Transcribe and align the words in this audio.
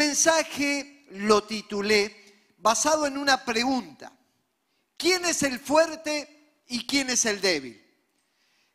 mensaje 0.00 1.04
lo 1.10 1.44
titulé 1.44 2.54
basado 2.56 3.06
en 3.06 3.18
una 3.18 3.44
pregunta. 3.44 4.10
¿Quién 4.96 5.26
es 5.26 5.42
el 5.42 5.60
fuerte 5.60 6.62
y 6.68 6.86
quién 6.86 7.10
es 7.10 7.26
el 7.26 7.38
débil? 7.38 7.78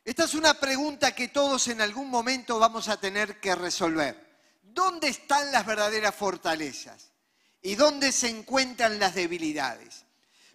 Esta 0.03 0.25
es 0.25 0.35
una 0.35 0.53
pregunta 0.53 1.15
que 1.15 1.29
todos 1.29 1.67
en 1.67 1.81
algún 1.81 2.11
momento 2.11 2.59
vamos 2.59 2.89
a 2.89 2.99
tener 2.99 3.39
que 3.39 3.55
resolver. 3.55 4.23
¿Dónde 4.61 5.07
están 5.07 5.51
las 5.51 5.65
verdaderas 5.65 6.13
fortalezas? 6.13 7.09
¿Y 7.63 7.73
dónde 7.73 8.11
se 8.11 8.29
encuentran 8.29 8.99
las 8.99 9.15
debilidades? 9.15 10.05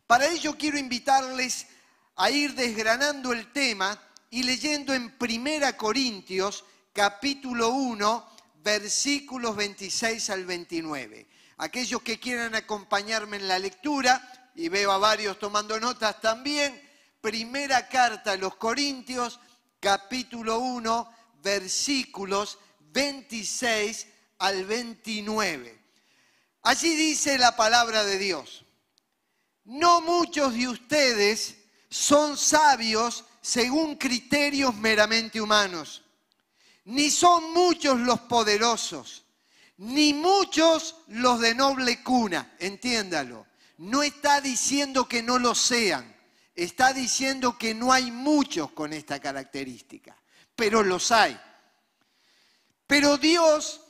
Para 0.07 0.29
ello 0.29 0.57
quiero 0.57 0.79
invitarles 0.79 1.67
a 2.15 2.31
ir 2.31 2.55
desgranando 2.55 3.33
el 3.33 3.51
tema 3.51 4.01
y 4.31 4.45
leyendo 4.45 4.95
en 4.95 5.19
Primera 5.19 5.77
Corintios 5.77 6.65
capítulo 6.93 7.71
1 7.71 8.30
versículos 8.63 9.57
26 9.57 10.31
al 10.31 10.45
29. 10.45 11.27
Aquellos 11.59 12.03
que 12.03 12.19
quieran 12.19 12.55
acompañarme 12.55 13.37
en 13.37 13.49
la 13.49 13.59
lectura, 13.59 14.51
y 14.55 14.69
veo 14.69 14.91
a 14.91 14.99
varios 14.99 15.39
tomando 15.39 15.79
notas 15.79 16.21
también, 16.21 16.81
primera 17.21 17.89
carta 17.89 18.33
a 18.33 18.37
los 18.37 18.57
Corintios, 18.57 19.39
capítulo 19.79 20.59
1, 20.59 21.15
versículos 21.43 22.59
26 22.93 24.07
al 24.39 24.65
29. 24.65 25.79
Allí 26.63 26.95
dice 26.95 27.39
la 27.39 27.57
palabra 27.57 28.05
de 28.05 28.19
Dios, 28.19 28.65
no 29.65 30.01
muchos 30.01 30.55
de 30.55 30.69
ustedes 30.69 31.57
son 31.89 32.37
sabios 32.37 33.25
según 33.41 33.97
criterios 33.97 34.75
meramente 34.75 35.41
humanos 35.41 36.00
ni 36.91 37.09
son 37.09 37.53
muchos 37.53 38.01
los 38.01 38.21
poderosos, 38.21 39.25
ni 39.79 40.13
muchos 40.13 40.97
los 41.07 41.39
de 41.39 41.55
noble 41.55 42.03
cuna, 42.03 42.57
entiéndalo. 42.59 43.47
No 43.79 44.03
está 44.03 44.41
diciendo 44.41 45.07
que 45.09 45.23
no 45.23 45.39
lo 45.39 45.55
sean, 45.55 46.15
está 46.53 46.93
diciendo 46.93 47.57
que 47.57 47.75
no 47.75 47.93
hay 47.93 48.11
muchos 48.11 48.73
con 48.73 48.93
esta 48.93 49.21
característica, 49.21 50.17
pero 50.57 50.83
los 50.83 51.13
hay. 51.13 51.41
Pero 52.89 53.17
Dios 53.19 53.81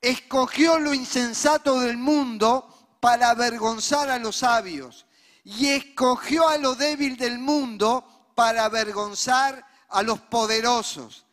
escogió 0.00 0.78
lo 0.78 0.94
insensato 0.94 1.80
del 1.80 1.96
mundo 1.96 2.98
para 3.00 3.30
avergonzar 3.30 4.10
a 4.10 4.18
los 4.20 4.36
sabios 4.36 5.06
y 5.42 5.70
escogió 5.70 6.48
a 6.48 6.56
lo 6.56 6.76
débil 6.76 7.16
del 7.16 7.40
mundo 7.40 8.30
para 8.36 8.64
avergonzar 8.64 9.66
a 9.88 10.02
los 10.04 10.20
poderosos 10.20 11.25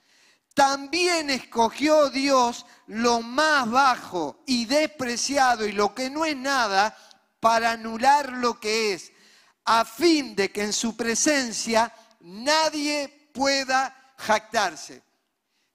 también 0.53 1.29
escogió 1.29 2.09
Dios 2.09 2.65
lo 2.87 3.21
más 3.21 3.69
bajo 3.69 4.43
y 4.45 4.65
despreciado 4.65 5.65
y 5.65 5.71
lo 5.71 5.95
que 5.95 6.09
no 6.09 6.25
es 6.25 6.35
nada 6.35 6.95
para 7.39 7.71
anular 7.71 8.31
lo 8.31 8.59
que 8.59 8.93
es, 8.93 9.11
a 9.65 9.83
fin 9.83 10.35
de 10.35 10.51
que 10.51 10.63
en 10.63 10.73
su 10.73 10.95
presencia 10.95 11.93
nadie 12.21 13.29
pueda 13.33 14.13
jactarse. 14.17 15.01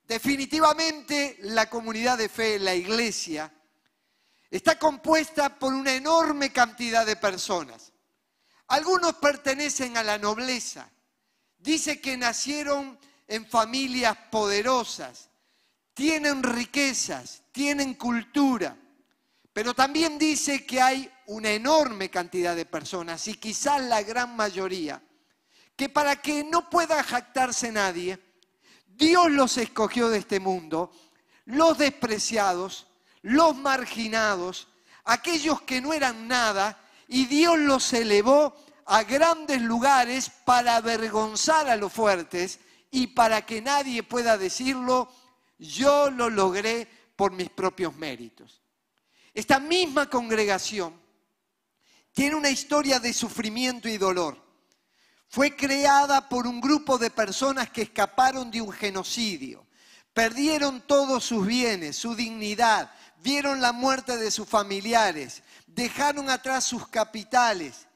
Definitivamente 0.05 1.37
la 1.41 1.69
comunidad 1.69 2.17
de 2.17 2.29
fe, 2.29 2.59
la 2.59 2.75
iglesia, 2.75 3.53
está 4.51 4.79
compuesta 4.79 5.59
por 5.59 5.75
una 5.75 5.93
enorme 5.93 6.51
cantidad 6.53 7.05
de 7.05 7.17
personas. 7.17 7.93
Algunos 8.69 9.15
pertenecen 9.15 9.97
a 9.97 10.03
la 10.03 10.19
nobleza. 10.19 10.91
Dice 11.59 12.01
que 12.01 12.17
nacieron 12.17 12.99
en 13.29 13.47
familias 13.47 14.17
poderosas, 14.31 15.29
tienen 15.93 16.43
riquezas, 16.43 17.43
tienen 17.53 17.95
cultura, 17.95 18.77
pero 19.53 19.75
también 19.75 20.19
dice 20.19 20.65
que 20.65 20.81
hay 20.81 21.11
una 21.27 21.51
enorme 21.51 22.09
cantidad 22.09 22.57
de 22.57 22.65
personas, 22.65 23.29
y 23.29 23.35
quizás 23.35 23.83
la 23.83 24.03
gran 24.03 24.35
mayoría, 24.35 25.03
que 25.77 25.89
para 25.89 26.17
que 26.17 26.43
no 26.43 26.71
pueda 26.71 27.03
jactarse 27.03 27.71
nadie, 27.71 28.19
Dios 28.87 29.31
los 29.31 29.59
escogió 29.59 30.09
de 30.09 30.19
este 30.19 30.41
mundo, 30.41 30.91
los 31.45 31.77
despreciados, 31.77 32.87
los 33.23 33.57
marginados, 33.57 34.69
aquellos 35.05 35.61
que 35.63 35.81
no 35.81 35.93
eran 35.93 36.29
nada, 36.29 36.79
y 37.07 37.27
Dios 37.27 37.59
los 37.59 37.93
elevó 37.93 38.57
a 38.87 39.03
grandes 39.03 39.61
lugares 39.61 40.31
para 40.45 40.77
avergonzar 40.77 41.69
a 41.69 41.77
los 41.77 41.93
fuertes 41.93 42.61
y 42.91 43.09
para 43.09 43.45
que 43.45 43.61
nadie 43.61 44.03
pueda 44.03 44.39
decirlo, 44.39 45.11
yo 45.59 46.11
lo 46.11 46.31
logré 46.31 46.89
por 47.17 47.33
mis 47.33 47.51
propios 47.51 47.95
méritos. 47.97 48.63
Esta 49.35 49.59
misma 49.59 50.09
congregación 50.09 50.95
tiene 52.13 52.37
una 52.37 52.51
historia 52.51 52.99
de 52.99 53.13
sufrimiento 53.13 53.89
y 53.89 53.99
dolor. 53.99 54.43
Fue 55.29 55.55
creada 55.55 56.29
por 56.29 56.47
un 56.47 56.61
grupo 56.61 56.97
de 56.97 57.11
personas 57.11 57.71
que 57.71 57.83
escaparon 57.83 58.51
de 58.51 58.63
un 58.63 58.73
genocidio. 58.73 59.67
Perdieron 60.15 60.81
todos 60.81 61.25
sus 61.25 61.47
bienes, 61.47 61.97
su 61.97 62.15
dignidad, 62.15 62.91
vieron 63.23 63.61
la 63.61 63.73
muerte 63.73 64.17
de 64.17 64.31
sus 64.31 64.49
familiares, 64.49 65.43
dejaron 65.67 66.31
atrás 66.31 66.65
sus 66.65 66.89
capitales 66.89 67.88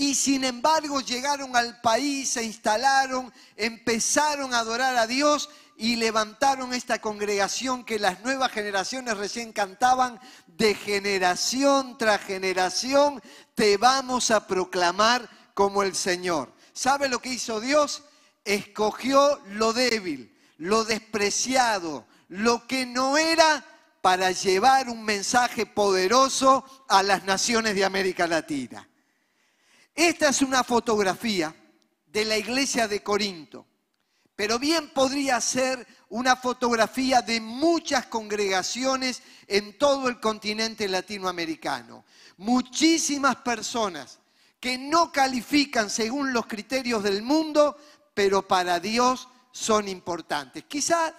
y 0.00 0.14
sin 0.14 0.44
embargo 0.44 1.02
llegaron 1.02 1.54
al 1.54 1.78
país, 1.82 2.30
se 2.30 2.42
instalaron, 2.42 3.30
empezaron 3.54 4.54
a 4.54 4.60
adorar 4.60 4.96
a 4.96 5.06
Dios 5.06 5.50
y 5.76 5.96
levantaron 5.96 6.72
esta 6.72 7.02
congregación 7.02 7.84
que 7.84 7.98
las 7.98 8.22
nuevas 8.22 8.50
generaciones 8.50 9.18
recién 9.18 9.52
cantaban, 9.52 10.18
de 10.46 10.74
generación 10.74 11.98
tras 11.98 12.22
generación 12.22 13.22
te 13.54 13.76
vamos 13.76 14.30
a 14.30 14.46
proclamar 14.46 15.28
como 15.52 15.82
el 15.82 15.94
Señor. 15.94 16.50
¿Sabe 16.72 17.10
lo 17.10 17.18
que 17.18 17.34
hizo 17.34 17.60
Dios? 17.60 18.04
Escogió 18.46 19.38
lo 19.48 19.74
débil, 19.74 20.34
lo 20.56 20.84
despreciado, 20.84 22.06
lo 22.28 22.66
que 22.66 22.86
no 22.86 23.18
era 23.18 23.66
para 24.00 24.30
llevar 24.30 24.88
un 24.88 25.04
mensaje 25.04 25.66
poderoso 25.66 26.64
a 26.88 27.02
las 27.02 27.24
naciones 27.24 27.74
de 27.74 27.84
América 27.84 28.26
Latina. 28.26 28.89
Esta 29.94 30.28
es 30.28 30.42
una 30.42 30.64
fotografía 30.64 31.54
de 32.06 32.24
la 32.24 32.36
iglesia 32.36 32.88
de 32.88 33.02
Corinto, 33.02 33.66
pero 34.34 34.58
bien 34.58 34.90
podría 34.90 35.40
ser 35.40 35.86
una 36.08 36.36
fotografía 36.36 37.22
de 37.22 37.40
muchas 37.40 38.06
congregaciones 38.06 39.22
en 39.46 39.78
todo 39.78 40.08
el 40.08 40.18
continente 40.18 40.88
latinoamericano. 40.88 42.04
Muchísimas 42.38 43.36
personas 43.36 44.18
que 44.58 44.78
no 44.78 45.12
califican 45.12 45.90
según 45.90 46.32
los 46.32 46.46
criterios 46.46 47.02
del 47.02 47.22
mundo, 47.22 47.76
pero 48.14 48.46
para 48.46 48.80
Dios 48.80 49.28
son 49.52 49.88
importantes. 49.88 50.64
Quizá 50.64 51.14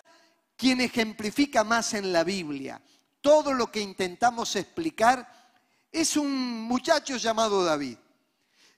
quien 0.56 0.82
ejemplifica 0.82 1.64
más 1.64 1.94
en 1.94 2.12
la 2.12 2.24
Biblia 2.24 2.82
todo 3.22 3.54
lo 3.54 3.72
que 3.72 3.80
intentamos 3.80 4.56
explicar 4.56 5.56
es 5.92 6.18
un 6.18 6.62
muchacho 6.62 7.18
llamado 7.18 7.64
David. 7.64 7.98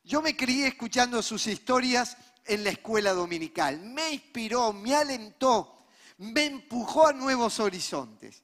Yo 0.03 0.22
me 0.22 0.36
crié 0.36 0.68
escuchando 0.68 1.22
sus 1.22 1.47
historias 1.47 2.18
en 2.46 2.64
la 2.64 2.72
escuela 2.72 3.14
dominical. 3.14 3.80
Me 3.80 4.12
inspiró, 4.12 4.74
me 4.74 4.96
alentó, 4.96 5.86
me 6.18 6.46
empujó 6.46 7.08
a 7.08 7.14
nuevos 7.14 7.59
horizontes. 7.59 8.44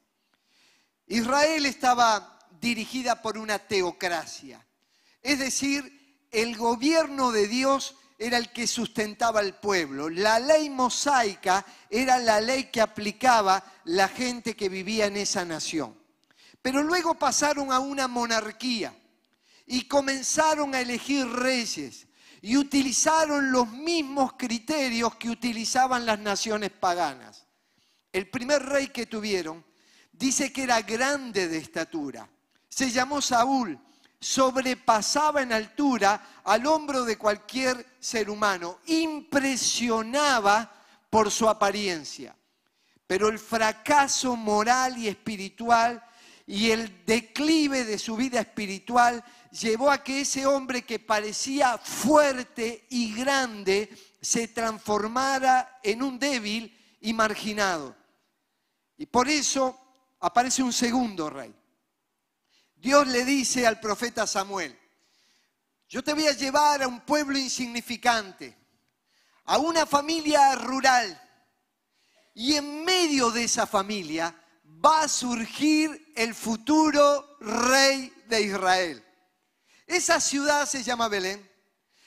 Israel 1.08 1.66
estaba 1.66 2.40
dirigida 2.62 3.22
por 3.22 3.38
una 3.38 3.60
teocracia, 3.60 4.66
es 5.22 5.40
decir, 5.40 6.28
el 6.32 6.56
gobierno 6.56 7.32
de 7.32 7.48
Dios 7.48 7.96
era 8.18 8.38
el 8.38 8.52
que 8.52 8.68
sustentaba 8.68 9.40
al 9.40 9.60
pueblo. 9.60 10.10
La 10.10 10.40
ley 10.40 10.70
mosaica 10.70 11.66
era 11.90 12.20
la 12.20 12.40
ley 12.40 12.66
que 12.66 12.82
aplicaba 12.82 13.64
la 13.86 14.08
gente 14.08 14.56
que 14.56 14.70
vivía 14.70 15.08
en 15.08 15.18
esa 15.18 15.46
nación. 15.46 15.98
Pero 16.62 16.84
luego 16.84 17.16
pasaron 17.16 17.72
a 17.72 17.80
una 17.80 18.08
monarquía 18.08 18.94
y 19.72 19.84
comenzaron 19.84 20.74
a 20.74 20.82
elegir 20.82 21.28
reyes 21.28 22.08
y 22.42 22.58
utilizaron 22.58 23.52
los 23.52 23.70
mismos 23.70 24.34
criterios 24.34 25.16
que 25.16 25.30
utilizaban 25.30 26.08
las 26.08 26.18
naciones 26.18 26.72
paganas. 26.72 27.46
El 28.12 28.28
primer 28.30 28.64
rey 28.66 28.88
que 28.88 29.06
tuvieron 29.06 29.64
dice 30.12 30.52
que 30.52 30.64
era 30.64 30.82
grande 30.82 31.48
de 31.48 31.58
estatura. 31.58 32.28
Se 32.68 32.90
llamó 32.90 33.22
Saúl, 33.22 33.80
sobrepasaba 34.20 35.44
en 35.44 35.54
altura 35.54 36.42
al 36.44 36.66
hombro 36.66 37.06
de 37.06 37.20
cualquier 37.20 37.86
ser 38.00 38.32
humano, 38.32 38.80
impresionaba 38.88 40.74
por 41.12 41.30
su 41.30 41.48
apariencia. 41.48 42.36
Pero 43.06 43.30
el 43.30 43.38
fracaso 43.38 44.36
moral 44.36 44.98
y 44.98 45.08
espiritual 45.08 46.04
y 46.50 46.72
el 46.72 47.06
declive 47.06 47.86
de 47.86 48.00
su 48.00 48.16
vida 48.16 48.40
espiritual 48.40 49.24
llevó 49.52 49.92
a 49.92 50.04
que 50.04 50.22
ese 50.22 50.46
hombre 50.46 50.84
que 50.84 51.00
parecía 51.00 51.78
fuerte 51.78 52.88
y 52.90 53.14
grande 53.14 53.90
se 54.22 54.48
transformara 54.48 55.80
en 55.84 56.04
un 56.04 56.20
débil 56.20 56.98
y 57.02 57.14
marginado. 57.14 57.96
Y 58.98 59.06
por 59.06 59.30
eso 59.30 59.80
aparece 60.20 60.62
un 60.62 60.74
segundo 60.74 61.30
rey. 61.30 61.54
Dios 62.76 63.08
le 63.08 63.26
dice 63.26 63.66
al 63.66 63.80
profeta 63.80 64.26
Samuel, 64.28 64.78
yo 65.88 66.04
te 66.04 66.14
voy 66.14 66.28
a 66.28 66.34
llevar 66.34 66.84
a 66.84 66.88
un 66.88 67.02
pueblo 67.02 67.38
insignificante, 67.38 68.56
a 69.46 69.58
una 69.58 69.86
familia 69.86 70.56
rural, 70.56 71.20
y 72.36 72.56
en 72.56 72.86
medio 72.86 73.32
de 73.32 73.44
esa 73.44 73.66
familia 73.66 74.34
va 74.86 75.02
a 75.02 75.08
surgir 75.08 76.14
el 76.16 76.34
futuro 76.36 77.38
rey 77.40 78.14
de 78.28 78.42
Israel. 78.42 79.04
Esa 79.90 80.22
ciudad 80.22 80.68
se 80.68 80.84
llama 80.84 81.08
Belén. 81.08 81.50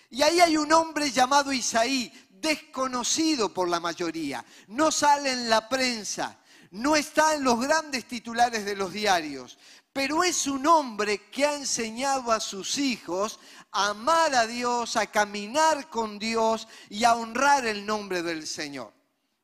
Y 0.09 0.23
ahí 0.23 0.39
hay 0.39 0.57
un 0.57 0.73
hombre 0.73 1.11
llamado 1.11 1.53
Isaí, 1.53 2.13
desconocido 2.31 3.53
por 3.53 3.69
la 3.69 3.81
mayoría. 3.81 4.45
No 4.69 4.93
sale 4.93 5.33
en 5.33 5.51
la 5.51 5.69
prensa, 5.69 6.39
no 6.71 6.95
está 6.95 7.35
en 7.35 7.43
los 7.43 7.59
grandes 7.61 8.07
titulares 8.07 8.65
de 8.65 8.77
los 8.77 8.93
diarios, 8.93 9.59
pero 9.93 10.23
es 10.23 10.47
un 10.47 10.65
hombre 10.69 11.29
que 11.29 11.45
ha 11.45 11.55
enseñado 11.55 12.31
a 12.31 12.39
sus 12.39 12.79
hijos 12.79 13.41
a 13.73 13.89
amar 13.89 14.33
a 14.37 14.47
Dios, 14.47 14.95
a 14.95 15.07
caminar 15.07 15.91
con 15.91 16.21
Dios 16.21 16.69
y 16.89 17.03
a 17.03 17.17
honrar 17.17 17.67
el 17.67 17.85
nombre 17.85 18.23
del 18.23 18.47
Señor. 18.47 18.93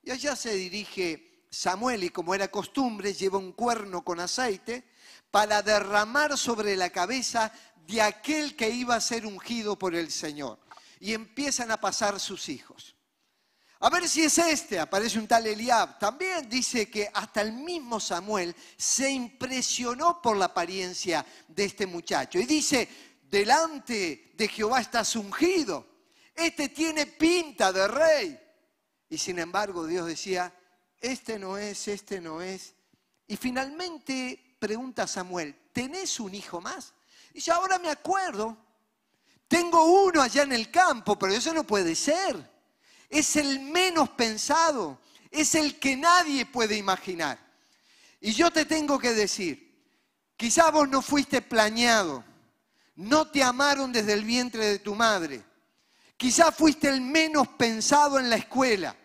Y 0.00 0.12
allá 0.12 0.36
se 0.36 0.54
dirige 0.54 1.44
Samuel 1.50 2.04
y 2.04 2.10
como 2.10 2.36
era 2.36 2.46
costumbre 2.48 3.14
lleva 3.14 3.38
un 3.38 3.52
cuerno 3.52 4.04
con 4.04 4.20
aceite 4.20 4.84
para 5.30 5.62
derramar 5.62 6.38
sobre 6.38 6.76
la 6.76 6.90
cabeza 6.90 7.52
de 7.88 8.02
aquel 8.02 8.54
que 8.54 8.68
iba 8.68 8.94
a 8.94 9.00
ser 9.00 9.26
ungido 9.26 9.76
por 9.76 9.94
el 9.94 10.12
Señor. 10.12 10.58
Y 11.00 11.14
empiezan 11.14 11.70
a 11.70 11.80
pasar 11.80 12.20
sus 12.20 12.48
hijos. 12.48 12.94
A 13.80 13.90
ver 13.90 14.08
si 14.08 14.24
es 14.24 14.36
este, 14.38 14.78
aparece 14.78 15.18
un 15.18 15.26
tal 15.26 15.46
Eliab. 15.46 15.98
También 15.98 16.48
dice 16.48 16.90
que 16.90 17.08
hasta 17.14 17.40
el 17.40 17.52
mismo 17.52 17.98
Samuel 17.98 18.54
se 18.76 19.10
impresionó 19.10 20.20
por 20.20 20.36
la 20.36 20.46
apariencia 20.46 21.24
de 21.46 21.64
este 21.64 21.86
muchacho. 21.86 22.38
Y 22.38 22.44
dice, 22.44 22.88
delante 23.22 24.32
de 24.34 24.48
Jehová 24.48 24.80
estás 24.80 25.16
ungido. 25.16 25.86
Este 26.34 26.68
tiene 26.68 27.06
pinta 27.06 27.72
de 27.72 27.88
rey. 27.88 28.40
Y 29.08 29.16
sin 29.16 29.38
embargo 29.38 29.86
Dios 29.86 30.06
decía, 30.06 30.52
este 31.00 31.38
no 31.38 31.56
es, 31.56 31.88
este 31.88 32.20
no 32.20 32.42
es. 32.42 32.74
Y 33.26 33.36
finalmente 33.36 34.56
pregunta 34.58 35.06
Samuel, 35.06 35.56
¿tenés 35.72 36.20
un 36.20 36.34
hijo 36.34 36.60
más? 36.60 36.92
Y 37.38 37.40
yo 37.40 37.54
ahora 37.54 37.78
me 37.78 37.88
acuerdo, 37.88 38.56
tengo 39.46 39.84
uno 39.84 40.20
allá 40.20 40.42
en 40.42 40.52
el 40.52 40.72
campo, 40.72 41.16
pero 41.16 41.32
eso 41.32 41.54
no 41.54 41.62
puede 41.62 41.94
ser. 41.94 42.36
Es 43.08 43.36
el 43.36 43.60
menos 43.60 44.08
pensado, 44.08 44.98
es 45.30 45.54
el 45.54 45.78
que 45.78 45.96
nadie 45.96 46.46
puede 46.46 46.76
imaginar. 46.76 47.38
Y 48.20 48.32
yo 48.32 48.50
te 48.50 48.64
tengo 48.64 48.98
que 48.98 49.12
decir, 49.12 49.72
quizá 50.36 50.72
vos 50.72 50.88
no 50.88 51.00
fuiste 51.00 51.40
planeado, 51.40 52.24
no 52.96 53.28
te 53.28 53.44
amaron 53.44 53.92
desde 53.92 54.14
el 54.14 54.24
vientre 54.24 54.66
de 54.66 54.80
tu 54.80 54.96
madre, 54.96 55.40
quizá 56.16 56.50
fuiste 56.50 56.88
el 56.88 57.00
menos 57.00 57.46
pensado 57.46 58.18
en 58.18 58.30
la 58.30 58.34
escuela, 58.34 58.96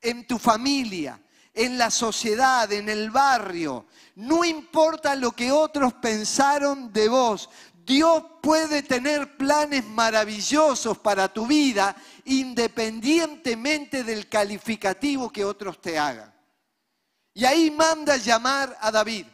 en 0.00 0.24
tu 0.24 0.38
familia, 0.38 1.20
en 1.54 1.78
la 1.78 1.90
sociedad, 1.90 2.70
en 2.72 2.88
el 2.88 3.10
barrio. 3.10 3.86
No 4.14 4.44
importa 4.44 5.14
lo 5.14 5.32
que 5.32 5.50
otros 5.50 5.94
pensaron 5.94 6.92
de 6.92 7.08
vos. 7.08 7.50
Dios 7.84 8.22
puede 8.40 8.82
tener 8.82 9.36
planes 9.36 9.84
maravillosos 9.84 10.98
para 10.98 11.32
tu 11.32 11.46
vida 11.46 11.96
independientemente 12.24 14.04
del 14.04 14.28
calificativo 14.28 15.30
que 15.30 15.44
otros 15.44 15.80
te 15.80 15.98
hagan. 15.98 16.32
Y 17.34 17.44
ahí 17.44 17.70
manda 17.70 18.16
llamar 18.16 18.76
a 18.80 18.90
David. 18.90 19.26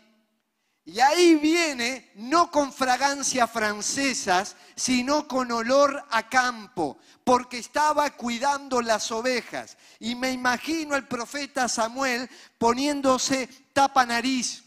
Y 0.85 1.01
ahí 1.01 1.35
viene, 1.35 2.13
no 2.15 2.51
con 2.51 2.73
fragancias 2.73 3.51
francesas, 3.51 4.57
sino 4.75 5.29
con 5.29 5.53
olor 5.53 6.03
a 6.11 6.31
campo, 6.31 6.97
porque 7.25 7.59
estaba 7.59 8.09
cuidando 8.17 8.81
las 8.81 9.13
ovejas. 9.13 9.77
Y 10.01 10.15
me 10.15 10.33
imagino 10.33 10.95
al 10.95 11.07
profeta 11.07 11.69
Samuel 11.69 12.31
poniéndose 12.57 13.49
tapa 13.75 14.07
nariz, 14.07 14.65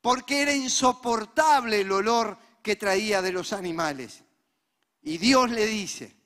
porque 0.00 0.42
era 0.42 0.52
insoportable 0.52 1.80
el 1.80 1.90
olor 1.90 2.38
que 2.62 2.76
traía 2.76 3.20
de 3.20 3.32
los 3.32 3.52
animales. 3.52 4.22
Y 5.02 5.18
Dios 5.18 5.50
le 5.50 5.66
dice, 5.66 6.16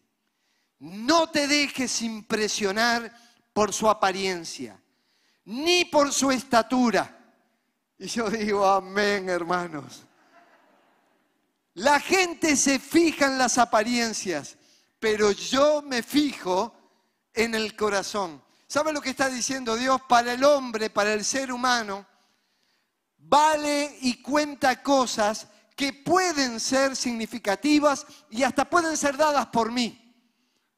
no 0.79 1.31
te 1.31 1.49
dejes 1.49 2.03
impresionar 2.03 3.13
por 3.53 3.73
su 3.73 3.89
apariencia, 3.89 4.81
ni 5.45 5.87
por 5.87 6.13
su 6.13 6.31
estatura 6.31 7.17
y 7.99 8.09
yo 8.09 8.29
digo, 8.31 8.67
amén, 8.67 9.29
hermanos. 9.29 10.03
La 11.75 12.01
gente 12.01 12.57
se 12.57 12.79
fija 12.79 13.27
en 13.27 13.39
las 13.39 13.59
apariencias, 13.59 14.57
pero 14.99 15.31
yo 15.33 15.83
me 15.83 16.03
fijo 16.03 16.75
en 17.33 17.55
el 17.55 17.77
corazón. 17.77 18.43
¿Sabe 18.67 18.93
lo 18.93 19.01
que 19.01 19.11
está 19.11 19.29
diciendo 19.29 19.77
Dios? 19.77 20.01
Para 20.09 20.33
el 20.33 20.45
hombre, 20.45 20.91
para 20.91 21.13
el 21.13 21.25
ser 21.25 21.53
humano, 21.53 22.07
vale 23.19 23.97
y 24.03 24.21
cuenta 24.23 24.83
cosas 24.83 25.47
que 25.77 25.93
pueden 25.93 26.59
ser 26.59 26.97
significativas 26.97 28.07
y 28.31 28.43
hasta 28.43 28.69
pueden 28.69 28.97
ser 28.97 29.17
dadas 29.17 29.47
por 29.49 29.71
mí. 29.71 30.15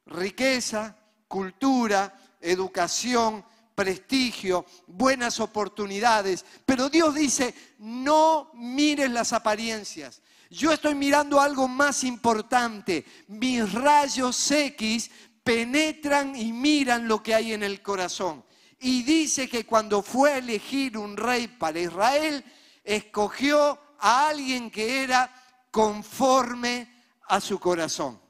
Riqueza, 0.06 0.96
cultura, 1.28 2.18
educación, 2.40 3.44
prestigio, 3.76 4.66
buenas 4.88 5.38
oportunidades. 5.38 6.44
Pero 6.66 6.90
Dios 6.90 7.14
dice, 7.14 7.54
no 7.78 8.50
mires 8.54 9.08
las 9.10 9.32
apariencias. 9.32 10.20
Yo 10.50 10.72
estoy 10.72 10.96
mirando 10.96 11.40
algo 11.40 11.68
más 11.68 12.02
importante. 12.02 13.04
Mis 13.28 13.72
rayos 13.72 14.50
X 14.50 15.10
penetran 15.44 16.34
y 16.34 16.52
miran 16.52 17.06
lo 17.06 17.22
que 17.22 17.36
hay 17.36 17.52
en 17.52 17.62
el 17.62 17.82
corazón. 17.82 18.44
Y 18.80 19.04
dice 19.04 19.48
que 19.48 19.64
cuando 19.64 20.02
fue 20.02 20.32
a 20.32 20.38
elegir 20.38 20.98
un 20.98 21.16
rey 21.16 21.46
para 21.46 21.78
Israel, 21.78 22.44
escogió 22.82 23.78
a 23.98 24.28
alguien 24.28 24.70
que 24.70 25.02
era 25.02 25.32
conforme 25.70 26.88
a 27.28 27.40
su 27.40 27.58
corazón. 27.58 28.20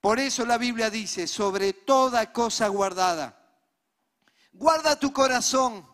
Por 0.00 0.18
eso 0.18 0.44
la 0.44 0.58
Biblia 0.58 0.90
dice, 0.90 1.26
sobre 1.26 1.72
toda 1.72 2.32
cosa 2.32 2.68
guardada, 2.68 3.42
Guarda 4.52 4.98
tu 4.98 5.12
corazón, 5.12 5.86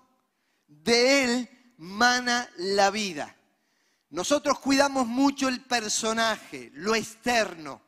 de 0.67 1.25
él 1.25 1.75
mana 1.79 2.51
la 2.57 2.91
vida. 2.91 3.37
Nosotros 4.11 4.59
cuidamos 4.59 5.07
mucho 5.07 5.49
el 5.49 5.63
personaje, 5.63 6.71
lo 6.75 6.95
externo, 6.95 7.81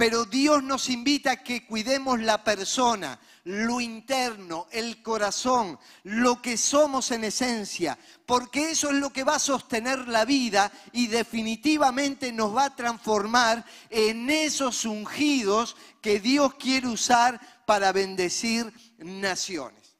pero 0.00 0.24
Dios 0.24 0.62
nos 0.62 0.88
invita 0.88 1.32
a 1.32 1.42
que 1.42 1.66
cuidemos 1.66 2.20
la 2.20 2.42
persona, 2.42 3.20
lo 3.44 3.82
interno, 3.82 4.66
el 4.70 5.02
corazón, 5.02 5.78
lo 6.04 6.40
que 6.40 6.56
somos 6.56 7.10
en 7.10 7.24
esencia, 7.24 7.98
porque 8.24 8.70
eso 8.70 8.88
es 8.88 8.94
lo 8.94 9.12
que 9.12 9.24
va 9.24 9.34
a 9.34 9.38
sostener 9.38 10.08
la 10.08 10.24
vida 10.24 10.72
y 10.92 11.08
definitivamente 11.08 12.32
nos 12.32 12.56
va 12.56 12.64
a 12.64 12.74
transformar 12.74 13.62
en 13.90 14.30
esos 14.30 14.86
ungidos 14.86 15.76
que 16.00 16.18
Dios 16.18 16.54
quiere 16.54 16.88
usar 16.88 17.38
para 17.66 17.92
bendecir 17.92 18.72
naciones. 18.96 19.98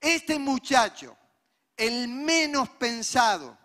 Este 0.00 0.38
muchacho, 0.38 1.14
el 1.76 2.08
menos 2.08 2.70
pensado, 2.70 3.58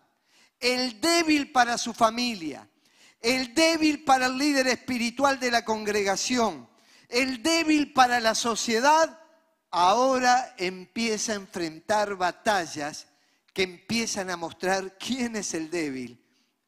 el 0.60 1.00
débil 1.00 1.53
para 1.53 1.77
su 1.77 1.93
familia, 1.93 2.69
el 3.22 3.54
débil 3.54 4.04
para 4.04 4.28
el 4.28 4.38
líder 4.38 4.68
espiritual 4.68 5.40
de 5.40 5.52
la 5.52 5.66
congregación, 5.66 6.70
el 7.10 7.44
débil 7.44 7.94
para 7.94 8.20
la 8.20 8.36
sociedad, 8.36 9.20
ahora 9.72 10.56
empieza 10.58 11.34
a 11.34 11.36
enfrentar 11.36 12.16
batallas 12.16 13.08
que 13.54 13.64
empiezan 13.64 14.30
a 14.30 14.38
mostrar 14.38 14.98
quién 14.98 15.36
es 15.36 15.54
el 15.54 15.70
débil 15.70 16.24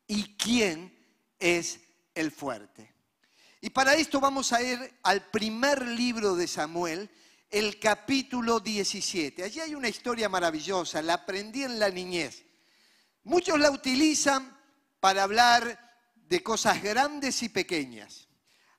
y 0.07 0.35
quién 0.35 0.93
es 1.39 1.79
el 2.15 2.31
fuerte. 2.31 2.93
Y 3.61 3.69
para 3.69 3.93
esto 3.93 4.19
vamos 4.19 4.51
a 4.53 4.61
ir 4.61 4.95
al 5.03 5.29
primer 5.29 5.87
libro 5.87 6.35
de 6.35 6.47
Samuel, 6.47 7.09
el 7.49 7.79
capítulo 7.79 8.59
17. 8.59 9.43
Allí 9.43 9.59
hay 9.59 9.75
una 9.75 9.89
historia 9.89 10.27
maravillosa, 10.29 11.01
la 11.01 11.13
aprendí 11.13 11.63
en 11.63 11.79
la 11.79 11.89
niñez. 11.89 12.43
Muchos 13.23 13.59
la 13.59 13.69
utilizan 13.69 14.57
para 14.99 15.23
hablar 15.23 15.90
de 16.31 16.41
cosas 16.41 16.81
grandes 16.81 17.43
y 17.43 17.49
pequeñas. 17.49 18.29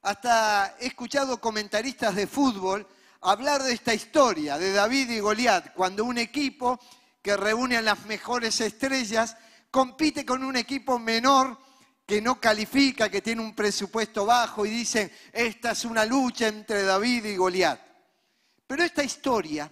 Hasta 0.00 0.75
he 0.80 0.87
escuchado 0.87 1.38
comentaristas 1.38 2.14
de 2.14 2.26
fútbol 2.26 2.88
hablar 3.21 3.62
de 3.62 3.75
esta 3.75 3.92
historia 3.92 4.56
de 4.56 4.73
David 4.73 5.11
y 5.11 5.21
Goliat, 5.21 5.75
cuando 5.75 6.06
un 6.06 6.16
equipo 6.16 6.80
que 7.21 7.37
reúne 7.37 7.76
a 7.76 7.82
las 7.82 8.06
mejores 8.06 8.59
estrellas 8.62 9.37
compite 9.71 10.25
con 10.25 10.42
un 10.42 10.56
equipo 10.56 10.99
menor 10.99 11.59
que 12.06 12.23
no 12.23 12.40
califica, 12.40 13.11
que 13.11 13.21
tiene 13.21 13.42
un 13.42 13.54
presupuesto 13.54 14.25
bajo 14.25 14.64
y 14.64 14.71
dicen, 14.71 15.12
esta 15.30 15.73
es 15.73 15.85
una 15.85 16.06
lucha 16.06 16.49
entre 16.49 16.85
David 16.85 17.26
y 17.26 17.37
Goliat. 17.37 17.78
Pero 18.66 18.82
esta 18.82 19.04
historia 19.04 19.71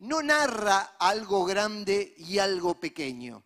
no 0.00 0.24
narra 0.24 0.96
algo 0.98 1.44
grande 1.44 2.16
y 2.18 2.40
algo 2.40 2.80
pequeño, 2.80 3.44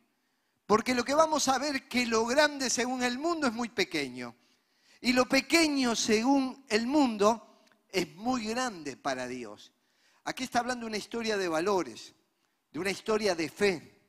Porque 0.71 0.95
lo 0.95 1.05
que 1.05 1.15
vamos 1.15 1.49
a 1.49 1.59
ver 1.59 1.75
es 1.75 1.83
que 1.83 2.07
lo 2.07 2.25
grande 2.25 2.71
según 2.71 3.03
el 3.03 3.19
mundo 3.19 3.49
es 3.49 3.53
muy 3.53 3.71
pequeño. 3.71 4.37
Y 5.01 5.13
lo 5.13 5.29
pequeño 5.29 5.97
según 5.97 6.65
el 6.69 6.87
mundo 6.87 7.65
es 7.89 8.15
muy 8.15 8.45
grande 8.45 8.97
para 8.97 9.27
Dios. 9.27 9.73
Aquí 10.23 10.45
está 10.45 10.61
hablando 10.61 10.87
una 10.87 10.97
historia 10.97 11.37
de 11.37 11.49
valores, 11.49 12.15
de 12.71 12.79
una 12.79 12.93
historia 12.93 13.35
de 13.35 13.49
fe, 13.49 14.01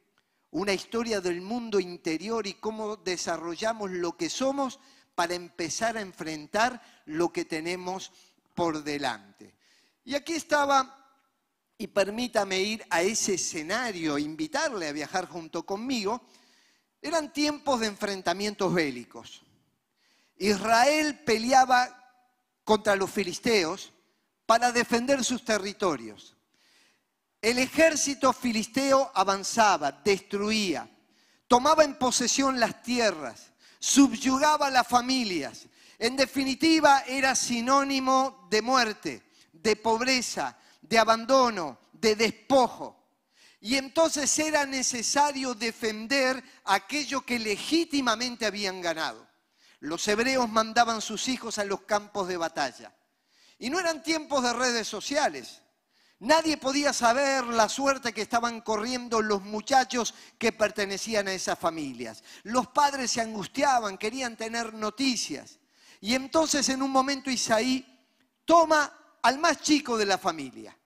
una 0.52 0.72
historia 0.72 1.20
del 1.20 1.42
mundo 1.42 1.80
interior 1.80 2.46
y 2.46 2.54
cómo 2.54 2.96
desarrollamos 2.96 3.90
lo 3.90 4.16
que 4.16 4.30
somos 4.30 4.80
para 5.16 5.34
empezar 5.34 5.98
a 5.98 6.02
enfrentar 6.02 6.80
lo 7.06 7.34
que 7.34 7.46
tenemos 7.46 8.12
por 8.54 8.84
delante. 8.84 9.56
Y 10.04 10.14
aquí 10.14 10.34
estaba, 10.34 11.12
y 11.80 11.88
permítame 11.88 12.60
ir 12.60 12.86
a 12.92 13.02
ese 13.02 13.34
escenario, 13.34 14.20
invitarle 14.20 14.90
a 14.90 14.92
viajar 14.92 15.28
junto 15.28 15.66
conmigo, 15.66 16.22
eran 17.02 17.34
tiempos 17.34 17.80
de 17.80 17.88
enfrentamientos 17.88 18.74
bélicos. 18.74 19.42
Israel 20.38 21.20
peleaba 21.26 21.98
contra 22.64 22.96
los 22.96 23.10
filisteos 23.10 23.92
para 24.46 24.72
defender 24.72 25.24
sus 25.24 25.44
territorios. 25.44 26.36
El 27.42 27.58
ejército 27.58 28.34
filisteo 28.34 29.12
avanzaba, 29.16 29.92
destruía, 29.92 30.90
tomaba 31.48 31.84
en 31.84 31.98
posesión 31.98 32.60
las 32.60 32.84
tierras, 32.84 33.52
subyugaba 33.80 34.70
las 34.70 34.88
familias. 34.88 35.68
En 35.98 36.16
definitiva, 36.16 37.04
era 37.08 37.36
sinónimo 37.36 38.48
de 38.50 38.62
muerte, 38.62 39.24
de 39.52 39.76
pobreza, 39.76 40.58
de 40.82 41.00
abandono, 41.00 41.80
de 41.94 42.16
despojo. 42.16 43.01
Y 43.62 43.78
entonces 43.78 44.38
era 44.40 44.66
necesario 44.66 45.54
defender 45.54 46.44
aquello 46.66 47.22
que 47.24 47.38
legítimamente 47.38 48.48
habían 48.48 48.82
ganado. 48.82 49.28
Los 49.80 50.08
hebreos 50.08 50.50
mandaban 50.50 51.00
sus 51.00 51.28
hijos 51.28 51.60
a 51.60 51.64
los 51.64 51.82
campos 51.82 52.28
de 52.28 52.38
batalla. 52.38 52.94
Y 53.60 53.70
no 53.70 53.80
eran 53.80 54.02
tiempos 54.02 54.44
de 54.44 54.54
redes 54.54 54.88
sociales. 54.88 55.62
Nadie 56.18 56.58
podía 56.58 56.92
saber 56.92 57.46
la 57.46 57.70
suerte 57.70 58.14
que 58.14 58.24
estaban 58.24 58.62
corriendo 58.62 59.22
los 59.22 59.44
muchachos 59.44 60.14
que 60.38 60.52
pertenecían 60.52 61.28
a 61.28 61.34
esas 61.34 61.58
familias. 61.58 62.24
Los 62.44 62.68
padres 62.68 63.12
se 63.12 63.22
angustiaban, 63.22 63.98
querían 63.98 64.36
tener 64.36 64.74
noticias. 64.74 65.60
Y 66.00 66.16
entonces 66.16 66.68
en 66.70 66.82
un 66.82 66.92
momento 66.92 67.30
Isaí 67.30 67.88
toma 68.46 69.18
al 69.22 69.38
más 69.38 69.62
chico 69.62 69.98
de 69.98 70.06
la 70.06 70.18
familia, 70.18 70.78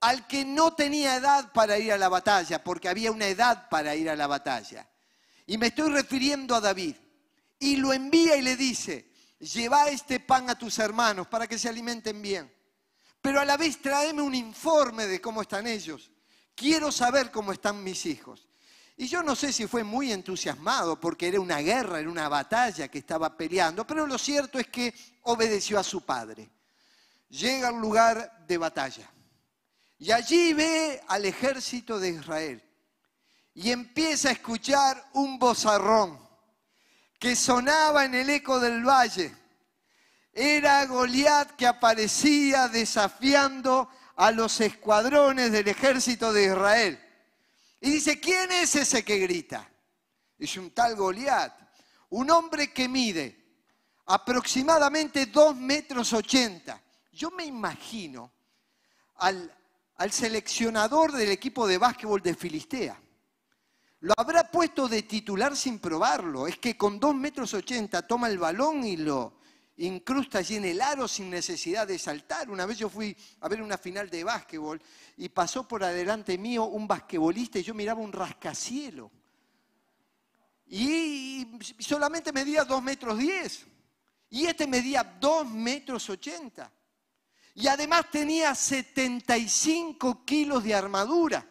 al 0.00 0.26
que 0.26 0.44
no 0.44 0.74
tenía 0.74 1.16
edad 1.16 1.52
para 1.52 1.78
ir 1.78 1.92
a 1.92 1.98
la 1.98 2.08
batalla, 2.08 2.62
porque 2.62 2.88
había 2.88 3.10
una 3.10 3.26
edad 3.26 3.68
para 3.68 3.94
ir 3.94 4.08
a 4.08 4.16
la 4.16 4.26
batalla. 4.26 4.88
Y 5.46 5.58
me 5.58 5.68
estoy 5.68 5.90
refiriendo 5.90 6.54
a 6.54 6.60
David. 6.60 6.96
Y 7.58 7.76
lo 7.76 7.92
envía 7.92 8.36
y 8.36 8.42
le 8.42 8.56
dice, 8.56 9.12
lleva 9.40 9.88
este 9.88 10.20
pan 10.20 10.48
a 10.50 10.58
tus 10.58 10.78
hermanos 10.78 11.26
para 11.26 11.46
que 11.46 11.58
se 11.58 11.68
alimenten 11.68 12.22
bien 12.22 12.58
pero 13.20 13.40
a 13.40 13.44
la 13.44 13.56
vez 13.56 13.80
tráeme 13.80 14.22
un 14.22 14.34
informe 14.34 15.06
de 15.06 15.20
cómo 15.20 15.42
están 15.42 15.66
ellos. 15.66 16.10
Quiero 16.54 16.90
saber 16.90 17.30
cómo 17.30 17.52
están 17.52 17.82
mis 17.82 18.06
hijos. 18.06 18.46
Y 18.96 19.06
yo 19.06 19.22
no 19.22 19.36
sé 19.36 19.52
si 19.52 19.66
fue 19.66 19.84
muy 19.84 20.12
entusiasmado 20.12 20.98
porque 20.98 21.28
era 21.28 21.40
una 21.40 21.58
guerra, 21.58 22.00
era 22.00 22.10
una 22.10 22.28
batalla 22.28 22.88
que 22.88 22.98
estaba 22.98 23.36
peleando, 23.36 23.86
pero 23.86 24.06
lo 24.06 24.18
cierto 24.18 24.58
es 24.58 24.68
que 24.68 24.92
obedeció 25.22 25.78
a 25.78 25.84
su 25.84 26.04
padre. 26.04 26.48
Llega 27.28 27.68
al 27.68 27.78
lugar 27.78 28.46
de 28.46 28.58
batalla 28.58 29.08
y 29.98 30.12
allí 30.12 30.52
ve 30.52 31.02
al 31.08 31.24
ejército 31.24 31.98
de 31.98 32.10
Israel 32.10 32.62
y 33.54 33.70
empieza 33.70 34.28
a 34.28 34.32
escuchar 34.32 35.10
un 35.14 35.38
bozarrón 35.38 36.18
que 37.18 37.34
sonaba 37.34 38.04
en 38.04 38.14
el 38.14 38.30
eco 38.30 38.60
del 38.60 38.84
valle 38.84 39.34
era 40.38 40.86
Goliat 40.86 41.56
que 41.56 41.66
aparecía 41.66 42.68
desafiando 42.68 43.90
a 44.14 44.30
los 44.30 44.60
escuadrones 44.60 45.50
del 45.50 45.66
ejército 45.66 46.32
de 46.32 46.44
Israel. 46.44 47.04
Y 47.80 47.90
dice, 47.90 48.20
¿quién 48.20 48.52
es 48.52 48.76
ese 48.76 49.04
que 49.04 49.18
grita? 49.18 49.68
Es 50.38 50.56
un 50.56 50.70
tal 50.70 50.94
Goliat, 50.94 51.52
un 52.10 52.30
hombre 52.30 52.72
que 52.72 52.88
mide 52.88 53.36
aproximadamente 54.06 55.26
2 55.26 55.56
metros 55.56 56.12
80. 56.12 56.80
Yo 57.12 57.32
me 57.32 57.44
imagino 57.44 58.32
al, 59.16 59.57
al 59.98 60.12
seleccionador 60.12 61.12
del 61.12 61.30
equipo 61.30 61.66
de 61.66 61.78
básquetbol 61.78 62.22
de 62.22 62.34
Filistea. 62.34 63.00
Lo 64.00 64.14
habrá 64.16 64.48
puesto 64.50 64.88
de 64.88 65.02
titular 65.02 65.56
sin 65.56 65.80
probarlo. 65.80 66.46
Es 66.46 66.58
que 66.58 66.76
con 66.76 67.00
2 67.00 67.14
metros 67.14 67.52
80 67.52 68.06
toma 68.06 68.28
el 68.28 68.38
balón 68.38 68.84
y 68.84 68.96
lo, 68.96 69.38
incrusta 69.78 70.38
allí 70.38 70.56
en 70.56 70.64
el 70.66 70.80
aro 70.80 71.08
sin 71.08 71.30
necesidad 71.30 71.86
de 71.86 71.98
saltar. 71.98 72.50
Una 72.50 72.66
vez 72.66 72.78
yo 72.78 72.88
fui 72.88 73.16
a 73.40 73.48
ver 73.48 73.62
una 73.62 73.78
final 73.78 74.08
de 74.08 74.24
básquetbol 74.24 74.80
y 75.16 75.28
pasó 75.28 75.66
por 75.66 75.82
adelante 75.82 76.38
mío 76.38 76.64
un 76.64 76.86
basquetbolista 76.86 77.58
y 77.58 77.62
yo 77.62 77.74
miraba 77.74 78.00
un 78.00 78.12
rascacielo. 78.12 79.10
Y 80.66 81.58
solamente 81.78 82.32
medía 82.32 82.64
2 82.64 82.82
metros 82.82 83.18
10. 83.18 83.66
Y 84.30 84.46
este 84.46 84.66
medía 84.66 85.02
2 85.02 85.48
metros 85.48 86.08
80. 86.10 86.70
Y 87.58 87.66
además 87.66 88.08
tenía 88.08 88.54
75 88.54 90.24
kilos 90.24 90.62
de 90.62 90.76
armadura. 90.76 91.44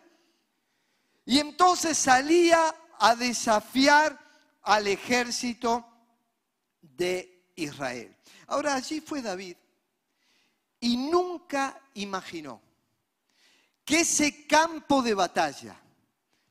Y 1.25 1.37
entonces 1.37 1.97
salía 1.97 2.73
a 2.97 3.13
desafiar 3.13 4.17
al 4.61 4.87
ejército 4.87 5.85
de 6.79 7.51
Israel. 7.57 8.15
Ahora 8.47 8.75
allí 8.75 9.01
fue 9.01 9.21
David 9.21 9.57
y 10.79 10.95
nunca 10.95 11.77
imaginó 11.95 12.61
que 13.83 13.99
ese 13.99 14.47
campo 14.47 15.01
de 15.01 15.13
batalla, 15.13 15.77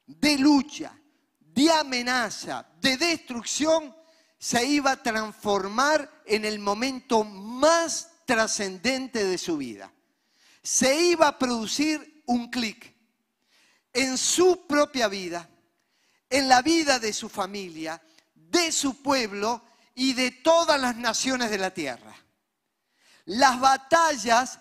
de 0.06 0.36
lucha, 0.36 0.94
de 1.40 1.72
amenaza, 1.72 2.68
de 2.78 2.98
destrucción, 2.98 3.96
se 4.38 4.66
iba 4.66 4.90
a 4.90 5.02
transformar 5.02 6.22
en 6.26 6.44
el 6.44 6.58
momento 6.58 7.24
más 7.24 8.10
trascendente 8.26 9.24
de 9.24 9.38
su 9.38 9.56
vida. 9.56 9.90
Se 10.62 11.00
iba 11.00 11.28
a 11.28 11.38
producir 11.38 12.22
un 12.26 12.50
clic 12.50 12.94
en 13.92 14.18
su 14.18 14.66
propia 14.66 15.08
vida, 15.08 15.48
en 16.28 16.48
la 16.48 16.60
vida 16.60 16.98
de 16.98 17.12
su 17.12 17.28
familia, 17.30 18.02
de 18.34 18.70
su 18.72 19.00
pueblo 19.00 19.62
y 19.94 20.12
de 20.12 20.30
todas 20.30 20.78
las 20.78 20.96
naciones 20.96 21.50
de 21.50 21.58
la 21.58 21.72
tierra. 21.72 22.14
Las 23.24 23.58
batallas 23.58 24.60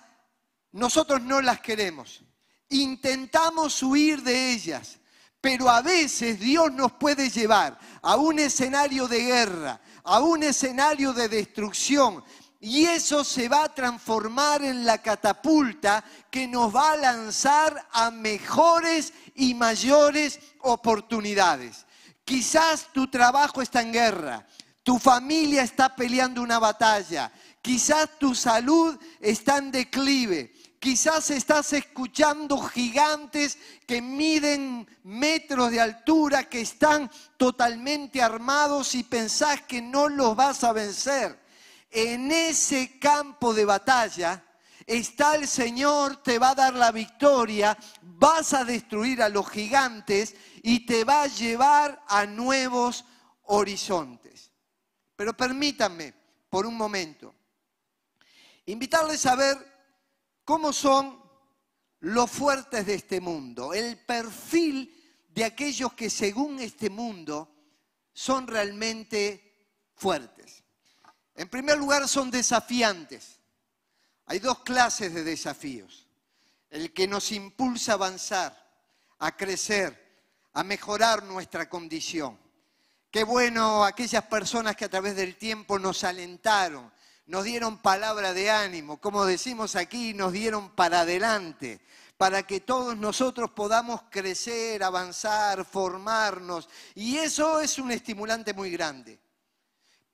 nosotros 0.72 1.22
no 1.22 1.42
las 1.42 1.60
queremos. 1.62 2.24
Intentamos 2.70 3.82
huir 3.84 4.22
de 4.24 4.52
ellas, 4.52 5.00
pero 5.40 5.70
a 5.70 5.82
veces 5.82 6.40
Dios 6.40 6.72
nos 6.72 6.94
puede 6.94 7.30
llevar 7.30 7.78
a 8.02 8.16
un 8.16 8.40
escenario 8.40 9.08
de 9.08 9.24
guerra, 9.24 9.82
a 10.04 10.20
un 10.20 10.44
escenario 10.44 11.14
de 11.14 11.30
destrucción, 11.30 12.24
y 12.66 12.88
eso 12.88 13.24
se 13.24 13.48
va 13.48 13.66
a 13.66 13.76
transformar 13.76 14.64
en 14.64 14.88
la 14.88 14.98
catapulta 14.98 16.04
que 16.32 16.48
nos 16.48 16.76
va 16.76 16.94
a 16.94 16.98
lanzar 16.98 17.88
a 17.92 18.10
mejores 18.10 19.14
y 19.36 19.54
mayores 19.54 20.40
oportunidades. 20.62 21.86
Quizás 22.24 22.88
tu 22.92 23.06
trabajo 23.06 23.62
está 23.62 23.84
en 23.84 23.94
guerra, 23.94 24.48
tu 24.82 24.98
familia 24.98 25.62
está 25.62 25.96
peleando 25.96 26.42
una 26.42 26.58
batalla. 26.58 27.32
Quizás 27.62 28.10
tu 28.18 28.34
salud 28.34 28.98
está 29.20 29.60
en 29.60 29.70
declive. 29.70 30.52
Quizás 30.80 31.30
estás 31.30 31.72
escuchando 31.72 32.60
gigantes 32.64 33.60
que 33.86 34.02
miden 34.02 34.88
metros 35.04 35.70
de 35.70 35.82
altura, 35.82 36.50
que 36.50 36.62
están 36.62 37.12
totalmente 37.38 38.24
armados 38.24 38.96
y 38.96 39.04
pensás 39.04 39.62
que 39.62 39.84
no 39.84 40.10
los 40.10 40.36
vas 40.36 40.64
a 40.64 40.74
vencer. 40.74 41.45
En 41.98 42.30
ese 42.30 43.00
campo 43.00 43.54
de 43.54 43.64
batalla 43.64 44.44
está 44.86 45.36
el 45.36 45.48
Señor, 45.48 46.22
te 46.22 46.38
va 46.38 46.50
a 46.50 46.56
dar 46.56 46.74
la 46.74 46.92
victoria, 46.92 47.78
vas 48.02 48.54
a 48.54 48.66
destruir 48.66 49.22
a 49.22 49.30
los 49.30 49.50
gigantes 49.50 50.36
y 50.62 50.86
te 50.86 51.06
va 51.06 51.22
a 51.22 51.28
llevar 51.28 52.04
a 52.10 52.26
nuevos 52.26 53.06
horizontes. 53.44 54.52
Pero 55.16 55.38
permítanme, 55.38 56.14
por 56.50 56.66
un 56.66 56.76
momento, 56.76 57.34
invitarles 58.66 59.26
a 59.26 59.38
ver 59.38 59.58
cómo 60.44 60.74
son 60.74 61.18
los 62.02 62.30
fuertes 62.30 62.86
de 62.86 62.96
este 62.96 63.22
mundo, 63.22 63.74
el 63.74 63.98
perfil 64.00 65.26
de 65.30 65.46
aquellos 65.46 65.94
que 65.94 66.10
según 66.10 66.60
este 66.60 66.90
mundo 66.90 67.56
son 68.12 68.48
realmente 68.48 69.70
fuertes. 69.96 70.55
En 71.36 71.50
primer 71.50 71.78
lugar, 71.78 72.08
son 72.08 72.32
desafiantes. 72.32 73.40
Hay 74.26 74.40
dos 74.40 74.60
clases 74.60 75.14
de 75.14 75.24
desafíos. 75.24 76.08
El 76.70 76.94
que 76.94 77.08
nos 77.08 77.32
impulsa 77.32 77.94
a 77.94 77.96
avanzar, 77.96 78.66
a 79.20 79.36
crecer, 79.36 80.06
a 80.54 80.64
mejorar 80.64 81.24
nuestra 81.24 81.70
condición. 81.70 82.40
Qué 83.12 83.24
bueno 83.24 83.86
aquellas 83.86 84.24
personas 84.24 84.76
que 84.76 84.86
a 84.86 84.90
través 84.90 85.16
del 85.16 85.38
tiempo 85.38 85.80
nos 85.80 86.04
alentaron, 86.04 86.92
nos 87.28 87.44
dieron 87.44 87.78
palabra 87.78 88.34
de 88.34 88.50
ánimo, 88.50 88.98
como 88.98 89.26
decimos 89.26 89.76
aquí, 89.76 90.14
nos 90.14 90.34
dieron 90.34 90.70
para 90.72 91.02
adelante, 91.02 91.80
para 92.18 92.44
que 92.44 92.60
todos 92.60 92.98
nosotros 92.98 93.52
podamos 93.52 94.02
crecer, 94.10 94.84
avanzar, 94.84 95.66
formarnos. 95.66 96.68
Y 96.94 97.18
eso 97.18 97.62
es 97.62 97.80
un 97.80 97.92
estimulante 97.92 98.54
muy 98.54 98.70
grande. 98.72 99.20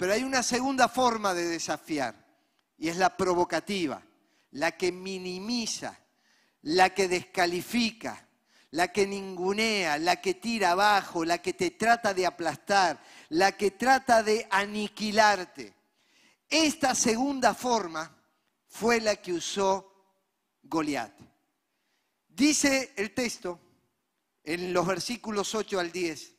Pero 0.02 0.14
hay 0.14 0.24
una 0.24 0.42
segunda 0.42 0.90
forma 0.90 1.32
de 1.36 1.46
desafiar, 1.48 2.16
y 2.76 2.90
es 2.90 2.98
la 2.98 3.16
provocativa, 3.16 4.02
la 4.50 4.72
que 4.72 4.92
minimiza, 4.92 5.96
la 6.64 6.90
que 6.92 7.08
descalifica, 7.08 8.28
la 8.72 8.88
que 8.88 9.06
ningunea, 9.06 10.00
la 10.00 10.20
que 10.20 10.34
tira 10.34 10.72
abajo, 10.72 11.24
la 11.24 11.38
que 11.38 11.54
te 11.54 11.70
trata 11.70 12.16
de 12.16 12.26
aplastar, 12.26 13.00
la 13.30 13.52
que 13.52 13.70
trata 13.70 14.24
de 14.24 14.48
aniquilarte. 14.50 15.72
Esta 16.50 16.96
segunda 16.96 17.54
forma 17.54 18.12
fue 18.66 19.02
la 19.02 19.18
que 19.18 19.34
usó 19.34 20.18
Goliat. 20.64 21.14
Dice 22.28 22.94
el 22.96 23.14
texto 23.14 23.60
en 24.44 24.74
los 24.74 24.88
versículos 24.88 25.54
8 25.54 25.80
al 25.80 25.92
10, 25.92 26.34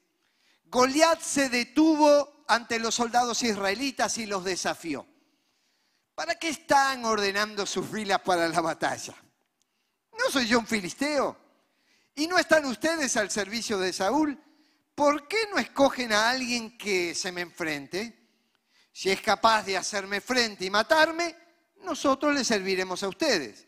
Goliat 0.65 1.21
se 1.21 1.49
detuvo 1.49 2.32
ante 2.47 2.79
los 2.79 2.95
soldados 2.95 3.43
israelitas 3.43 4.19
y 4.19 4.27
los 4.27 4.45
desafió. 4.45 5.07
¿Para 6.15 6.35
qué 6.35 6.49
están 6.49 7.05
ordenando 7.05 7.65
sus 7.67 7.87
filas 7.87 8.21
para 8.21 8.49
la 8.49 8.61
batalla? 8.61 9.15
¿No 10.13 10.31
soy 10.31 10.47
yo 10.47 10.59
un 10.59 10.67
filisteo? 10.67 11.37
¿Y 12.15 12.27
no 12.27 12.39
están 12.39 12.67
ustedes 12.67 13.17
al 13.17 13.31
servicio 13.31 13.79
de 13.79 13.93
Saúl? 13.93 14.39
¿Por 14.95 15.27
qué 15.27 15.49
no 15.51 15.59
escogen 15.59 16.13
a 16.13 16.31
alguien 16.31 16.77
que 16.77 17.15
se 17.15 17.33
me 17.33 17.41
enfrente? 17.41 18.23
Si 18.93 19.11
es 19.11 19.23
capaz 19.23 19.63
de 19.65 19.77
hacerme 19.77 20.21
frente 20.21 20.67
y 20.67 20.71
matarme, 20.71 21.35
nosotros 21.83 22.35
le 22.35 22.45
serviremos 22.45 23.03
a 23.03 23.09
ustedes. 23.09 23.67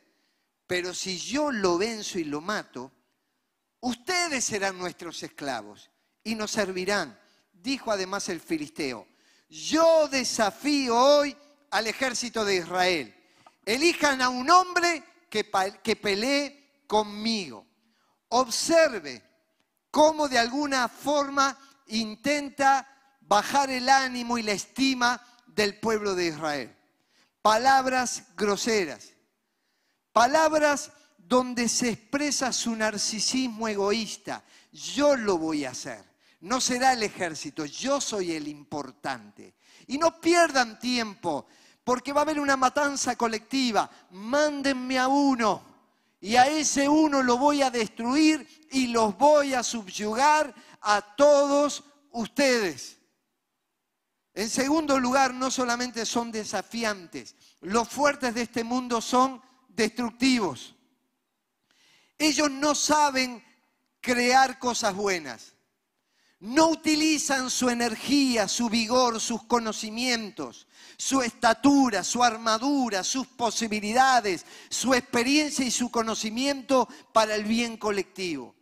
Pero 0.66 0.95
si 0.95 1.19
yo 1.19 1.50
lo 1.50 1.78
venzo 1.78 2.19
y 2.19 2.25
lo 2.25 2.40
mato, 2.40 2.93
ustedes 3.81 4.45
serán 4.45 4.78
nuestros 4.78 5.23
esclavos 5.23 5.90
y 6.23 6.35
nos 6.35 6.50
servirán. 6.50 7.19
Dijo 7.64 7.90
además 7.90 8.28
el 8.28 8.42
filisteo, 8.42 9.09
yo 9.49 10.06
desafío 10.09 10.94
hoy 10.94 11.35
al 11.71 11.87
ejército 11.87 12.44
de 12.44 12.56
Israel. 12.56 13.14
Elijan 13.64 14.21
a 14.21 14.28
un 14.28 14.50
hombre 14.50 15.02
que, 15.30 15.50
que 15.83 15.97
pelee 15.97 16.83
conmigo. 16.87 17.66
Observe 18.28 19.23
cómo 19.90 20.28
de 20.28 20.38
alguna 20.38 20.88
forma 20.88 21.59
intenta 21.87 22.87
bajar 23.23 23.71
el 23.71 23.88
ánimo 23.88 24.37
y 24.37 24.42
la 24.42 24.52
estima 24.52 25.26
del 25.47 25.80
pueblo 25.80 26.14
de 26.14 26.26
Israel. 26.26 26.76
Palabras 27.40 28.25
groseras, 28.37 29.14
palabras 30.12 30.92
donde 31.16 31.71
se 31.71 31.88
expresa 31.88 32.52
su 32.52 32.76
narcisismo 32.76 33.68
egoísta. 33.68 34.44
Yo 34.71 35.16
lo 35.16 35.38
voy 35.38 35.64
a 35.64 35.71
hacer. 35.71 36.13
No 36.44 36.60
será 36.60 36.92
el 36.92 37.02
ejército, 37.02 37.64
yo 37.64 38.02
soy 38.02 38.32
el 38.32 38.48
importante. 38.48 39.54
Y 39.86 39.96
no 39.96 40.20
pierdan 40.20 40.78
tiempo, 40.78 41.46
porque 41.82 42.12
va 42.12 42.20
a 42.20 42.24
haber 42.24 42.38
una 42.38 42.54
matanza 42.54 43.16
colectiva. 43.16 43.90
Mándenme 44.10 44.98
a 44.98 45.08
uno 45.08 45.62
y 46.20 46.36
a 46.36 46.46
ese 46.46 46.86
uno 46.86 47.22
lo 47.22 47.38
voy 47.38 47.62
a 47.62 47.70
destruir 47.70 48.46
y 48.70 48.88
los 48.88 49.16
voy 49.16 49.54
a 49.54 49.62
subyugar 49.62 50.54
a 50.82 51.00
todos 51.16 51.82
ustedes. 52.10 52.98
En 54.34 54.50
segundo 54.50 55.00
lugar, 55.00 55.32
no 55.32 55.50
solamente 55.50 56.04
son 56.04 56.30
desafiantes, 56.30 57.37
los 57.62 57.88
fuertes 57.88 58.35
de 58.35 58.42
este 58.42 58.64
mundo 58.64 59.00
son 59.00 59.40
destructivos. 59.68 60.74
Ellos 62.18 62.50
no 62.50 62.74
saben 62.74 63.42
crear 64.02 64.59
cosas 64.59 64.94
buenas. 64.94 65.54
No 66.44 66.68
utilizan 66.68 67.50
su 67.50 67.68
energía, 67.68 68.48
su 68.48 68.68
vigor, 68.68 69.20
sus 69.20 69.42
conocimientos 69.44 70.66
su 70.96 71.22
estatura, 71.22 72.04
su 72.04 72.22
armadura, 72.22 73.02
sus 73.02 73.26
posibilidades, 73.26 74.44
su 74.68 74.94
experiencia 74.94 75.64
y 75.64 75.70
su 75.70 75.90
conocimiento 75.90 76.88
para 77.12 77.35
el 77.35 77.44
bien 77.44 77.76
colectivo. 77.76 78.54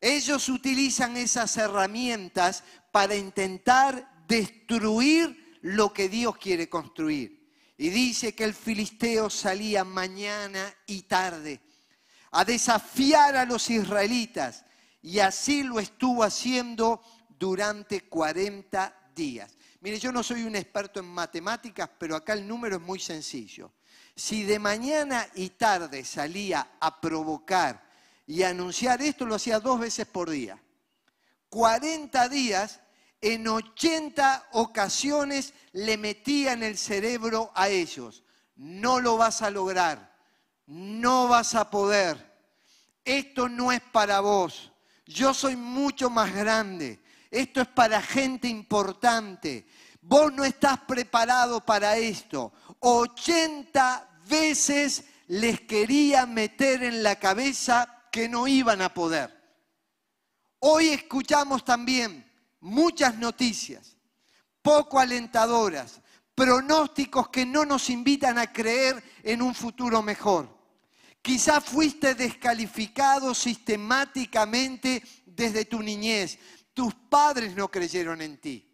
Ellos 0.00 0.48
utilizan 0.48 1.16
esas 1.16 1.56
herramientas 1.56 2.62
para 2.92 3.16
intentar 3.16 4.24
destruir 4.28 5.58
lo 5.62 5.92
que 5.92 6.08
Dios 6.08 6.36
quiere 6.36 6.68
construir. 6.68 7.50
Y 7.76 7.88
dice 7.88 8.34
que 8.34 8.44
el 8.44 8.54
filisteo 8.54 9.30
salía 9.30 9.82
mañana 9.82 10.72
y 10.86 11.02
tarde 11.02 11.60
a 12.30 12.44
desafiar 12.44 13.36
a 13.36 13.44
los 13.44 13.70
israelitas 13.70 14.64
y 15.02 15.18
así 15.18 15.62
lo 15.62 15.80
estuvo 15.80 16.22
haciendo 16.22 17.02
durante 17.38 18.02
40 18.08 19.10
días. 19.14 19.56
Mire, 19.80 19.98
yo 19.98 20.10
no 20.12 20.22
soy 20.22 20.44
un 20.44 20.56
experto 20.56 21.00
en 21.00 21.06
matemáticas, 21.06 21.90
pero 21.98 22.16
acá 22.16 22.32
el 22.32 22.46
número 22.48 22.76
es 22.76 22.82
muy 22.82 22.98
sencillo. 22.98 23.72
Si 24.16 24.44
de 24.44 24.58
mañana 24.58 25.28
y 25.34 25.50
tarde 25.50 26.04
salía 26.04 26.76
a 26.80 27.00
provocar 27.00 27.82
y 28.26 28.42
anunciar 28.42 29.02
esto, 29.02 29.26
lo 29.26 29.34
hacía 29.34 29.60
dos 29.60 29.80
veces 29.80 30.06
por 30.06 30.30
día. 30.30 30.58
40 31.50 32.28
días, 32.28 32.80
en 33.20 33.46
80 33.46 34.48
ocasiones 34.52 35.54
le 35.72 35.96
metía 35.96 36.52
en 36.52 36.62
el 36.62 36.78
cerebro 36.78 37.52
a 37.54 37.68
ellos. 37.68 38.22
No 38.56 39.00
lo 39.00 39.16
vas 39.16 39.42
a 39.42 39.50
lograr, 39.50 40.16
no 40.66 41.28
vas 41.28 41.54
a 41.54 41.70
poder. 41.70 42.32
Esto 43.04 43.48
no 43.48 43.70
es 43.72 43.80
para 43.80 44.20
vos. 44.20 44.72
Yo 45.06 45.34
soy 45.34 45.56
mucho 45.56 46.08
más 46.08 46.34
grande. 46.34 47.03
Esto 47.34 47.60
es 47.62 47.66
para 47.66 48.00
gente 48.00 48.46
importante. 48.46 49.66
Vos 50.00 50.32
no 50.32 50.44
estás 50.44 50.78
preparado 50.86 51.60
para 51.60 51.96
esto. 51.96 52.52
80 52.78 54.20
veces 54.28 55.02
les 55.26 55.60
quería 55.62 56.26
meter 56.26 56.84
en 56.84 57.02
la 57.02 57.16
cabeza 57.16 58.04
que 58.12 58.28
no 58.28 58.46
iban 58.46 58.80
a 58.82 58.94
poder. 58.94 59.36
Hoy 60.60 60.90
escuchamos 60.90 61.64
también 61.64 62.24
muchas 62.60 63.16
noticias 63.16 63.96
poco 64.62 65.00
alentadoras, 65.00 66.00
pronósticos 66.36 67.30
que 67.30 67.44
no 67.44 67.64
nos 67.64 67.90
invitan 67.90 68.38
a 68.38 68.52
creer 68.52 69.02
en 69.24 69.42
un 69.42 69.56
futuro 69.56 70.02
mejor. 70.02 70.56
Quizás 71.20 71.64
fuiste 71.64 72.14
descalificado 72.14 73.34
sistemáticamente 73.34 75.02
desde 75.26 75.64
tu 75.64 75.82
niñez. 75.82 76.38
Tus 76.74 76.94
padres 76.94 77.54
no 77.54 77.70
creyeron 77.70 78.20
en 78.20 78.38
ti. 78.38 78.70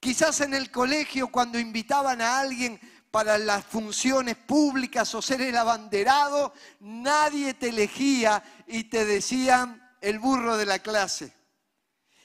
Quizás 0.00 0.40
en 0.40 0.54
el 0.54 0.70
colegio 0.70 1.28
cuando 1.28 1.58
invitaban 1.58 2.20
a 2.20 2.38
alguien 2.38 2.80
para 3.10 3.38
las 3.38 3.64
funciones 3.64 4.36
públicas 4.36 5.14
o 5.14 5.22
ser 5.22 5.40
el 5.40 5.56
abanderado, 5.56 6.52
nadie 6.80 7.54
te 7.54 7.68
elegía 7.68 8.42
y 8.66 8.84
te 8.84 9.04
decían 9.04 9.96
el 10.00 10.18
burro 10.18 10.56
de 10.56 10.66
la 10.66 10.78
clase. 10.78 11.32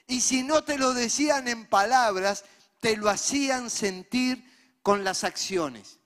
Y 0.07 0.21
si 0.21 0.43
no 0.43 0.63
te 0.63 0.77
lo 0.77 0.93
decían 0.93 1.47
en 1.47 1.67
palabras, 1.67 2.43
te 2.79 2.97
lo 2.97 3.09
hacían 3.09 3.69
sentir 3.69 4.43
con 4.81 5.03
las 5.03 5.23
acciones. 5.23 5.99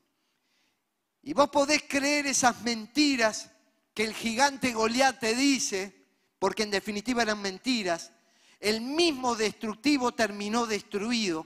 Y 1.22 1.34
vos 1.34 1.50
podés 1.50 1.84
creer 1.88 2.28
esas 2.28 2.62
mentiras 2.64 3.50
que 3.94 4.04
el 4.04 4.14
gigante 4.14 4.74
Goliat 4.74 5.20
te 5.20 5.36
dice, 5.36 6.08
porque 6.40 6.64
en 6.64 6.72
definitiva 6.72 7.22
eran 7.22 7.42
mentiras, 7.42 8.12
el 8.64 8.80
mismo 8.80 9.36
destructivo 9.36 10.14
terminó 10.14 10.66
destruido 10.66 11.46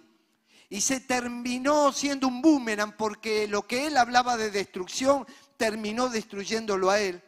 y 0.70 0.82
se 0.82 1.00
terminó 1.00 1.92
siendo 1.92 2.28
un 2.28 2.44
boomerang 2.44 2.96
porque 2.96 3.48
lo 3.48 3.66
que 3.66 3.88
él 3.88 3.98
hablaba 3.98 4.38
de 4.38 4.52
destrucción 4.52 5.26
terminó 5.58 6.10
destruyéndolo 6.10 6.92
a 6.92 7.00
él. 7.00 7.24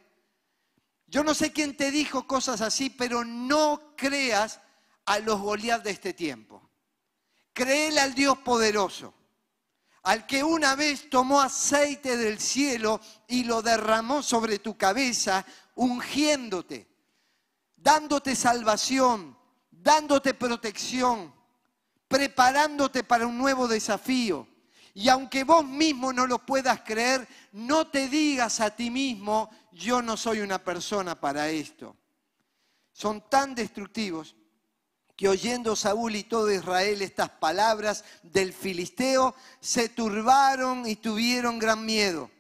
Yo 1.08 1.24
no 1.24 1.34
sé 1.34 1.52
quién 1.52 1.76
te 1.76 1.90
dijo 1.90 2.28
cosas 2.28 2.62
así, 2.62 2.92
pero 2.92 3.26
no 3.26 3.96
creas 3.98 4.62
a 5.06 5.18
los 5.18 5.42
Goliat 5.42 5.82
de 5.82 5.90
este 5.90 6.14
tiempo. 6.14 6.70
Créele 7.52 8.00
al 8.00 8.14
Dios 8.14 8.38
poderoso, 8.38 9.16
al 10.04 10.28
que 10.28 10.44
una 10.44 10.76
vez 10.76 11.10
tomó 11.10 11.42
aceite 11.42 12.16
del 12.16 12.40
cielo 12.40 13.02
y 13.28 13.44
lo 13.44 13.64
derramó 13.64 14.22
sobre 14.22 14.60
tu 14.60 14.78
cabeza, 14.78 15.44
ungiéndote, 15.74 16.88
dándote 17.76 18.36
salvación, 18.36 19.39
dándote 19.82 20.34
protección, 20.34 21.34
preparándote 22.08 23.04
para 23.04 23.28
un 23.28 23.38
nuevo 23.38 23.68
desafío. 23.68 24.48
Y 24.94 25.10
aunque 25.10 25.44
vos 25.44 25.66
mismo 25.66 26.12
no 26.12 26.28
lo 26.28 26.46
puedas 26.46 26.82
creer, 26.82 27.28
no 27.54 27.88
te 27.88 28.10
digas 28.10 28.60
a 28.60 28.76
ti 28.76 28.90
mismo, 28.90 29.50
yo 29.72 30.02
no 30.02 30.18
soy 30.18 30.40
una 30.40 30.64
persona 30.64 31.20
para 31.20 31.50
esto. 31.50 31.96
Son 32.92 33.30
tan 33.30 33.56
destructivos 33.56 34.36
que 35.16 35.30
oyendo 35.30 35.76
Saúl 35.76 36.16
y 36.16 36.24
todo 36.24 36.52
Israel 36.52 37.02
estas 37.02 37.30
palabras 37.30 38.06
del 38.24 38.54
filisteo, 38.54 39.36
se 39.60 39.90
turbaron 39.90 40.88
y 40.88 40.96
tuvieron 40.96 41.60
gran 41.60 41.86
miedo. 41.86 42.32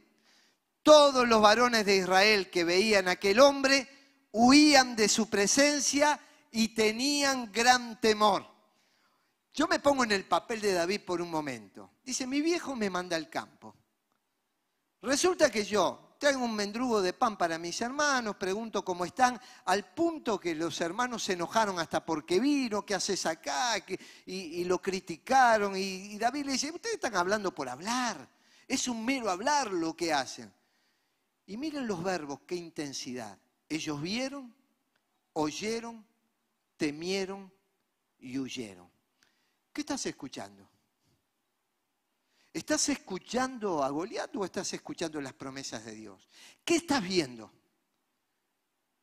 Todos 0.82 1.28
los 1.28 1.42
varones 1.42 1.86
de 1.86 1.98
Israel 1.98 2.50
que 2.50 2.64
veían 2.64 3.10
a 3.10 3.12
aquel 3.12 3.42
hombre 3.42 3.90
huían 4.32 4.96
de 4.96 5.10
su 5.10 5.30
presencia 5.30 6.20
y 6.52 6.70
tenían 6.70 7.52
gran 7.52 8.00
temor. 8.00 8.46
Yo 9.54 9.68
me 9.68 9.80
pongo 9.80 10.04
en 10.04 10.12
el 10.12 10.26
papel 10.26 10.62
de 10.62 10.74
David 10.74 11.02
por 11.06 11.22
un 11.22 11.30
momento. 11.30 11.92
Dice, 12.04 12.26
mi 12.28 12.42
viejo 12.42 12.76
me 12.76 12.90
manda 12.90 13.16
al 13.16 13.30
campo. 13.30 13.76
Resulta 15.02 15.50
que 15.50 15.64
yo 15.64 16.16
traigo 16.20 16.44
un 16.44 16.56
mendrugo 16.56 17.02
de 17.02 17.14
pan 17.14 17.38
para 17.38 17.58
mis 17.58 17.80
hermanos, 17.80 18.36
pregunto 18.36 18.84
cómo 18.84 19.06
están, 19.06 19.40
al 19.66 19.86
punto 19.94 20.40
que 20.40 20.54
los 20.54 20.80
hermanos 20.82 21.24
se 21.24 21.34
enojaron 21.34 21.80
hasta 21.80 22.06
porque 22.06 22.40
vino, 22.40 22.86
¿qué 22.86 22.96
haces 22.96 23.26
acá? 23.26 23.76
Y, 24.26 24.66
lo 24.66 24.82
criticaron. 24.82 25.76
Y, 25.78 26.18
David 26.18 26.46
le 26.46 26.52
dice, 26.54 26.72
ustedes 26.72 26.96
están 26.96 27.16
hablando 27.16 27.56
por 27.56 27.70
hablar, 27.70 28.30
es 28.68 28.88
un 28.88 29.04
mero 29.06 29.32
hablar 29.32 29.72
lo 29.72 29.96
que 29.96 30.14
hacen. 30.14 30.54
Y 31.46 31.58
miren 31.58 31.88
los 31.88 32.04
verbos, 32.04 32.42
qué 32.46 32.56
intensidad. 32.56 33.40
Ellos 33.68 34.02
vieron, 34.02 34.54
oyeron, 35.34 36.06
temieron 36.80 37.52
y 38.20 38.40
huyeron. 38.40 38.90
¿Qué 39.74 39.82
estás 39.82 40.06
escuchando? 40.06 40.68
¿Estás 42.54 42.88
escuchando 42.88 43.84
a 43.84 43.90
Goliat 43.90 44.34
o 44.38 44.46
estás 44.46 44.74
escuchando 44.74 45.20
las 45.20 45.34
promesas 45.34 45.84
de 45.84 45.92
Dios? 45.92 46.30
¿Qué 46.64 46.78
estás 46.78 47.04
viendo? 47.04 47.52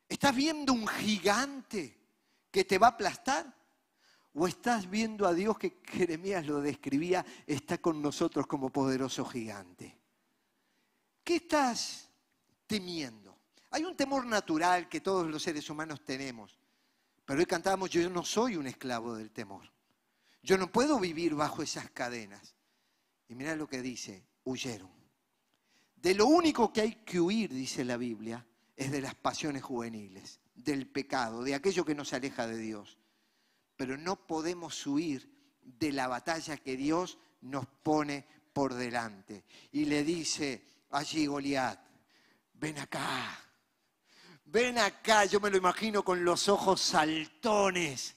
¿Estás 0.09 0.35
viendo 0.35 0.73
un 0.73 0.89
gigante 0.89 1.99
que 2.51 2.65
te 2.65 2.79
va 2.79 2.89
a 2.89 2.91
aplastar? 2.91 3.55
¿O 4.33 4.49
estás 4.49 4.89
viendo 4.89 5.27
a 5.27 5.35
Dios 5.35 5.59
que 5.59 5.79
Jeremías 5.85 6.47
lo 6.47 6.62
describía, 6.62 7.25
está 7.47 7.79
con 7.79 8.01
nosotros 8.01 8.47
como 8.47 8.71
poderoso 8.71 9.25
gigante? 9.27 9.99
¿Qué 11.23 11.37
estás 11.37 12.09
temiendo? 12.67 13.37
Hay 13.71 13.85
un 13.85 13.97
temor 13.97 14.25
natural 14.25 14.89
que 14.89 15.03
todos 15.03 15.27
los 15.27 15.43
seres 15.43 15.69
humanos 15.69 16.03
tenemos, 16.05 16.59
pero 17.27 17.41
hoy 17.41 17.47
cantábamos, 17.47 17.91
yo 17.91 18.09
no 18.09 18.25
soy 18.25 18.57
un 18.57 18.69
esclavo 18.69 19.17
del 19.17 19.33
temor. 19.33 19.71
Yo 20.43 20.57
no 20.57 20.71
puedo 20.71 21.01
vivir 21.01 21.35
bajo 21.35 21.61
esas 21.61 21.91
cadenas. 21.91 22.55
Y 23.29 23.35
mira 23.35 23.57
lo 23.57 23.67
que 23.67 23.83
dice, 23.83 24.25
huyeron. 24.45 24.91
De 25.97 26.15
lo 26.15 26.27
único 26.27 26.73
que 26.73 26.83
hay 26.83 26.95
que 27.05 27.21
huir, 27.21 27.53
dice 27.53 27.85
la 27.85 27.97
Biblia, 27.97 28.47
es 28.77 28.93
de 28.93 29.01
las 29.01 29.17
pasiones 29.17 29.65
juveniles, 29.65 30.39
del 30.55 30.87
pecado, 30.87 31.43
de 31.43 31.57
aquello 31.57 31.85
que 31.85 31.97
nos 31.97 32.12
aleja 32.12 32.47
de 32.47 32.59
Dios. 32.59 32.97
Pero 33.77 33.97
no 33.97 34.25
podemos 34.25 34.87
huir 34.87 35.29
de 35.62 35.91
la 35.91 36.07
batalla 36.07 36.57
que 36.59 36.77
Dios 36.77 37.19
nos 37.41 37.67
pone 37.67 38.25
por 38.53 38.75
delante. 38.75 39.45
Y 39.73 39.87
le 39.87 40.05
dice 40.05 40.65
allí 40.91 41.27
Goliat, 41.27 41.81
ven 42.55 42.79
acá, 42.79 43.46
ven 44.47 44.79
acá, 44.79 45.25
yo 45.25 45.41
me 45.41 45.51
lo 45.51 45.57
imagino 45.57 46.03
con 46.03 46.25
los 46.25 46.49
ojos 46.49 46.81
saltones 46.81 48.17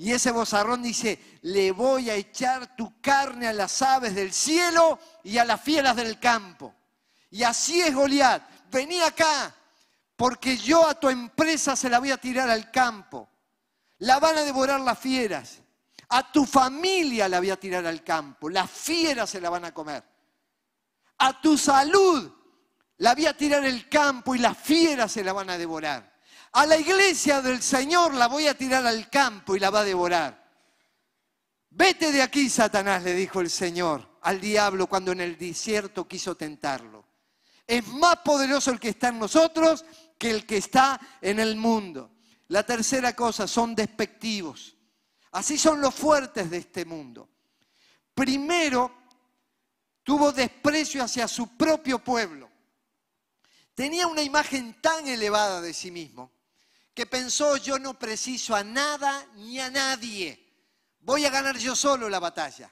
y 0.00 0.12
ese 0.12 0.30
bozarrón 0.30 0.82
dice, 0.82 1.38
le 1.42 1.72
voy 1.72 2.08
a 2.08 2.14
echar 2.14 2.74
tu 2.74 3.02
carne 3.02 3.48
a 3.48 3.52
las 3.52 3.82
aves 3.82 4.14
del 4.14 4.32
cielo 4.32 4.98
y 5.22 5.36
a 5.36 5.44
las 5.44 5.60
fieras 5.60 5.94
del 5.94 6.18
campo. 6.18 6.74
Y 7.30 7.42
así 7.42 7.82
es 7.82 7.94
Goliat, 7.94 8.42
vení 8.70 8.98
acá, 9.02 9.54
porque 10.16 10.56
yo 10.56 10.88
a 10.88 10.94
tu 10.94 11.10
empresa 11.10 11.76
se 11.76 11.90
la 11.90 11.98
voy 11.98 12.12
a 12.12 12.16
tirar 12.16 12.48
al 12.48 12.70
campo. 12.70 13.28
La 13.98 14.18
van 14.18 14.38
a 14.38 14.42
devorar 14.42 14.80
las 14.80 14.98
fieras. 14.98 15.58
A 16.08 16.32
tu 16.32 16.46
familia 16.46 17.28
la 17.28 17.38
voy 17.38 17.50
a 17.50 17.60
tirar 17.60 17.86
al 17.86 18.02
campo. 18.02 18.48
Las 18.48 18.70
fieras 18.70 19.28
se 19.28 19.38
la 19.38 19.50
van 19.50 19.66
a 19.66 19.74
comer. 19.74 20.02
A 21.18 21.42
tu 21.42 21.58
salud 21.58 22.32
la 23.00 23.14
voy 23.14 23.26
a 23.26 23.36
tirar 23.36 23.64
al 23.64 23.88
campo 23.88 24.34
y 24.34 24.38
las 24.38 24.56
fieras 24.58 25.12
se 25.12 25.24
la 25.24 25.32
van 25.32 25.48
a 25.48 25.56
devorar. 25.56 26.18
A 26.52 26.66
la 26.66 26.76
iglesia 26.76 27.40
del 27.40 27.62
Señor 27.62 28.12
la 28.12 28.26
voy 28.26 28.46
a 28.46 28.54
tirar 28.54 28.86
al 28.86 29.08
campo 29.08 29.56
y 29.56 29.58
la 29.58 29.70
va 29.70 29.80
a 29.80 29.84
devorar. 29.84 30.50
Vete 31.70 32.12
de 32.12 32.20
aquí, 32.20 32.50
Satanás, 32.50 33.02
le 33.02 33.14
dijo 33.14 33.40
el 33.40 33.48
Señor 33.48 34.18
al 34.20 34.38
diablo 34.38 34.86
cuando 34.86 35.12
en 35.12 35.22
el 35.22 35.38
desierto 35.38 36.06
quiso 36.06 36.34
tentarlo. 36.34 37.06
Es 37.66 37.86
más 37.86 38.16
poderoso 38.16 38.70
el 38.70 38.78
que 38.78 38.90
está 38.90 39.08
en 39.08 39.18
nosotros 39.18 39.86
que 40.18 40.28
el 40.28 40.44
que 40.44 40.58
está 40.58 41.00
en 41.22 41.40
el 41.40 41.56
mundo. 41.56 42.16
La 42.48 42.64
tercera 42.64 43.16
cosa, 43.16 43.46
son 43.46 43.74
despectivos. 43.74 44.76
Así 45.32 45.56
son 45.56 45.80
los 45.80 45.94
fuertes 45.94 46.50
de 46.50 46.58
este 46.58 46.84
mundo. 46.84 47.30
Primero, 48.12 48.92
tuvo 50.02 50.32
desprecio 50.32 51.02
hacia 51.02 51.26
su 51.26 51.56
propio 51.56 52.00
pueblo. 52.00 52.49
Tenía 53.80 54.06
una 54.08 54.20
imagen 54.20 54.78
tan 54.82 55.08
elevada 55.08 55.62
de 55.62 55.72
sí 55.72 55.90
mismo 55.90 56.30
que 56.92 57.06
pensó 57.06 57.56
yo 57.56 57.78
no 57.78 57.98
preciso 57.98 58.54
a 58.54 58.62
nada 58.62 59.26
ni 59.36 59.58
a 59.58 59.70
nadie, 59.70 60.38
voy 60.98 61.24
a 61.24 61.30
ganar 61.30 61.56
yo 61.56 61.74
solo 61.74 62.10
la 62.10 62.18
batalla. 62.18 62.70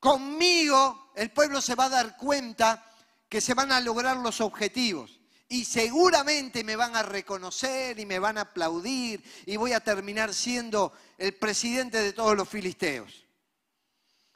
Conmigo 0.00 1.12
el 1.14 1.30
pueblo 1.30 1.60
se 1.60 1.74
va 1.74 1.84
a 1.84 1.90
dar 1.90 2.16
cuenta 2.16 2.90
que 3.28 3.42
se 3.42 3.52
van 3.52 3.70
a 3.70 3.80
lograr 3.80 4.16
los 4.16 4.40
objetivos 4.40 5.20
y 5.46 5.66
seguramente 5.66 6.64
me 6.64 6.74
van 6.74 6.96
a 6.96 7.02
reconocer 7.02 8.00
y 8.00 8.06
me 8.06 8.18
van 8.18 8.38
a 8.38 8.48
aplaudir 8.48 9.22
y 9.44 9.58
voy 9.58 9.74
a 9.74 9.80
terminar 9.80 10.32
siendo 10.32 10.94
el 11.18 11.34
presidente 11.34 12.00
de 12.00 12.14
todos 12.14 12.34
los 12.34 12.48
filisteos. 12.48 13.21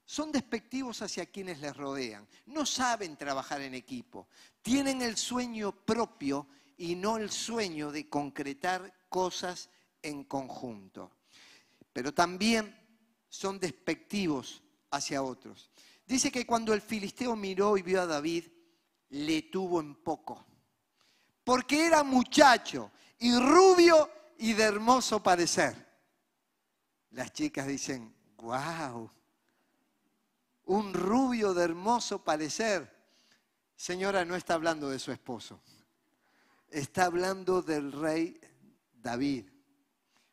Son 0.07 0.31
despectivos 0.31 1.03
hacia 1.03 1.27
quienes 1.27 1.59
les 1.59 1.77
rodean, 1.77 2.27
no 2.47 2.65
saben 2.65 3.17
trabajar 3.17 3.61
en 3.61 3.75
equipo, 3.75 4.29
tienen 4.63 5.03
el 5.03 5.17
sueño 5.17 5.73
propio 5.73 6.47
y 6.77 6.95
no 6.95 7.17
el 7.17 7.29
sueño 7.31 7.91
de 7.91 8.09
concretar 8.09 8.95
cosas 9.09 9.69
en 10.01 10.23
conjunto. 10.23 11.11
Pero 11.93 12.15
también 12.15 12.73
son 13.29 13.59
despectivos 13.59 14.63
hacia 14.91 15.25
otros. 15.25 15.71
Dice 16.07 16.31
que 16.31 16.47
cuando 16.47 16.73
el 16.73 16.83
filisteo 16.83 17.35
miró 17.35 17.77
y 17.77 17.83
vio 17.83 18.01
a 18.01 18.07
David, 18.07 18.45
le 19.09 19.43
tuvo 19.43 19.81
en 19.81 19.97
poco. 19.97 20.47
Porque 21.43 21.85
era 21.85 22.05
muchacho 22.05 22.93
y 23.19 23.37
rubio 23.37 24.09
y 24.39 24.53
de 24.53 24.63
hermoso 24.63 25.21
parecer. 25.21 25.75
Las 27.11 27.33
chicas 27.33 27.67
dicen, 27.67 28.15
wow, 28.37 29.11
un 30.67 30.95
rubio 30.95 31.55
de 31.55 31.65
hermoso 31.65 32.23
parecer. 32.23 32.95
Señora, 33.75 34.25
no 34.25 34.37
está 34.37 34.55
hablando 34.55 34.89
de 34.89 34.99
su 34.99 35.11
esposo 35.11 35.61
está 36.71 37.07
hablando 37.07 37.63
del 37.63 37.93
rey 37.93 38.39
David. 39.03 39.47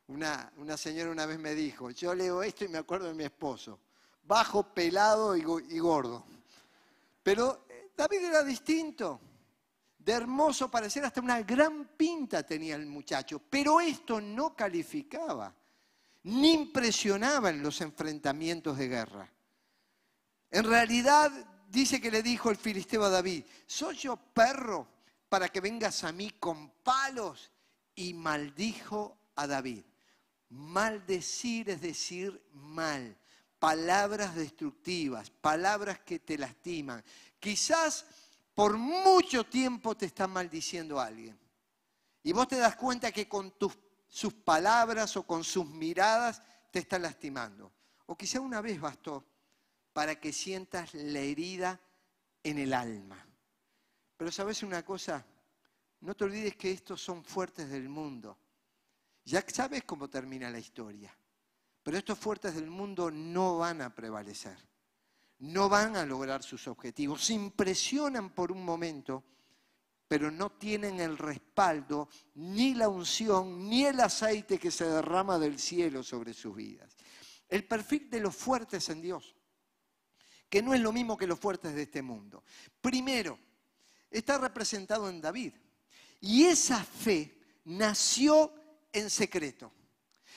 Una, 0.07 0.51
señora 0.77 1.11
una 1.11 1.25
vez 1.25 1.39
me 1.39 1.55
dijo, 1.55 1.89
yo 1.91 2.13
leo 2.13 2.43
esto 2.43 2.65
y 2.65 2.67
me 2.67 2.77
acuerdo 2.77 3.07
de 3.07 3.13
mi 3.13 3.23
esposo, 3.23 3.79
bajo, 4.23 4.73
pelado 4.73 5.35
y, 5.35 5.41
y 5.69 5.79
gordo. 5.79 6.25
Pero 7.23 7.65
eh, 7.69 7.91
David 7.95 8.25
era 8.25 8.43
distinto, 8.43 9.19
de 9.97 10.11
hermoso 10.11 10.69
parecer, 10.69 11.05
hasta 11.05 11.21
una 11.21 11.41
gran 11.41 11.85
pinta 11.95 12.43
tenía 12.43 12.75
el 12.75 12.85
muchacho, 12.85 13.41
pero 13.49 13.79
esto 13.79 14.19
no 14.19 14.53
calificaba, 14.55 15.53
ni 16.23 16.53
impresionaba 16.53 17.49
en 17.49 17.63
los 17.63 17.79
enfrentamientos 17.79 18.77
de 18.77 18.87
guerra. 18.89 19.32
En 20.53 20.63
realidad, 20.65 21.31
dice 21.67 21.99
que 21.99 22.11
le 22.11 22.23
dijo 22.23 22.49
el 22.49 22.57
filisteo 22.57 23.03
a 23.03 23.09
David, 23.09 23.43
¿soy 23.65 23.97
yo 23.97 24.15
perro 24.15 24.87
para 25.33 25.49
que 25.49 25.61
vengas 25.61 26.03
a 26.03 26.11
mí 26.11 26.29
con 26.39 26.69
palos. 26.83 27.49
Y 27.95 28.13
maldijo 28.13 29.17
a 29.35 29.47
David. 29.47 29.83
Maldecir 30.49 31.71
es 31.71 31.81
decir 31.81 32.39
mal. 32.53 33.17
Palabras 33.57 34.35
destructivas, 34.35 35.31
palabras 35.31 36.01
que 36.01 36.19
te 36.19 36.37
lastiman. 36.37 37.03
Quizás 37.39 38.05
por 38.53 38.77
mucho 38.77 39.43
tiempo 39.43 39.97
te 39.97 40.05
está 40.05 40.27
maldiciendo 40.27 40.99
alguien. 40.99 41.39
Y 42.21 42.31
vos 42.31 42.47
te 42.47 42.57
das 42.57 42.75
cuenta 42.75 43.11
que 43.11 43.27
con 43.27 43.57
tus, 43.57 43.75
sus 44.07 44.35
palabras 44.35 45.17
o 45.17 45.23
con 45.23 45.43
sus 45.43 45.65
miradas 45.65 46.43
te 46.69 46.77
está 46.77 46.99
lastimando. 46.99 47.71
O 48.05 48.15
quizá 48.15 48.39
una 48.39 48.61
vez 48.61 48.79
bastó 48.79 49.25
para 49.93 50.19
que 50.19 50.33
sientas 50.33 50.93
la 50.95 51.19
herida 51.19 51.79
en 52.43 52.57
el 52.57 52.73
alma. 52.73 53.25
Pero 54.17 54.31
sabes 54.31 54.63
una 54.63 54.83
cosa, 54.83 55.25
no 56.01 56.15
te 56.15 56.25
olvides 56.25 56.55
que 56.55 56.71
estos 56.71 57.01
son 57.01 57.23
fuertes 57.23 57.69
del 57.69 57.87
mundo. 57.87 58.37
Ya 59.23 59.43
sabes 59.47 59.83
cómo 59.83 60.09
termina 60.09 60.49
la 60.49 60.59
historia. 60.59 61.15
Pero 61.81 61.97
estos 61.97 62.17
fuertes 62.17 62.55
del 62.55 62.69
mundo 62.69 63.11
no 63.11 63.57
van 63.57 63.81
a 63.81 63.93
prevalecer. 63.93 64.57
No 65.39 65.69
van 65.69 65.95
a 65.95 66.05
lograr 66.05 66.43
sus 66.43 66.67
objetivos. 66.67 67.25
Se 67.25 67.33
impresionan 67.33 68.31
por 68.31 68.51
un 68.51 68.63
momento, 68.63 69.23
pero 70.07 70.31
no 70.31 70.51
tienen 70.51 70.99
el 70.99 71.17
respaldo, 71.17 72.09
ni 72.35 72.73
la 72.73 72.87
unción, 72.87 73.69
ni 73.69 73.85
el 73.85 73.99
aceite 73.99 74.57
que 74.57 74.71
se 74.71 74.85
derrama 74.85 75.37
del 75.37 75.59
cielo 75.59 76.03
sobre 76.03 76.33
sus 76.33 76.55
vidas. 76.55 76.95
El 77.49 77.65
perfil 77.65 78.09
de 78.09 78.19
los 78.19 78.35
fuertes 78.35 78.87
en 78.89 79.01
Dios, 79.01 79.35
que 80.53 80.61
no 80.61 80.75
es 80.75 80.81
lo 80.81 80.93
mismo 80.93 81.17
que 81.17 81.25
los 81.25 81.39
fuertes 81.39 81.73
de 81.73 81.81
este 81.81 82.03
mundo. 82.03 82.43
Primero, 82.79 83.39
está 84.11 84.37
representado 84.37 85.09
en 85.09 85.19
David. 85.19 85.51
Y 86.21 86.43
esa 86.43 86.83
fe 86.83 87.35
nació 87.65 88.53
en 88.91 89.09
secreto. 89.09 89.71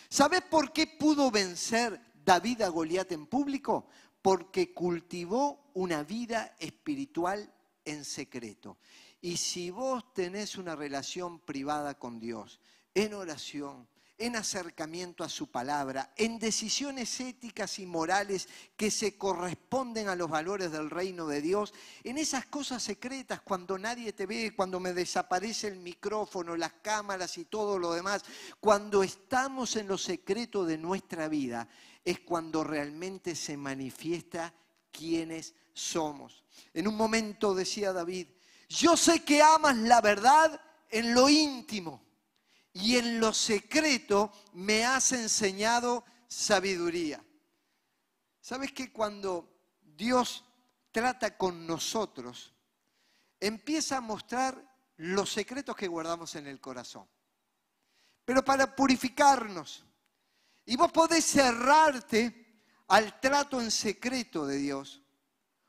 ¿Sabes 0.08 0.40
por 0.40 0.72
qué 0.72 0.86
pudo 0.86 1.30
vencer 1.30 2.00
David 2.24 2.62
a 2.62 2.68
Goliat 2.68 3.12
en 3.12 3.26
público? 3.26 3.88
Porque 4.22 4.72
cultivó 4.72 5.70
una 5.74 6.02
vida 6.02 6.56
espiritual 6.60 7.52
en 7.84 8.02
secreto. 8.02 8.78
Y 9.20 9.36
si 9.36 9.68
vos 9.68 10.14
tenés 10.14 10.56
una 10.56 10.74
relación 10.74 11.40
privada 11.40 11.98
con 11.98 12.18
Dios, 12.18 12.58
en 12.94 13.12
oración, 13.12 13.86
en 14.18 14.36
acercamiento 14.36 15.22
a 15.24 15.28
su 15.28 15.50
palabra, 15.50 16.12
en 16.16 16.38
decisiones 16.38 17.20
éticas 17.20 17.78
y 17.78 17.86
morales 17.86 18.48
que 18.76 18.90
se 18.90 19.18
corresponden 19.18 20.08
a 20.08 20.16
los 20.16 20.30
valores 20.30 20.72
del 20.72 20.88
reino 20.88 21.26
de 21.26 21.42
Dios, 21.42 21.74
en 22.02 22.16
esas 22.16 22.46
cosas 22.46 22.82
secretas 22.82 23.42
cuando 23.42 23.76
nadie 23.76 24.14
te 24.14 24.24
ve, 24.24 24.54
cuando 24.56 24.80
me 24.80 24.94
desaparece 24.94 25.68
el 25.68 25.78
micrófono, 25.80 26.56
las 26.56 26.72
cámaras 26.82 27.36
y 27.36 27.44
todo 27.44 27.78
lo 27.78 27.92
demás, 27.92 28.24
cuando 28.58 29.02
estamos 29.02 29.76
en 29.76 29.86
lo 29.86 29.98
secreto 29.98 30.64
de 30.64 30.78
nuestra 30.78 31.28
vida, 31.28 31.68
es 32.02 32.20
cuando 32.20 32.64
realmente 32.64 33.34
se 33.34 33.56
manifiesta 33.56 34.54
quiénes 34.90 35.54
somos. 35.74 36.44
En 36.72 36.88
un 36.88 36.96
momento 36.96 37.54
decía 37.54 37.92
David, 37.92 38.28
yo 38.68 38.96
sé 38.96 39.22
que 39.24 39.42
amas 39.42 39.76
la 39.76 40.00
verdad 40.00 40.58
en 40.88 41.12
lo 41.12 41.28
íntimo 41.28 42.05
y 42.78 42.96
en 42.96 43.20
lo 43.20 43.32
secreto 43.32 44.30
me 44.52 44.84
has 44.84 45.12
enseñado 45.12 46.04
sabiduría. 46.28 47.24
¿Sabes 48.38 48.72
que 48.72 48.92
cuando 48.92 49.48
Dios 49.80 50.44
trata 50.92 51.38
con 51.38 51.66
nosotros, 51.66 52.52
empieza 53.40 53.96
a 53.96 54.02
mostrar 54.02 54.62
los 54.98 55.32
secretos 55.32 55.74
que 55.74 55.88
guardamos 55.88 56.34
en 56.34 56.48
el 56.48 56.60
corazón? 56.60 57.08
Pero 58.26 58.44
para 58.44 58.76
purificarnos. 58.76 59.82
Y 60.66 60.76
vos 60.76 60.92
podés 60.92 61.24
cerrarte 61.24 62.60
al 62.88 63.18
trato 63.20 63.58
en 63.58 63.70
secreto 63.70 64.46
de 64.46 64.58
Dios 64.58 65.00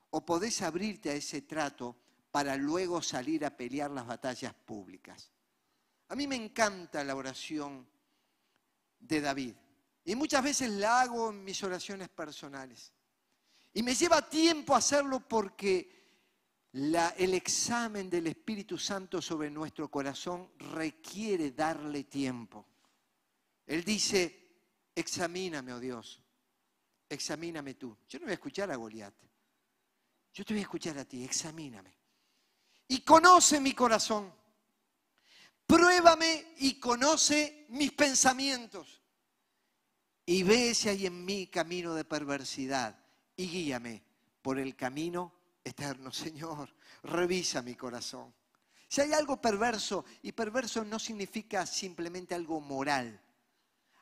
o 0.10 0.26
podés 0.26 0.62
abrirte 0.62 1.12
a 1.12 1.14
ese 1.14 1.42
trato 1.44 1.96
para 2.32 2.58
luego 2.58 3.02
salir 3.02 3.46
a 3.46 3.56
pelear 3.56 3.92
las 3.92 4.06
batallas 4.06 4.54
públicas. 4.54 5.32
A 6.10 6.16
mí 6.16 6.28
me 6.28 6.36
encanta 6.36 7.04
la 7.04 7.16
oración 7.16 7.88
de 9.00 9.22
David. 9.22 9.54
Y 10.06 10.16
muchas 10.16 10.44
veces 10.44 10.70
la 10.72 11.02
hago 11.02 11.30
en 11.32 11.44
mis 11.44 11.62
oraciones 11.64 12.10
personales. 12.10 12.94
Y 13.74 13.84
me 13.84 13.94
lleva 13.94 14.28
tiempo 14.30 14.76
hacerlo 14.76 15.20
porque 15.28 15.98
el 16.72 17.34
examen 17.34 18.10
del 18.10 18.28
Espíritu 18.28 18.78
Santo 18.78 19.22
sobre 19.22 19.50
nuestro 19.50 19.90
corazón 19.90 20.52
requiere 20.58 21.52
darle 21.52 22.06
tiempo. 22.06 22.66
Él 23.66 23.84
dice, 23.84 24.92
examíname, 24.96 25.74
oh 25.74 25.80
Dios, 25.80 26.22
examíname 27.10 27.74
tú. 27.74 27.98
Yo 28.08 28.20
no 28.20 28.26
voy 28.26 28.32
a 28.32 28.36
escuchar 28.36 28.72
a 28.72 28.76
Goliat. 28.76 29.14
Yo 30.34 30.46
te 30.46 30.54
voy 30.54 30.60
a 30.60 30.64
escuchar 30.64 30.98
a 31.00 31.06
ti, 31.06 31.24
examíname. 31.24 31.98
Y 32.88 33.02
conoce 33.02 33.60
mi 33.60 33.74
corazón 33.74 34.34
pruébame 35.68 36.56
y 36.60 36.80
conoce 36.80 37.66
mis 37.70 37.92
pensamientos. 37.92 39.02
Y 40.26 40.44
ve 40.44 40.74
si 40.74 40.90
hay 40.90 41.06
en 41.06 41.24
mí 41.24 41.48
camino 41.48 41.94
de 41.94 42.04
perversidad 42.04 42.98
y 43.36 43.48
guíame 43.48 44.04
por 44.42 44.58
el 44.58 44.76
camino 44.76 45.34
eterno. 45.64 46.12
Señor, 46.12 46.74
revisa 47.04 47.62
mi 47.62 47.76
corazón. 47.76 48.34
Si 48.90 49.02
hay 49.02 49.14
algo 49.14 49.40
perverso, 49.40 50.06
y 50.22 50.32
perverso 50.32 50.84
no 50.86 50.98
significa 50.98 51.66
simplemente 51.66 52.34
algo 52.34 52.62
moral, 52.62 53.22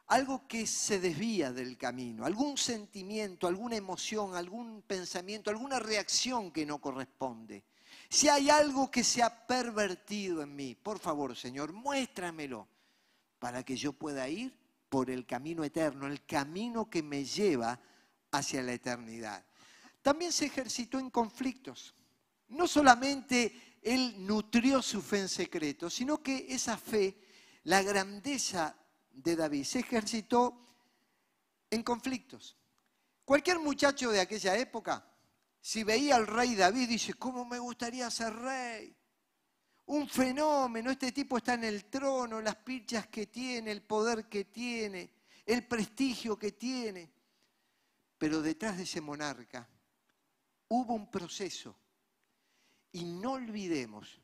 algo 0.08 0.48
que 0.48 0.68
se 0.68 1.00
desvía 1.00 1.52
del 1.52 1.78
camino, 1.78 2.26
algún 2.26 2.58
sentimiento, 2.58 3.48
alguna 3.48 3.76
emoción, 3.76 4.36
algún 4.36 4.84
pensamiento, 4.84 5.50
alguna 5.50 5.80
reacción 5.80 6.52
que 6.52 6.66
no 6.66 6.80
corresponde. 6.80 7.64
Si 8.10 8.30
hay 8.30 8.50
algo 8.50 8.90
que 8.92 9.04
se 9.04 9.24
ha 9.24 9.48
pervertido 9.48 10.42
en 10.42 10.56
mí, 10.56 10.76
por 10.76 11.00
favor, 11.00 11.36
Señor, 11.36 11.74
muéstramelo 11.74 12.68
para 13.40 13.64
que 13.64 13.76
yo 13.76 13.94
pueda 13.94 14.28
ir 14.30 14.58
por 14.90 15.10
el 15.10 15.26
camino 15.26 15.64
eterno, 15.64 16.08
el 16.08 16.26
camino 16.26 16.90
que 16.90 17.04
me 17.04 17.26
lleva 17.26 17.80
hacia 18.32 18.62
la 18.62 18.74
eternidad. 18.74 19.46
También 20.02 20.32
se 20.32 20.46
ejercitó 20.46 21.00
en 21.00 21.10
conflictos. 21.10 21.96
No 22.50 22.68
solamente 22.68 23.80
él 23.82 24.16
nutrió 24.26 24.82
su 24.82 25.02
fe 25.02 25.20
en 25.20 25.30
secreto, 25.30 25.90
sino 25.90 26.22
que 26.22 26.46
esa 26.50 26.78
fe, 26.78 27.18
la 27.64 27.82
grandeza 27.82 28.76
de 29.12 29.36
David, 29.36 29.64
se 29.64 29.80
ejercitó 29.80 30.62
en 31.70 31.84
conflictos. 31.84 32.56
Cualquier 33.24 33.60
muchacho 33.60 34.12
de 34.12 34.22
aquella 34.22 34.56
época 34.58 35.04
si 35.66 35.84
veía 35.84 36.16
al 36.16 36.28
rey 36.28 36.54
David, 36.54 36.90
dice, 36.90 37.16
¿cómo 37.16 37.44
me 37.44 37.58
gustaría 37.58 38.12
ser 38.12 38.36
rey? 38.36 38.96
Un 39.88 40.08
fenómeno, 40.08 40.92
este 40.92 41.12
tipo 41.12 41.38
está 41.38 41.56
en 41.56 41.64
el 41.64 41.86
trono, 41.86 42.40
las 42.40 42.58
pichas 42.58 43.08
que 43.08 43.26
tiene, 43.26 43.72
el 43.72 43.82
poder 43.82 44.30
que 44.30 44.46
tiene, 44.46 45.10
el 45.44 45.66
prestigio 45.66 46.38
que 46.38 46.52
tiene. 46.52 47.12
Pero 48.16 48.44
detrás 48.44 48.78
de 48.78 48.84
ese 48.84 49.02
monarca 49.02 49.68
hubo 50.68 50.94
un 50.94 51.10
proceso. 51.10 51.76
Y 52.92 53.04
no 53.04 53.32
olvidemos 53.32 54.22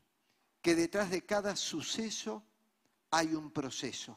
que 0.60 0.76
detrás 0.76 1.10
de 1.10 1.26
cada 1.26 1.56
suceso 1.56 2.44
hay 3.10 3.34
un 3.34 3.50
proceso. 3.50 4.16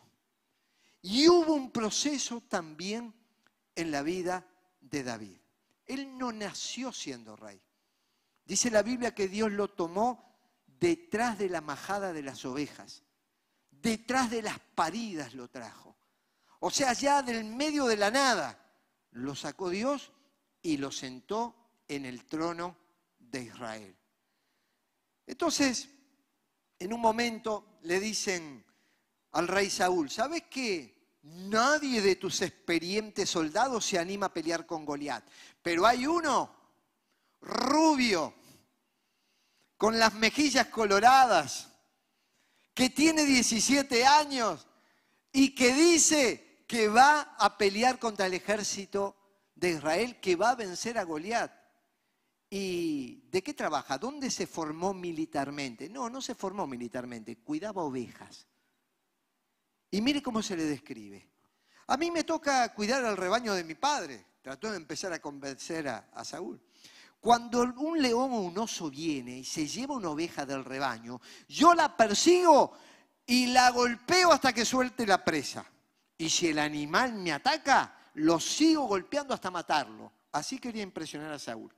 Y 1.02 1.28
hubo 1.28 1.56
un 1.56 1.72
proceso 1.72 2.42
también 2.42 3.16
en 3.74 3.90
la 3.90 4.04
vida 4.04 4.46
de 4.80 5.02
David. 5.02 5.45
Él 5.86 6.17
no 6.17 6.32
nació 6.32 6.91
siendo 6.91 7.36
rey. 7.36 7.62
Dice 8.43 8.69
la 8.69 8.84
Biblia 8.84 9.13
que 9.13 9.28
Dios 9.28 9.52
lo 9.52 9.69
tomó 9.69 10.38
detrás 10.65 11.38
de 11.38 11.50
la 11.50 11.62
majada 11.62 12.13
de 12.13 12.21
las 12.21 12.45
ovejas, 12.45 13.04
detrás 13.71 14.30
de 14.30 14.41
las 14.41 14.60
paridas 14.60 15.34
lo 15.34 15.48
trajo. 15.48 15.95
O 16.60 16.69
sea, 16.69 16.93
ya 16.93 17.21
del 17.21 17.43
medio 17.45 17.86
de 17.86 17.98
la 17.98 18.12
nada 18.12 18.60
lo 19.12 19.36
sacó 19.36 19.69
Dios 19.69 20.12
y 20.62 20.78
lo 20.78 20.91
sentó 20.91 21.84
en 21.88 22.06
el 22.06 22.26
trono 22.26 22.78
de 23.19 23.43
Israel. 23.43 23.95
Entonces, 25.28 25.89
en 26.80 26.93
un 26.93 27.02
momento 27.02 27.80
le 27.84 28.00
dicen 28.00 28.65
al 29.32 29.48
rey 29.48 29.69
Saúl, 29.69 30.10
¿sabes 30.10 30.43
qué? 30.50 30.95
Nadie 31.26 32.02
de 32.02 32.18
tus 32.18 32.42
experientes 32.42 33.30
soldados 33.30 33.84
se 33.84 33.98
anima 33.98 34.28
a 34.28 34.34
pelear 34.34 34.68
con 34.68 34.86
Goliat. 34.86 35.26
Pero 35.62 35.88
hay 35.88 36.06
uno, 36.06 36.56
rubio, 37.42 38.36
con 39.76 39.98
las 39.98 40.14
mejillas 40.14 40.68
coloradas, 40.68 41.72
que 42.76 42.92
tiene 42.92 43.26
17 43.26 44.06
años 44.06 44.68
y 45.32 45.56
que 45.56 45.74
dice 45.74 46.64
que 46.68 46.90
va 46.90 47.36
a 47.40 47.58
pelear 47.58 47.98
contra 47.98 48.28
el 48.28 48.36
ejército 48.36 49.16
de 49.56 49.72
Israel, 49.72 50.20
que 50.20 50.36
va 50.36 50.52
a 50.52 50.56
vencer 50.56 50.98
a 51.00 51.04
Goliat. 51.04 51.52
¿Y 52.52 53.28
de 53.32 53.42
qué 53.42 53.56
trabaja? 53.56 53.98
¿Dónde 53.98 54.30
se 54.30 54.46
formó 54.46 54.94
militarmente? 54.94 55.90
No, 55.90 56.08
no 56.08 56.22
se 56.22 56.36
formó 56.36 56.68
militarmente, 56.68 57.38
cuidaba 57.38 57.82
ovejas. 57.82 58.48
Y 59.96 60.02
mire 60.02 60.22
cómo 60.22 60.44
se 60.44 60.58
le 60.58 60.66
describe. 60.66 61.26
A 61.88 61.96
mí 61.96 62.12
me 62.12 62.26
toca 62.26 62.74
cuidar 62.74 63.06
al 63.06 63.16
rebaño 63.16 63.54
de 63.54 63.64
mi 63.64 63.76
padre. 63.76 64.26
Trató 64.42 64.70
de 64.70 64.76
empezar 64.76 65.14
a 65.14 65.22
convencer 65.22 65.88
a, 65.88 66.26
Saúl. 66.26 66.62
Cuando 67.22 67.62
un 67.62 68.02
león 68.02 68.34
o 68.34 68.42
un 68.42 68.58
oso 68.58 68.90
viene 68.90 69.38
y 69.38 69.46
se 69.46 69.66
lleva 69.66 69.96
una 69.96 70.10
oveja 70.10 70.46
del 70.46 70.66
rebaño, 70.66 71.22
yo 71.48 71.74
la 71.74 71.96
persigo 71.96 72.74
y 73.26 73.48
la 73.48 73.72
golpeo 73.72 74.34
hasta 74.34 74.52
que 74.52 74.66
suelte 74.66 75.08
la 75.08 75.24
presa. 75.24 75.66
Y 76.18 76.30
si 76.30 76.50
el 76.50 76.60
animal 76.60 77.14
me 77.14 77.32
ataca, 77.32 77.98
lo 78.16 78.38
sigo 78.38 78.88
golpeando 78.88 79.34
hasta 79.34 79.50
matarlo. 79.50 80.12
Así 80.34 80.60
quería 80.60 80.84
impresionar 80.84 81.32
a 81.32 81.40
Saúl. 81.40 81.74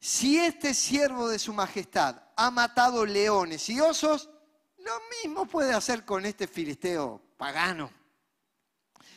Si 0.00 0.38
este 0.38 0.74
siervo 0.74 1.28
de 1.28 1.38
su 1.38 1.52
majestad 1.52 2.20
ha 2.34 2.50
matado 2.50 3.06
leones 3.06 3.68
y 3.68 3.78
osos, 3.78 4.28
lo 4.84 5.00
mismo 5.22 5.46
puede 5.46 5.72
hacer 5.72 6.04
con 6.04 6.24
este 6.26 6.46
filisteo 6.46 7.20
pagano. 7.36 7.90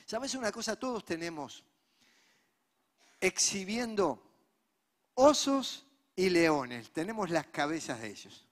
¿Sabes 0.05 0.35
una 0.35 0.51
cosa? 0.51 0.75
Todos 0.75 1.05
tenemos 1.05 1.63
exhibiendo 3.19 4.21
osos 5.15 5.85
y 6.15 6.29
leones. 6.29 6.91
Tenemos 6.91 7.29
las 7.29 7.47
cabezas 7.47 8.01
de 8.01 8.09
ellos. 8.09 8.47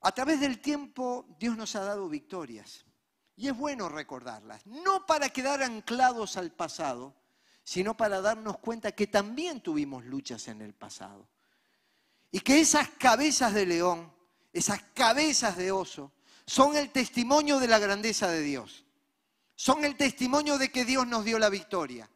A 0.00 0.12
través 0.12 0.40
del 0.40 0.60
tiempo 0.60 1.26
Dios 1.38 1.56
nos 1.56 1.74
ha 1.76 1.84
dado 1.84 2.08
victorias 2.08 2.84
y 3.36 3.48
es 3.48 3.56
bueno 3.56 3.88
recordarlas, 3.88 4.66
no 4.66 5.06
para 5.06 5.28
quedar 5.28 5.62
anclados 5.62 6.36
al 6.36 6.50
pasado, 6.50 7.14
sino 7.62 7.96
para 7.96 8.20
darnos 8.20 8.58
cuenta 8.58 8.92
que 8.92 9.06
también 9.06 9.60
tuvimos 9.60 10.04
luchas 10.04 10.48
en 10.48 10.60
el 10.60 10.74
pasado. 10.74 11.28
Y 12.30 12.40
que 12.40 12.60
esas 12.60 12.88
cabezas 12.90 13.54
de 13.54 13.66
león, 13.66 14.12
esas 14.58 14.82
cabezas 14.94 15.56
de 15.56 15.72
oso, 15.72 16.12
son 16.46 16.76
el 16.76 16.90
testimonio 16.90 17.58
de 17.58 17.68
la 17.68 17.78
grandeza 17.78 18.28
de 18.28 18.42
Dios. 18.42 18.84
Son 19.54 19.84
el 19.84 19.96
testimonio 19.96 20.58
de 20.58 20.70
que 20.70 20.84
Dios 20.84 21.06
nos 21.06 21.24
dio 21.24 21.38
la 21.38 21.48
victoria. 21.48 22.08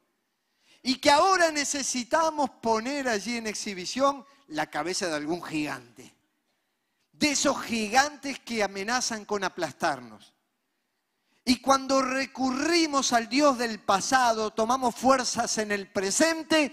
Y 0.82 0.96
que 0.96 1.10
ahora 1.10 1.50
necesitamos 1.50 2.50
poner 2.50 3.08
allí 3.08 3.36
en 3.36 3.46
exhibición 3.46 4.24
la 4.48 4.66
cabeza 4.68 5.08
de 5.08 5.16
algún 5.16 5.42
gigante 5.42 6.14
de 7.22 7.30
esos 7.30 7.62
gigantes 7.62 8.40
que 8.40 8.64
amenazan 8.64 9.24
con 9.24 9.44
aplastarnos. 9.44 10.34
Y 11.44 11.60
cuando 11.60 12.02
recurrimos 12.02 13.12
al 13.12 13.28
Dios 13.28 13.58
del 13.58 13.78
pasado, 13.78 14.50
tomamos 14.50 14.96
fuerzas 14.96 15.56
en 15.58 15.70
el 15.70 15.88
presente 15.88 16.72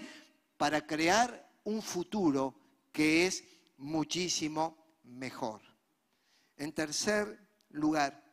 para 0.56 0.84
crear 0.84 1.48
un 1.62 1.80
futuro 1.80 2.56
que 2.90 3.28
es 3.28 3.44
muchísimo 3.78 4.79
mejor. 5.10 5.60
En 6.56 6.72
tercer 6.72 7.38
lugar, 7.70 8.24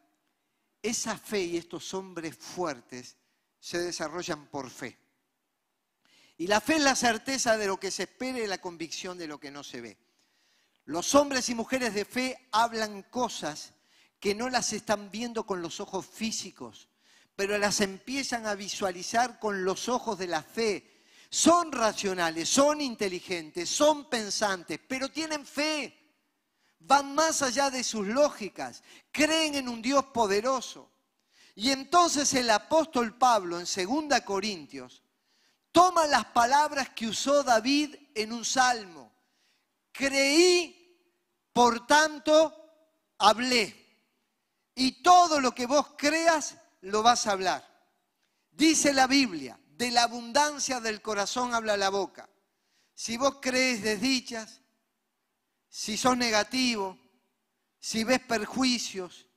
esa 0.81 1.17
fe 1.17 1.41
y 1.41 1.57
estos 1.57 1.93
hombres 1.93 2.35
fuertes 2.35 3.17
se 3.59 3.79
desarrollan 3.79 4.47
por 4.47 4.69
fe. 4.69 4.97
Y 6.37 6.47
la 6.47 6.61
fe 6.61 6.75
es 6.75 6.83
la 6.83 6.95
certeza 6.95 7.57
de 7.57 7.67
lo 7.67 7.79
que 7.79 7.91
se 7.91 8.03
espera 8.03 8.39
y 8.39 8.47
la 8.47 8.59
convicción 8.59 9.17
de 9.17 9.27
lo 9.27 9.39
que 9.39 9.51
no 9.51 9.63
se 9.63 9.81
ve. 9.81 9.97
Los 10.85 11.15
hombres 11.15 11.49
y 11.49 11.55
mujeres 11.55 11.93
de 11.93 12.05
fe 12.05 12.47
hablan 12.51 13.03
cosas 13.03 13.73
que 14.19 14.35
no 14.35 14.49
las 14.49 14.71
están 14.73 15.11
viendo 15.11 15.45
con 15.45 15.61
los 15.61 15.79
ojos 15.79 16.05
físicos, 16.05 16.87
pero 17.35 17.57
las 17.57 17.81
empiezan 17.81 18.45
a 18.45 18.55
visualizar 18.55 19.39
con 19.39 19.63
los 19.65 19.89
ojos 19.89 20.17
de 20.17 20.27
la 20.27 20.43
fe. 20.43 21.03
Son 21.29 21.71
racionales, 21.71 22.47
son 22.47 22.81
inteligentes, 22.81 23.69
son 23.69 24.09
pensantes, 24.09 24.79
pero 24.87 25.09
tienen 25.09 25.45
fe. 25.45 25.96
Van 26.79 27.13
más 27.15 27.41
allá 27.41 27.69
de 27.69 27.83
sus 27.83 28.07
lógicas, 28.07 28.83
creen 29.11 29.55
en 29.55 29.69
un 29.69 29.81
Dios 29.81 30.05
poderoso. 30.05 30.89
Y 31.55 31.71
entonces 31.71 32.33
el 32.33 32.49
apóstol 32.49 33.17
Pablo 33.17 33.59
en 33.59 33.65
2 33.65 34.21
Corintios 34.21 35.01
toma 35.71 36.05
las 36.07 36.25
palabras 36.25 36.89
que 36.89 37.07
usó 37.07 37.43
David 37.43 37.95
en 38.13 38.31
un 38.31 38.45
salmo. 38.45 39.11
Creí 39.91 40.77
por 41.57 41.87
tanto, 41.87 42.53
hablé. 43.17 43.75
Y 44.75 45.01
todo 45.01 45.41
lo 45.41 45.55
que 45.55 45.65
vos 45.65 45.95
creas, 45.97 46.55
lo 46.81 47.01
vas 47.01 47.25
a 47.25 47.31
hablar. 47.31 47.67
Dice 48.51 48.93
la 48.93 49.07
Biblia, 49.07 49.59
de 49.65 49.89
la 49.89 50.03
abundancia 50.03 50.79
del 50.79 51.01
corazón 51.01 51.55
habla 51.55 51.75
la 51.75 51.89
boca. 51.89 52.29
Si 52.93 53.17
vos 53.17 53.39
crees 53.41 53.81
desdichas, 53.81 54.61
si 55.69 55.97
sos 55.97 56.17
negativo, 56.17 56.97
si 57.79 58.03
ves 58.03 58.19
perjuicios, 58.19 59.27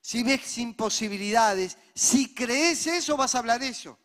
si 0.00 0.22
ves 0.22 0.58
imposibilidades, 0.58 1.78
si 1.94 2.34
crees 2.34 2.86
eso, 2.86 3.16
vas 3.16 3.34
a 3.34 3.38
hablar 3.38 3.62
eso. 3.62 3.98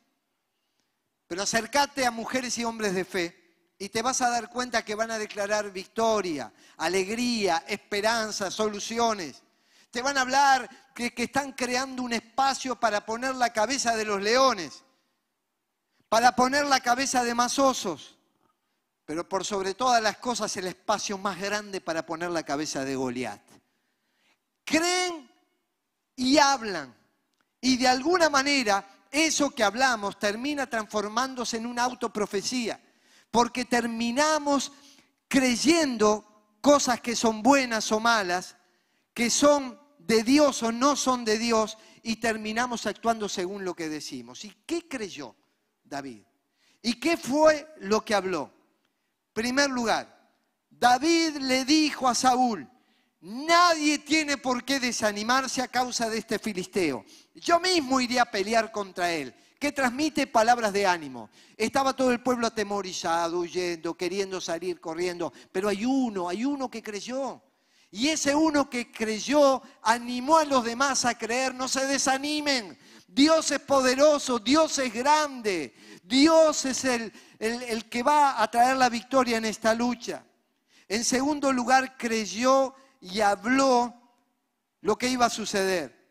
Pero 1.28 1.44
acércate 1.44 2.06
a 2.06 2.12
mujeres 2.12 2.58
y 2.58 2.64
hombres 2.64 2.94
de 2.94 3.06
fe 3.06 3.42
y 3.78 3.90
te 3.90 4.02
vas 4.02 4.22
a 4.22 4.30
dar 4.30 4.50
cuenta 4.50 4.86
que 4.86 4.96
van 4.96 5.12
a 5.12 5.18
declarar 5.18 5.72
victoria, 5.72 6.54
alegría, 6.78 7.64
esperanza, 7.68 8.52
soluciones. 8.52 9.44
Te 9.90 10.02
van 10.02 10.18
a 10.18 10.22
hablar 10.22 10.70
que, 10.94 11.14
que, 11.14 11.24
están 11.24 11.54
creando 11.54 12.04
un 12.04 12.14
espacio 12.14 12.80
para 12.80 13.06
poner 13.06 13.36
la 13.36 13.52
cabeza 13.52 13.96
de 13.96 14.06
los 14.06 14.22
leones, 14.22 14.84
para 16.10 16.36
poner 16.36 16.66
la 16.66 16.80
cabeza 16.80 17.24
de 17.24 17.34
más 17.34 17.58
osos, 17.60 18.18
pero 19.12 19.28
por 19.28 19.44
sobre 19.44 19.74
todas 19.74 20.02
las 20.02 20.20
cosas 20.20 20.56
el 20.56 20.68
espacio 20.68 21.18
más 21.18 21.38
grande 21.38 21.82
para 21.82 22.06
poner 22.06 22.32
la 22.32 22.44
cabeza 22.44 22.86
de 22.86 22.96
Goliat. 22.96 23.42
Creen 24.64 25.30
y 26.16 26.38
hablan, 26.38 26.96
y 27.60 27.76
de 27.76 27.90
alguna 27.90 28.30
manera 28.30 29.06
eso 29.12 29.50
que 29.50 29.66
hablamos 29.66 30.18
termina 30.18 30.66
transformándose 30.70 31.58
en 31.58 31.66
una 31.66 31.84
autoprofecía 31.84 32.80
porque 33.32 33.66
terminamos 33.66 34.72
creyendo 35.28 36.56
cosas 36.62 37.02
que 37.02 37.18
son 37.18 37.44
buenas 37.44 37.92
o 37.92 38.00
malas, 38.00 38.56
que 39.14 39.30
son 39.30 39.78
de 40.00 40.24
Dios 40.24 40.64
o 40.64 40.72
no 40.72 40.96
son 40.96 41.26
de 41.26 41.38
Dios, 41.38 41.78
y 42.02 42.16
terminamos 42.16 42.86
actuando 42.86 43.28
según 43.28 43.66
lo 43.66 43.74
que 43.74 43.90
decimos. 43.90 44.46
¿Y 44.46 44.56
qué 44.66 44.88
creyó 44.88 45.36
David? 45.84 46.24
¿Y 46.82 46.94
qué 46.94 47.18
fue 47.18 47.68
lo 47.80 48.06
que 48.06 48.16
habló? 48.16 48.61
Primer 49.34 49.70
lugar, 49.70 50.08
David 50.70 51.38
le 51.38 51.64
dijo 51.66 52.08
a 52.08 52.16
Saúl, 52.16 52.68
nadie 53.22 54.00
tiene 54.00 54.38
por 54.38 54.64
qué 54.64 54.80
desanimarse 54.80 55.62
a 55.62 55.68
causa 55.68 56.10
de 56.10 56.18
este 56.18 56.40
filisteo. 56.40 57.06
Yo 57.36 57.60
mismo 57.60 58.02
iré 58.02 58.20
a 58.20 58.30
pelear 58.30 58.72
contra 58.72 59.12
él 59.12 59.34
que 59.62 59.72
transmite 59.72 60.26
palabras 60.26 60.74
de 60.74 60.88
ánimo. 60.88 61.30
Estaba 61.56 61.96
todo 61.96 62.12
el 62.12 62.24
pueblo 62.24 62.48
atemorizado, 62.48 63.42
huyendo, 63.42 63.94
queriendo 63.94 64.42
salir, 64.42 64.82
corriendo, 64.82 65.32
pero 65.52 65.70
hay 65.70 65.86
uno, 65.86 66.28
hay 66.28 66.44
uno 66.44 66.68
que 66.68 66.82
creyó. 66.82 67.44
Y 67.92 68.08
ese 68.08 68.34
uno 68.34 68.68
que 68.70 68.92
creyó 68.92 69.62
animó 69.84 70.40
a 70.40 70.46
los 70.46 70.66
demás 70.66 71.06
a 71.06 71.16
creer, 71.16 71.54
no 71.54 71.68
se 71.68 71.86
desanimen. 71.86 72.76
Dios 73.08 73.52
es 73.52 73.60
poderoso, 73.60 74.40
Dios 74.40 74.80
es 74.80 74.92
grande, 74.92 75.76
Dios 76.12 76.66
es 76.66 76.86
el, 76.86 77.12
el, 77.40 77.64
el 77.64 77.90
que 77.90 78.04
va 78.04 78.44
a 78.44 78.52
traer 78.52 78.78
la 78.78 78.90
victoria 78.90 79.38
en 79.38 79.46
esta 79.46 79.74
lucha. 79.74 80.24
En 80.88 81.04
segundo 81.04 81.52
lugar, 81.52 81.98
creyó 81.98 82.76
y 83.00 83.22
habló 83.22 83.94
lo 84.82 84.96
que 84.98 85.08
iba 85.08 85.26
a 85.26 85.30
suceder 85.32 86.02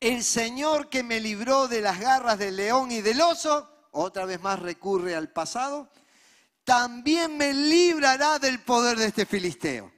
el 0.00 0.24
Señor 0.24 0.88
que 0.88 1.02
me 1.02 1.20
libró 1.20 1.68
de 1.68 1.82
las 1.82 2.00
garras 2.00 2.38
del 2.38 2.56
león 2.56 2.90
y 2.90 3.02
del 3.02 3.20
oso, 3.20 3.68
otra 3.92 4.24
vez 4.24 4.40
más 4.40 4.58
recurre 4.58 5.14
al 5.14 5.30
pasado, 5.30 5.90
también 6.64 7.36
me 7.36 7.52
librará 7.52 8.38
del 8.38 8.62
poder 8.62 8.96
de 8.96 9.06
este 9.06 9.26
filisteo. 9.26 9.92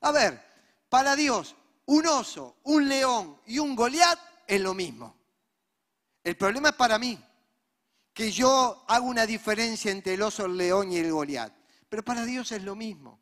A 0.00 0.10
ver, 0.10 0.44
para 0.88 1.14
Dios, 1.14 1.54
un 1.86 2.06
oso, 2.06 2.56
un 2.64 2.88
león 2.88 3.40
y 3.46 3.60
un 3.60 3.76
Goliat 3.76 4.18
es 4.46 4.60
lo 4.60 4.74
mismo. 4.74 5.14
El 6.24 6.36
problema 6.36 6.70
es 6.70 6.74
para 6.74 6.98
mí, 6.98 7.18
que 8.18 8.32
yo 8.32 8.84
hago 8.88 9.06
una 9.06 9.26
diferencia 9.26 9.92
entre 9.92 10.14
el 10.14 10.22
oso, 10.22 10.46
el 10.46 10.56
león 10.56 10.90
y 10.90 10.96
el 10.96 11.12
Goliat. 11.12 11.54
Pero 11.88 12.04
para 12.04 12.24
Dios 12.24 12.50
es 12.50 12.64
lo 12.64 12.74
mismo. 12.74 13.20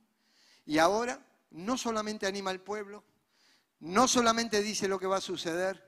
Y 0.64 0.78
ahora 0.78 1.22
no 1.50 1.76
solamente 1.76 2.26
anima 2.26 2.50
al 2.50 2.62
pueblo, 2.62 3.04
no 3.80 4.08
solamente 4.08 4.62
dice 4.62 4.88
lo 4.88 4.98
que 4.98 5.06
va 5.06 5.18
a 5.18 5.20
suceder, 5.20 5.86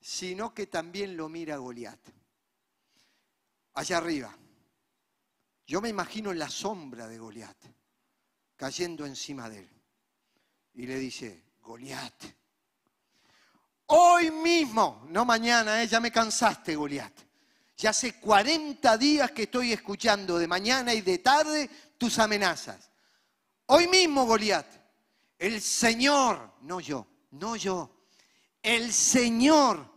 sino 0.00 0.54
que 0.54 0.68
también 0.68 1.18
lo 1.18 1.28
mira 1.28 1.58
Goliat. 1.58 2.00
Allá 3.74 3.98
arriba. 3.98 4.34
Yo 5.66 5.82
me 5.82 5.90
imagino 5.90 6.32
la 6.32 6.48
sombra 6.48 7.06
de 7.08 7.18
Goliat 7.18 7.58
cayendo 8.56 9.04
encima 9.04 9.50
de 9.50 9.58
él. 9.58 9.70
Y 10.76 10.86
le 10.86 10.98
dice, 10.98 11.44
Goliat, 11.60 12.24
hoy 13.88 14.30
mismo, 14.30 15.04
no 15.10 15.26
mañana, 15.26 15.82
eh, 15.82 15.86
ya 15.86 16.00
me 16.00 16.10
cansaste, 16.10 16.74
Goliat. 16.74 17.29
Ya 17.80 17.90
hace 17.90 18.12
40 18.12 18.98
días 18.98 19.30
que 19.30 19.44
estoy 19.44 19.72
escuchando 19.72 20.38
de 20.38 20.46
mañana 20.46 20.92
y 20.92 21.00
de 21.00 21.16
tarde 21.16 21.70
tus 21.96 22.18
amenazas. 22.18 22.90
Hoy 23.64 23.88
mismo, 23.88 24.26
Goliat, 24.26 24.66
el 25.38 25.62
Señor, 25.62 26.56
no 26.60 26.80
yo, 26.80 27.06
no 27.30 27.56
yo, 27.56 28.04
el 28.62 28.92
Señor 28.92 29.90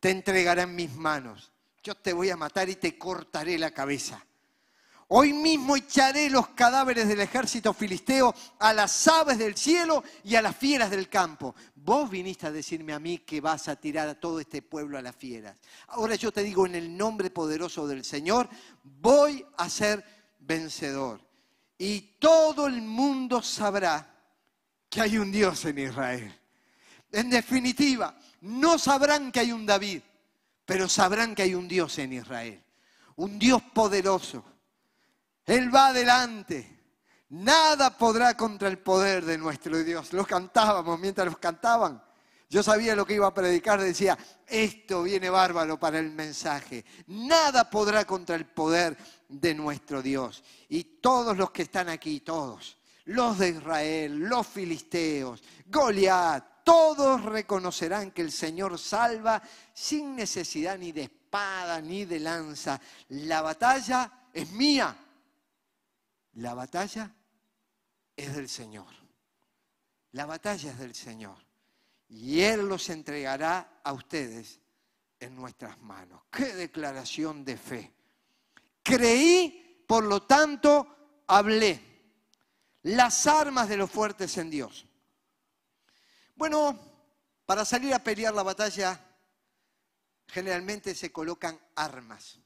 te 0.00 0.10
entregará 0.10 0.62
en 0.62 0.74
mis 0.74 0.92
manos. 0.96 1.52
Yo 1.84 1.94
te 1.94 2.12
voy 2.12 2.30
a 2.30 2.36
matar 2.36 2.68
y 2.68 2.74
te 2.74 2.98
cortaré 2.98 3.56
la 3.58 3.70
cabeza. 3.70 4.20
Hoy 5.06 5.32
mismo 5.32 5.76
echaré 5.76 6.30
los 6.30 6.48
cadáveres 6.48 7.06
del 7.06 7.20
ejército 7.20 7.72
filisteo 7.72 8.34
a 8.58 8.72
las 8.72 9.06
aves 9.06 9.38
del 9.38 9.56
cielo 9.56 10.02
y 10.24 10.34
a 10.34 10.42
las 10.42 10.56
fieras 10.56 10.90
del 10.90 11.08
campo. 11.08 11.54
Vos 11.82 12.10
viniste 12.10 12.46
a 12.46 12.50
decirme 12.50 12.92
a 12.92 12.98
mí 12.98 13.18
que 13.18 13.40
vas 13.40 13.66
a 13.68 13.76
tirar 13.76 14.06
a 14.06 14.18
todo 14.18 14.38
este 14.38 14.60
pueblo 14.60 14.98
a 14.98 15.02
las 15.02 15.16
fieras. 15.16 15.56
Ahora 15.88 16.14
yo 16.14 16.30
te 16.30 16.42
digo 16.42 16.66
en 16.66 16.74
el 16.74 16.94
nombre 16.94 17.30
poderoso 17.30 17.86
del 17.86 18.04
Señor, 18.04 18.50
voy 18.82 19.44
a 19.56 19.68
ser 19.70 20.04
vencedor. 20.40 21.22
Y 21.78 22.00
todo 22.18 22.66
el 22.66 22.82
mundo 22.82 23.40
sabrá 23.40 24.14
que 24.90 25.00
hay 25.00 25.16
un 25.16 25.32
Dios 25.32 25.64
en 25.64 25.78
Israel. 25.78 26.38
En 27.12 27.30
definitiva, 27.30 28.18
no 28.42 28.78
sabrán 28.78 29.32
que 29.32 29.40
hay 29.40 29.52
un 29.52 29.64
David, 29.64 30.02
pero 30.66 30.86
sabrán 30.86 31.34
que 31.34 31.42
hay 31.42 31.54
un 31.54 31.66
Dios 31.66 31.98
en 31.98 32.12
Israel. 32.12 32.62
Un 33.16 33.38
Dios 33.38 33.62
poderoso. 33.72 34.44
Él 35.46 35.74
va 35.74 35.88
adelante. 35.88 36.79
Nada 37.30 37.96
podrá 37.96 38.36
contra 38.36 38.68
el 38.68 38.78
poder 38.78 39.24
de 39.24 39.38
nuestro 39.38 39.82
Dios. 39.84 40.12
Los 40.12 40.26
cantábamos 40.26 40.98
mientras 40.98 41.26
los 41.26 41.38
cantaban. 41.38 42.02
Yo 42.48 42.64
sabía 42.64 42.96
lo 42.96 43.06
que 43.06 43.14
iba 43.14 43.28
a 43.28 43.34
predicar, 43.34 43.80
decía, 43.80 44.18
esto 44.44 45.04
viene 45.04 45.30
bárbaro 45.30 45.78
para 45.78 46.00
el 46.00 46.10
mensaje. 46.10 46.84
Nada 47.06 47.70
podrá 47.70 48.04
contra 48.04 48.34
el 48.34 48.46
poder 48.46 48.96
de 49.28 49.54
nuestro 49.54 50.02
Dios. 50.02 50.42
Y 50.68 50.82
todos 51.00 51.36
los 51.36 51.52
que 51.52 51.62
están 51.62 51.88
aquí, 51.88 52.18
todos, 52.18 52.76
los 53.04 53.38
de 53.38 53.50
Israel, 53.50 54.18
los 54.18 54.48
filisteos, 54.48 55.40
Goliat, 55.66 56.64
todos 56.64 57.22
reconocerán 57.22 58.10
que 58.10 58.22
el 58.22 58.32
Señor 58.32 58.76
salva 58.76 59.40
sin 59.72 60.16
necesidad 60.16 60.76
ni 60.76 60.90
de 60.90 61.02
espada 61.02 61.80
ni 61.80 62.04
de 62.04 62.18
lanza. 62.18 62.80
La 63.10 63.40
batalla 63.42 64.10
es 64.32 64.50
mía. 64.50 64.96
La 66.34 66.54
batalla 66.54 67.12
es 68.20 68.36
del 68.36 68.48
Señor. 68.48 68.88
La 70.12 70.26
batalla 70.26 70.70
es 70.70 70.78
del 70.78 70.94
Señor. 70.94 71.36
Y 72.08 72.40
Él 72.40 72.68
los 72.68 72.88
entregará 72.90 73.80
a 73.84 73.92
ustedes 73.92 74.60
en 75.20 75.36
nuestras 75.36 75.78
manos. 75.80 76.22
Qué 76.30 76.54
declaración 76.54 77.44
de 77.44 77.56
fe. 77.56 77.92
Creí, 78.82 79.84
por 79.86 80.04
lo 80.04 80.22
tanto, 80.22 81.22
hablé. 81.26 81.88
Las 82.82 83.26
armas 83.26 83.68
de 83.68 83.76
los 83.76 83.90
fuertes 83.90 84.36
en 84.38 84.50
Dios. 84.50 84.86
Bueno, 86.34 86.78
para 87.44 87.64
salir 87.64 87.92
a 87.92 88.02
pelear 88.02 88.34
la 88.34 88.42
batalla, 88.42 88.98
generalmente 90.26 90.94
se 90.94 91.12
colocan 91.12 91.60
armas. 91.74 92.38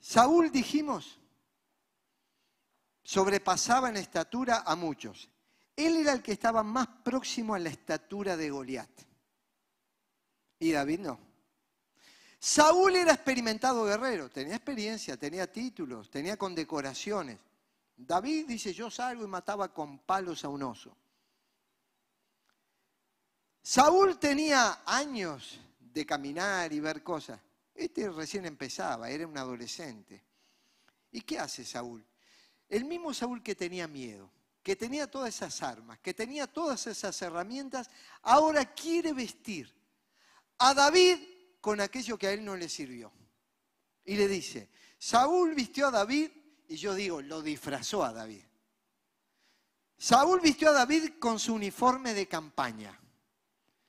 Saúl, 0.00 0.50
dijimos, 0.50 1.19
sobrepasaba 3.02 3.88
en 3.88 3.96
estatura 3.96 4.62
a 4.66 4.76
muchos. 4.76 5.28
Él 5.76 5.96
era 5.96 6.12
el 6.12 6.22
que 6.22 6.32
estaba 6.32 6.62
más 6.62 6.86
próximo 7.02 7.54
a 7.54 7.58
la 7.58 7.70
estatura 7.70 8.36
de 8.36 8.50
Goliat. 8.50 8.90
Y 10.58 10.72
David 10.72 11.00
no. 11.00 11.30
Saúl 12.38 12.96
era 12.96 13.12
experimentado 13.12 13.84
guerrero, 13.84 14.30
tenía 14.30 14.56
experiencia, 14.56 15.16
tenía 15.16 15.50
títulos, 15.50 16.10
tenía 16.10 16.36
condecoraciones. 16.36 17.38
David 17.96 18.46
dice, 18.48 18.72
yo 18.72 18.90
salgo 18.90 19.24
y 19.24 19.28
mataba 19.28 19.72
con 19.72 19.98
palos 19.98 20.44
a 20.44 20.48
un 20.48 20.62
oso. 20.62 20.96
Saúl 23.62 24.18
tenía 24.18 24.82
años 24.86 25.60
de 25.78 26.06
caminar 26.06 26.72
y 26.72 26.80
ver 26.80 27.02
cosas. 27.02 27.38
Este 27.74 28.08
recién 28.10 28.46
empezaba, 28.46 29.10
era 29.10 29.26
un 29.26 29.36
adolescente. 29.36 30.22
¿Y 31.12 31.20
qué 31.20 31.38
hace 31.38 31.64
Saúl? 31.64 32.04
El 32.70 32.84
mismo 32.84 33.12
Saúl 33.12 33.42
que 33.42 33.56
tenía 33.56 33.88
miedo, 33.88 34.30
que 34.62 34.76
tenía 34.76 35.10
todas 35.10 35.34
esas 35.34 35.60
armas, 35.62 35.98
que 35.98 36.14
tenía 36.14 36.46
todas 36.46 36.86
esas 36.86 37.20
herramientas, 37.20 37.90
ahora 38.22 38.64
quiere 38.64 39.12
vestir 39.12 39.74
a 40.58 40.72
David 40.72 41.18
con 41.60 41.80
aquello 41.80 42.16
que 42.16 42.28
a 42.28 42.32
él 42.32 42.44
no 42.44 42.56
le 42.56 42.68
sirvió. 42.68 43.12
Y 44.04 44.16
le 44.16 44.28
dice, 44.28 44.70
Saúl 44.98 45.54
vistió 45.54 45.88
a 45.88 45.90
David, 45.90 46.30
y 46.68 46.76
yo 46.76 46.94
digo, 46.94 47.20
lo 47.20 47.42
disfrazó 47.42 48.04
a 48.04 48.12
David. 48.12 48.44
Saúl 49.98 50.40
vistió 50.40 50.70
a 50.70 50.72
David 50.72 51.18
con 51.18 51.40
su 51.40 51.52
uniforme 51.52 52.14
de 52.14 52.28
campaña. 52.28 52.98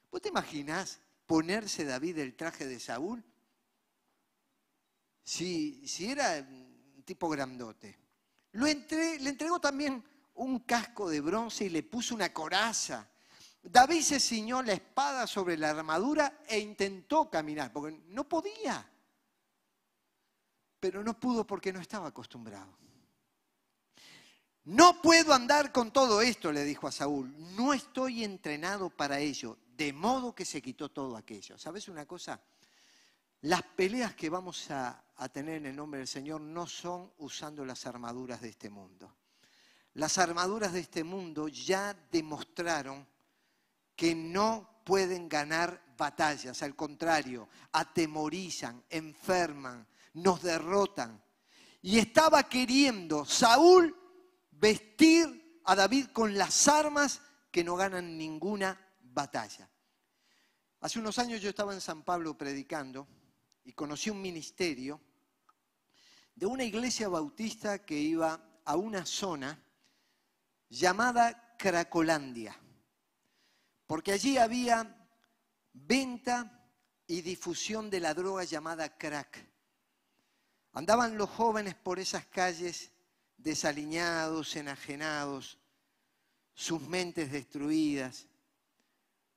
¿Vos 0.09 0.21
te 0.21 0.29
imaginás 0.29 0.99
ponerse 1.27 1.85
David 1.85 2.17
el 2.17 2.35
traje 2.35 2.65
de 2.65 2.79
Saúl? 2.79 3.23
Si, 5.23 5.87
si 5.87 6.09
era 6.09 6.39
un 6.39 7.03
tipo 7.05 7.29
grandote. 7.29 8.00
Lo 8.53 8.65
le 8.65 9.29
entregó 9.29 9.59
también 9.59 10.03
un 10.35 10.59
casco 10.59 11.09
de 11.09 11.21
bronce 11.21 11.65
y 11.65 11.69
le 11.69 11.83
puso 11.83 12.15
una 12.15 12.33
coraza. 12.33 13.07
David 13.63 14.01
se 14.01 14.19
ciñó 14.19 14.61
la 14.63 14.73
espada 14.73 15.27
sobre 15.27 15.55
la 15.57 15.69
armadura 15.69 16.41
e 16.47 16.59
intentó 16.59 17.29
caminar, 17.29 17.71
porque 17.71 18.01
no 18.07 18.27
podía. 18.27 18.89
Pero 20.79 21.03
no 21.03 21.19
pudo 21.19 21.45
porque 21.45 21.71
no 21.71 21.79
estaba 21.79 22.07
acostumbrado. 22.07 22.77
No 24.63 25.01
puedo 25.01 25.33
andar 25.33 25.71
con 25.71 25.91
todo 25.91 26.21
esto, 26.21 26.51
le 26.51 26.63
dijo 26.63 26.87
a 26.87 26.91
Saúl. 26.91 27.33
No 27.55 27.73
estoy 27.73 28.23
entrenado 28.23 28.89
para 28.89 29.19
ello, 29.19 29.57
de 29.75 29.93
modo 29.93 30.33
que 30.33 30.45
se 30.45 30.61
quitó 30.61 30.89
todo 30.89 31.15
aquello. 31.15 31.57
¿Sabes 31.57 31.87
una 31.87 32.05
cosa? 32.05 32.39
Las 33.41 33.63
peleas 33.63 34.13
que 34.13 34.29
vamos 34.29 34.69
a, 34.69 35.03
tener 35.33 35.55
en 35.55 35.65
el 35.67 35.75
nombre 35.75 35.99
del 35.99 36.07
Señor 36.07 36.41
no 36.41 36.67
son 36.67 37.11
usando 37.17 37.65
las 37.65 37.87
armaduras 37.87 38.39
de 38.41 38.49
este 38.49 38.69
mundo. 38.69 39.15
Las 39.95 40.19
armaduras 40.19 40.73
de 40.73 40.81
este 40.81 41.03
mundo 41.03 41.47
ya 41.47 41.95
demostraron 42.11 43.07
que 43.95 44.13
no 44.13 44.81
pueden 44.83 45.27
ganar 45.27 45.83
batallas, 45.97 46.61
al 46.61 46.75
contrario, 46.75 47.49
atemorizan, 47.71 48.83
enferman, 48.89 49.87
nos 50.13 50.43
derrotan. 50.43 51.23
Y 51.81 51.97
estaba 51.97 52.43
queriendo 52.43 53.25
Saúl 53.25 53.95
vestir 54.51 55.61
a 55.65 55.75
David 55.75 56.07
con 56.13 56.37
las 56.37 56.67
armas 56.67 57.21
que 57.49 57.63
no 57.63 57.75
ganan 57.75 58.17
ninguna 58.17 58.79
batalla. 59.01 59.67
Hace 60.79 60.99
unos 60.99 61.17
años 61.17 61.41
yo 61.41 61.49
estaba 61.49 61.73
en 61.73 61.81
San 61.81 62.03
Pablo 62.03 62.37
predicando 62.37 63.07
y 63.63 63.73
conocí 63.73 64.09
un 64.09 64.21
ministerio 64.21 64.99
de 66.35 66.45
una 66.45 66.63
iglesia 66.63 67.07
bautista 67.07 67.85
que 67.85 67.97
iba 67.97 68.61
a 68.65 68.75
una 68.75 69.05
zona 69.05 69.61
llamada 70.69 71.55
Cracolandia, 71.57 72.57
porque 73.85 74.13
allí 74.13 74.37
había 74.37 74.97
venta 75.73 76.61
y 77.07 77.21
difusión 77.21 77.89
de 77.89 77.99
la 77.99 78.13
droga 78.13 78.43
llamada 78.43 78.97
crack. 78.97 79.45
Andaban 80.73 81.17
los 81.17 81.29
jóvenes 81.29 81.75
por 81.75 81.99
esas 81.99 82.25
calles 82.25 82.91
desaliñados, 83.37 84.55
enajenados, 84.55 85.59
sus 86.53 86.81
mentes 86.81 87.31
destruidas. 87.31 88.27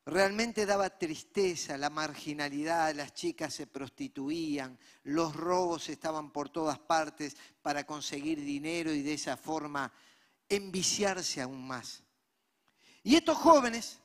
Realmente 0.07 0.67
daba 0.67 0.91
tristeza 0.91 1.79
la 1.79 1.89
marginalidad, 1.89 2.95
las 2.95 3.15
chicas 3.15 3.55
se 3.55 3.67
prostituían, 3.67 4.79
los 5.05 5.35
robos 5.35 5.89
estaban 5.89 6.31
por 6.31 6.51
todas 6.51 6.79
partes 6.79 7.35
para 7.63 7.87
conseguir 7.87 8.43
dinero 8.43 8.93
y 8.93 9.03
de 9.03 9.15
esa 9.15 9.39
forma 9.39 9.91
enviciarse 10.47 11.41
aún 11.41 11.67
más. 11.67 12.03
Y 13.03 13.17
estos 13.17 13.39
jóvenes 13.39 13.99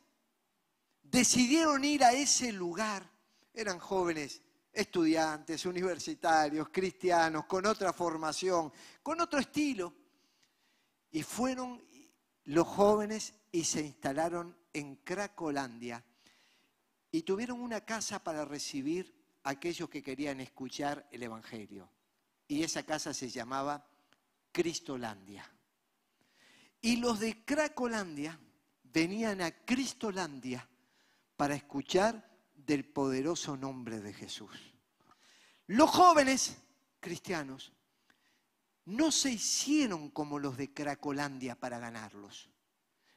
decidieron 1.03 1.83
ir 1.83 2.03
a 2.05 2.13
ese 2.13 2.53
lugar, 2.53 3.09
eran 3.53 3.79
jóvenes 3.79 4.41
estudiantes, 4.71 5.65
universitarios, 5.65 6.69
cristianos, 6.69 7.45
con 7.45 7.65
otra 7.65 7.91
formación, 7.91 8.71
con 9.03 9.19
otro 9.19 9.39
estilo, 9.39 9.93
y 11.11 11.23
fueron 11.23 11.83
los 12.49 12.67
jóvenes 12.67 13.35
y 13.51 13.63
se 13.63 13.81
instalaron 13.81 14.57
en 14.73 14.95
Cracolandia 14.95 16.03
y 17.11 17.21
tuvieron 17.21 17.61
una 17.61 17.81
casa 17.81 18.23
para 18.23 18.43
recibir 18.43 19.13
a 19.43 19.51
aquellos 19.51 19.87
que 19.87 20.01
querían 20.01 20.39
escuchar 20.39 21.07
el 21.11 21.21
Evangelio. 21.21 21.91
Y 22.47 22.63
esa 22.63 22.81
casa 22.81 23.13
se 23.13 23.29
llamaba 23.29 23.87
Cristolandia. 24.51 25.47
Y 26.81 26.95
los 26.95 27.19
de 27.19 27.45
Cracolandia 27.45 28.39
venían 28.81 29.41
a 29.41 29.51
Cristolandia 29.51 30.67
para 31.37 31.53
escuchar 31.53 32.35
del 32.55 32.83
poderoso 32.83 33.57
nombre 33.57 33.99
de 33.99 34.11
Jesús. 34.11 34.73
Los 35.67 35.91
jóvenes 35.91 36.57
cristianos 36.99 37.73
no 38.85 39.11
se 39.11 39.31
hicieron 39.31 40.09
como 40.09 40.39
los 40.39 40.57
de 40.57 40.73
Cracolandia 40.73 41.55
para 41.55 41.79
ganarlos 41.79 42.49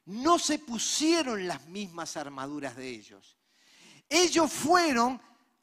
no 0.06 0.38
se 0.38 0.58
pusieron 0.58 1.46
las 1.46 1.66
mismas 1.66 2.16
armaduras 2.16 2.76
de 2.76 2.88
ellos. 2.88 3.36
Ellos 4.08 4.52
fueron 4.52 5.20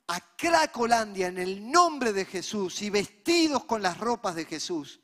a 0.08 0.20
Cracolandia 0.36 1.28
en 1.28 1.38
el 1.38 1.70
nombre 1.70 2.14
de 2.14 2.26
Jesús 2.26 2.82
y 2.82 2.90
vestidos 2.90 3.66
con 3.66 3.82
las 3.82 3.98
ropas 3.98 4.36
de 4.36 4.46
Jesús 4.46 5.00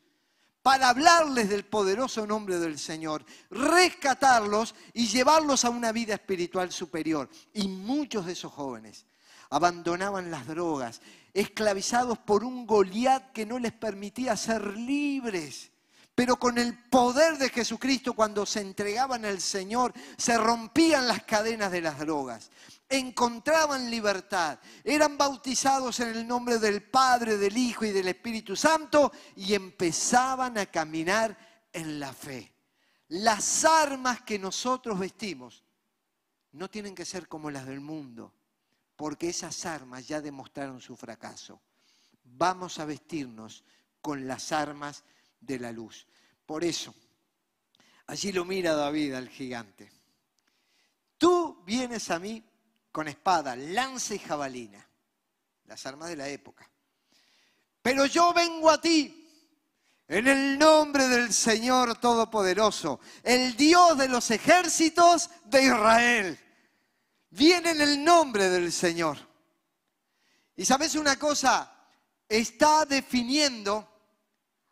para 0.62 0.90
hablarles 0.90 1.50
del 1.50 1.64
poderoso 1.64 2.26
nombre 2.26 2.58
del 2.58 2.80
Señor, 2.80 3.24
rescatarlos 3.52 4.74
y 4.94 5.06
llevarlos 5.06 5.64
a 5.64 5.70
una 5.70 5.92
vida 5.92 6.16
espiritual 6.16 6.72
superior. 6.72 7.30
Y 7.54 7.68
muchos 7.68 8.26
de 8.26 8.34
esos 8.34 8.52
jóvenes 8.52 9.06
abandonaban 9.52 10.32
las 10.32 10.48
drogas, 10.48 11.02
esclavizados 11.36 12.18
por 12.18 12.46
un 12.46 12.66
Goliat 12.66 13.34
que 13.34 13.46
no 13.46 13.60
les 13.60 13.74
permitía 13.74 14.38
ser 14.38 14.78
libres. 14.78 15.70
Pero 16.16 16.38
con 16.38 16.58
el 16.58 16.82
poder 16.84 17.38
de 17.38 17.50
Jesucristo, 17.50 18.14
cuando 18.14 18.46
se 18.46 18.62
entregaban 18.62 19.26
al 19.26 19.42
Señor, 19.42 19.94
se 20.18 20.38
rompían 20.38 21.10
las 21.10 21.24
cadenas 21.24 21.74
de 21.74 21.82
las 21.82 22.00
drogas, 22.00 22.52
encontraban 22.88 23.92
libertad, 23.92 24.58
eran 24.86 25.18
bautizados 25.18 26.00
en 26.00 26.16
el 26.16 26.26
nombre 26.26 26.58
del 26.58 26.84
Padre, 26.84 27.38
del 27.38 27.58
Hijo 27.58 27.84
y 27.84 27.92
del 27.92 28.08
Espíritu 28.08 28.56
Santo 28.56 29.12
y 29.36 29.54
empezaban 29.54 30.58
a 30.58 30.68
caminar 30.68 31.38
en 31.74 32.00
la 32.00 32.14
fe. 32.14 32.54
Las 33.10 33.66
armas 33.66 34.22
que 34.22 34.40
nosotros 34.40 34.98
vestimos 34.98 35.66
no 36.54 36.70
tienen 36.70 36.96
que 36.96 37.04
ser 37.04 37.28
como 37.28 37.52
las 37.52 37.66
del 37.66 37.82
mundo, 37.82 38.34
porque 38.96 39.30
esas 39.30 39.66
armas 39.66 40.08
ya 40.08 40.22
demostraron 40.22 40.82
su 40.82 40.96
fracaso. 40.96 41.62
Vamos 42.24 42.80
a 42.80 42.86
vestirnos 42.86 43.64
con 44.02 44.28
las 44.28 44.52
armas 44.52 45.04
de 45.40 45.60
la 45.60 45.72
luz. 45.72 46.08
Por 46.46 46.64
eso, 46.64 46.94
allí 48.08 48.32
lo 48.32 48.46
mira 48.46 48.74
David 48.74 49.14
al 49.14 49.30
gigante. 49.30 49.92
Tú 51.18 51.64
vienes 51.66 52.10
a 52.12 52.20
mí 52.20 52.44
con 52.92 53.08
espada, 53.08 53.56
lanza 53.56 54.16
y 54.16 54.20
jabalina, 54.20 54.88
las 55.66 55.86
armas 55.86 56.10
de 56.10 56.16
la 56.16 56.30
época. 56.30 56.70
Pero 57.82 58.06
yo 58.06 58.34
vengo 58.34 58.70
a 58.70 58.80
ti 58.80 59.22
en 60.08 60.28
el 60.28 60.58
nombre 60.58 61.08
del 61.08 61.34
Señor 61.34 62.00
Todopoderoso, 62.00 63.00
el 63.24 63.56
Dios 63.56 63.98
de 63.98 64.08
los 64.08 64.30
ejércitos 64.32 65.30
de 65.46 65.64
Israel. 65.64 66.40
Viene 67.36 67.72
en 67.72 67.82
el 67.82 68.02
nombre 68.02 68.50
del 68.50 68.72
Señor. 68.72 69.18
Y 70.56 70.64
sabes 70.64 70.96
una 70.96 71.20
cosa, 71.20 71.70
está 72.30 72.86
definiendo 72.86 73.86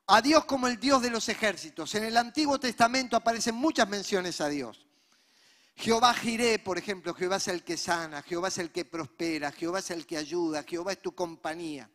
a 0.07 0.21
Dios 0.21 0.45
como 0.45 0.67
el 0.67 0.79
Dios 0.79 1.01
de 1.01 1.09
los 1.09 1.27
ejércitos. 1.27 1.93
En 1.95 2.05
el 2.05 2.15
Antiguo 2.15 2.57
Testamento 2.61 3.17
aparecen 3.17 3.55
muchas 3.55 3.89
menciones 3.89 4.39
a 4.39 4.47
Dios. 4.47 4.87
Jehová 5.75 6.13
Jiré, 6.13 6.57
por 6.59 6.77
ejemplo, 6.77 7.13
Jehová 7.13 7.35
es 7.35 7.49
el 7.49 7.65
que 7.65 7.75
sana, 7.75 8.21
Jehová 8.21 8.47
es 8.47 8.57
el 8.59 8.71
que 8.71 8.85
prospera, 8.85 9.51
Jehová 9.51 9.79
es 9.79 9.91
el 9.91 10.05
que 10.05 10.17
ayuda, 10.17 10.63
Jehová 10.63 10.93
es 10.93 11.01
tu 11.01 11.13
compañía. 11.13 11.89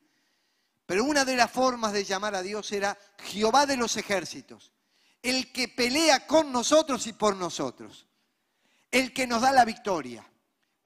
Pero 0.84 1.02
una 1.04 1.24
de 1.24 1.36
las 1.36 1.50
formas 1.50 1.94
de 1.94 2.04
llamar 2.04 2.34
a 2.34 2.42
Dios 2.42 2.70
era 2.72 2.98
Jehová 3.24 3.64
de 3.64 3.78
los 3.78 3.96
ejércitos, 3.96 4.72
el 5.22 5.50
que 5.50 5.68
pelea 5.68 6.26
con 6.26 6.52
nosotros 6.52 7.06
y 7.06 7.14
por 7.14 7.36
nosotros, 7.36 8.06
el 8.90 9.14
que 9.14 9.26
nos 9.26 9.40
da 9.40 9.50
la 9.52 9.64
victoria. 9.64 10.28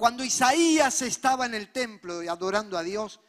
Cuando 0.02 0.24
Isaías 0.24 1.00
estaba 1.02 1.46
en 1.46 1.54
el 1.54 1.70
templo 1.70 2.28
adorando 2.28 2.76
a 2.76 2.82
Dios, 2.82 3.20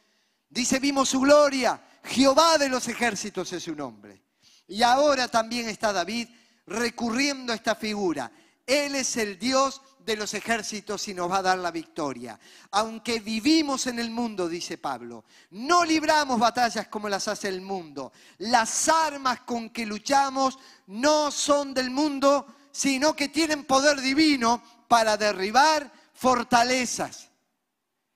dice, 0.50 0.80
vimos 0.80 1.10
su 1.10 1.20
gloria, 1.20 1.80
Jehová 2.04 2.58
de 2.58 2.68
los 2.68 2.88
ejércitos 2.88 3.54
es 3.54 3.62
su 3.62 3.76
nombre. 3.76 4.24
Y 4.66 4.82
ahora 4.82 5.28
también 5.28 5.70
está 5.70 5.94
David 5.94 6.30
recurriendo 6.66 7.54
a 7.54 7.56
esta 7.56 7.76
figura. 7.76 8.32
Él 8.66 8.96
es 8.96 9.18
el 9.18 9.38
Dios 9.38 9.84
de 10.00 10.16
los 10.16 10.34
ejércitos 10.34 11.08
y 11.10 11.14
nos 11.14 11.30
va 11.30 11.38
a 11.38 11.42
dar 11.44 11.60
la 11.60 11.70
victoria. 11.70 12.40
Aunque 12.72 13.20
vivimos 13.20 13.86
en 13.86 14.00
el 14.00 14.10
mundo, 14.10 14.50
dice 14.50 14.80
Pablo, 14.80 15.26
no 15.52 15.86
libramos 15.86 16.40
batallas 16.40 16.88
como 16.88 17.08
las 17.08 17.28
hace 17.28 17.50
el 17.50 17.62
mundo. 17.62 18.12
Las 18.40 18.90
armas 18.90 19.42
con 19.42 19.70
que 19.70 19.86
luchamos 19.86 20.58
no 20.88 21.30
son 21.30 21.76
del 21.76 21.92
mundo, 21.92 22.48
sino 22.72 23.16
que 23.16 23.30
tienen 23.30 23.66
poder 23.66 24.02
divino 24.02 24.64
para 24.88 25.18
derribar 25.18 26.02
fortalezas. 26.14 27.30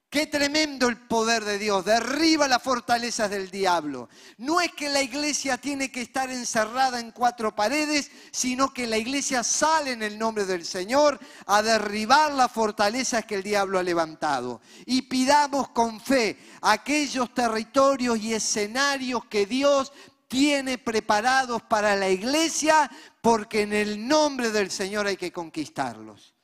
Qué 0.10 0.26
tremendo 0.26 0.88
el 0.88 0.96
poder 0.96 1.44
de 1.44 1.60
Dios, 1.60 1.84
derriba 1.84 2.48
las 2.48 2.64
fortalezas 2.64 3.30
del 3.30 3.52
diablo. 3.52 4.08
No 4.38 4.62
es 4.62 4.72
que 4.72 4.88
la 4.88 5.02
iglesia 5.02 5.58
tiene 5.58 5.92
que 5.92 6.02
estar 6.02 6.32
encerrada 6.32 7.02
en 7.02 7.12
cuatro 7.12 7.54
paredes, 7.54 8.10
sino 8.32 8.74
que 8.74 8.88
la 8.88 8.98
iglesia 8.98 9.44
sale 9.44 9.92
en 9.92 10.04
el 10.04 10.18
nombre 10.18 10.46
del 10.46 10.64
Señor 10.64 11.20
a 11.46 11.62
derribar 11.62 12.32
las 12.32 12.50
fortalezas 12.54 13.26
que 13.26 13.36
el 13.36 13.44
diablo 13.44 13.80
ha 13.80 13.84
levantado. 13.84 14.62
Y 14.86 15.02
pidamos 15.04 15.70
con 15.70 16.00
fe 16.00 16.40
aquellos 16.62 17.34
territorios 17.34 18.18
y 18.18 18.34
escenarios 18.34 19.26
que 19.26 19.46
Dios 19.46 19.92
tiene 20.30 20.78
preparados 20.78 21.62
para 21.64 21.98
la 21.98 22.10
iglesia, 22.10 22.90
porque 23.20 23.64
en 23.64 23.74
el 23.74 24.08
nombre 24.08 24.52
del 24.52 24.72
Señor 24.72 25.06
hay 25.06 25.18
que 25.18 25.34
conquistarlos 25.34 26.37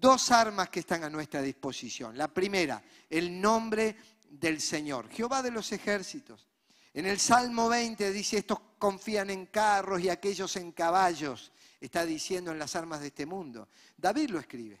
dos 0.00 0.30
armas 0.30 0.68
que 0.68 0.80
están 0.80 1.04
a 1.04 1.10
nuestra 1.10 1.42
disposición. 1.42 2.16
La 2.16 2.28
primera, 2.28 2.82
el 3.08 3.40
nombre 3.40 3.96
del 4.28 4.60
Señor, 4.60 5.08
Jehová 5.10 5.42
de 5.42 5.50
los 5.50 5.70
ejércitos. 5.72 6.48
En 6.92 7.06
el 7.06 7.18
Salmo 7.18 7.68
20 7.68 8.12
dice, 8.12 8.38
estos 8.38 8.58
confían 8.78 9.30
en 9.30 9.46
carros 9.46 10.00
y 10.00 10.08
aquellos 10.08 10.54
en 10.56 10.72
caballos, 10.72 11.52
está 11.80 12.04
diciendo 12.04 12.52
en 12.52 12.58
las 12.58 12.76
armas 12.76 13.00
de 13.00 13.08
este 13.08 13.26
mundo. 13.26 13.68
David 13.96 14.30
lo 14.30 14.38
escribe. 14.38 14.80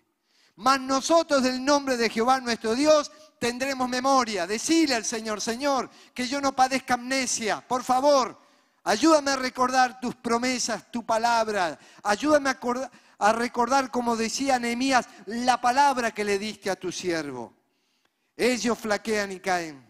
Mas 0.56 0.80
nosotros 0.80 1.42
del 1.42 1.64
nombre 1.64 1.96
de 1.96 2.08
Jehová 2.08 2.40
nuestro 2.40 2.74
Dios 2.74 3.10
tendremos 3.38 3.88
memoria. 3.88 4.46
Decile 4.46 4.94
al 4.94 5.04
Señor, 5.04 5.40
Señor, 5.40 5.90
que 6.14 6.28
yo 6.28 6.40
no 6.40 6.54
padezca 6.54 6.94
amnesia. 6.94 7.66
Por 7.66 7.82
favor, 7.82 8.38
ayúdame 8.84 9.32
a 9.32 9.36
recordar 9.36 9.98
tus 9.98 10.14
promesas, 10.14 10.90
tu 10.92 11.04
palabra. 11.04 11.76
Ayúdame 12.04 12.50
a, 12.50 12.60
a 13.18 13.32
recordar, 13.32 13.90
como 13.90 14.16
decía 14.16 14.58
Nehemías, 14.58 15.08
la 15.26 15.60
palabra 15.60 16.12
que 16.12 16.24
le 16.24 16.38
diste 16.38 16.70
a 16.70 16.76
tu 16.76 16.90
siervo. 16.92 17.54
Ellos 18.36 18.78
flaquean 18.78 19.32
y 19.32 19.40
caen, 19.40 19.84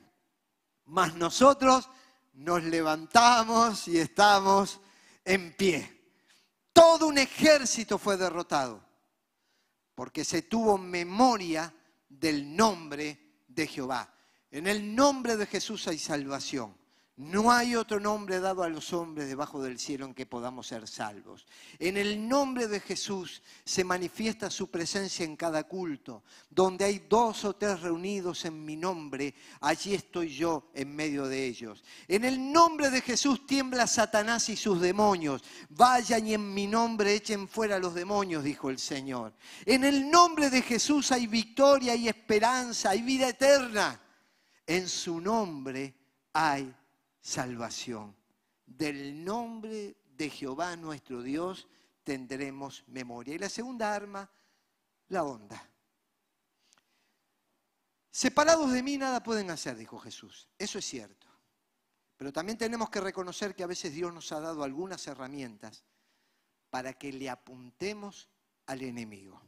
mas 0.86 1.14
nosotros 1.14 1.88
nos 2.34 2.62
levantamos 2.62 3.88
y 3.88 3.98
estamos 3.98 4.80
en 5.24 5.54
pie. 5.56 5.90
Todo 6.72 7.06
un 7.06 7.18
ejército 7.18 7.98
fue 7.98 8.16
derrotado 8.16 8.84
porque 9.94 10.24
se 10.24 10.42
tuvo 10.42 10.76
memoria 10.76 11.72
del 12.08 12.54
nombre 12.56 13.42
de 13.46 13.66
Jehová. 13.66 14.12
En 14.50 14.66
el 14.66 14.94
nombre 14.94 15.36
de 15.36 15.46
Jesús 15.46 15.86
hay 15.88 15.98
salvación. 15.98 16.76
No 17.16 17.52
hay 17.52 17.76
otro 17.76 18.00
nombre 18.00 18.40
dado 18.40 18.64
a 18.64 18.68
los 18.68 18.92
hombres 18.92 19.28
debajo 19.28 19.62
del 19.62 19.78
cielo 19.78 20.04
en 20.04 20.14
que 20.14 20.26
podamos 20.26 20.66
ser 20.66 20.88
salvos. 20.88 21.46
En 21.78 21.96
el 21.96 22.28
nombre 22.28 22.66
de 22.66 22.80
Jesús 22.80 23.40
se 23.64 23.84
manifiesta 23.84 24.50
su 24.50 24.68
presencia 24.68 25.24
en 25.24 25.36
cada 25.36 25.62
culto. 25.62 26.24
Donde 26.50 26.84
hay 26.84 27.06
dos 27.08 27.44
o 27.44 27.54
tres 27.54 27.82
reunidos 27.82 28.44
en 28.46 28.64
mi 28.64 28.74
nombre, 28.74 29.32
allí 29.60 29.94
estoy 29.94 30.34
yo 30.34 30.70
en 30.74 30.96
medio 30.96 31.28
de 31.28 31.44
ellos. 31.46 31.84
En 32.08 32.24
el 32.24 32.52
nombre 32.52 32.90
de 32.90 33.00
Jesús 33.00 33.46
tiembla 33.46 33.86
Satanás 33.86 34.48
y 34.48 34.56
sus 34.56 34.80
demonios. 34.80 35.44
Vayan 35.68 36.26
y 36.26 36.34
en 36.34 36.52
mi 36.52 36.66
nombre 36.66 37.14
echen 37.14 37.46
fuera 37.46 37.78
los 37.78 37.94
demonios, 37.94 38.42
dijo 38.42 38.70
el 38.70 38.80
Señor. 38.80 39.34
En 39.64 39.84
el 39.84 40.10
nombre 40.10 40.50
de 40.50 40.62
Jesús 40.62 41.12
hay 41.12 41.28
victoria 41.28 41.94
y 41.94 42.08
esperanza, 42.08 42.90
hay 42.90 43.02
vida 43.02 43.28
eterna. 43.28 44.00
En 44.66 44.88
su 44.88 45.20
nombre 45.20 45.94
hay 46.32 46.74
salvación. 47.24 48.14
Del 48.66 49.24
nombre 49.24 49.96
de 50.04 50.30
Jehová 50.30 50.76
nuestro 50.76 51.22
Dios 51.22 51.66
tendremos 52.04 52.84
memoria. 52.88 53.34
Y 53.34 53.38
la 53.38 53.48
segunda 53.48 53.94
arma, 53.94 54.30
la 55.08 55.24
onda. 55.24 55.70
Separados 58.10 58.70
de 58.72 58.82
mí 58.82 58.98
nada 58.98 59.22
pueden 59.22 59.50
hacer, 59.50 59.76
dijo 59.76 59.98
Jesús. 59.98 60.48
Eso 60.58 60.78
es 60.78 60.84
cierto. 60.84 61.26
Pero 62.16 62.32
también 62.32 62.58
tenemos 62.58 62.90
que 62.90 63.00
reconocer 63.00 63.54
que 63.54 63.64
a 63.64 63.68
veces 63.68 63.92
Dios 63.92 64.12
nos 64.12 64.30
ha 64.30 64.38
dado 64.38 64.62
algunas 64.62 65.04
herramientas 65.06 65.82
para 66.70 66.92
que 66.92 67.12
le 67.12 67.30
apuntemos 67.30 68.28
al 68.66 68.82
enemigo. 68.82 69.40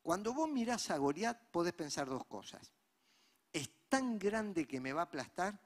Cuando 0.00 0.32
vos 0.32 0.48
mirás 0.48 0.90
a 0.90 0.96
Goliat, 0.96 1.50
podés 1.50 1.74
pensar 1.74 2.08
dos 2.08 2.24
cosas. 2.24 2.72
¿Es 3.52 3.68
tan 3.88 4.18
grande 4.18 4.66
que 4.66 4.80
me 4.80 4.92
va 4.92 5.02
a 5.02 5.04
aplastar? 5.04 5.60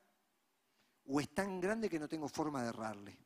O 1.09 1.21
es 1.21 1.29
tan 1.31 1.61
grande 1.61 1.89
que 1.89 1.99
no 1.99 2.09
tengo 2.09 2.29
forma 2.29 2.63
de 2.63 2.69
errarle. 2.69 3.19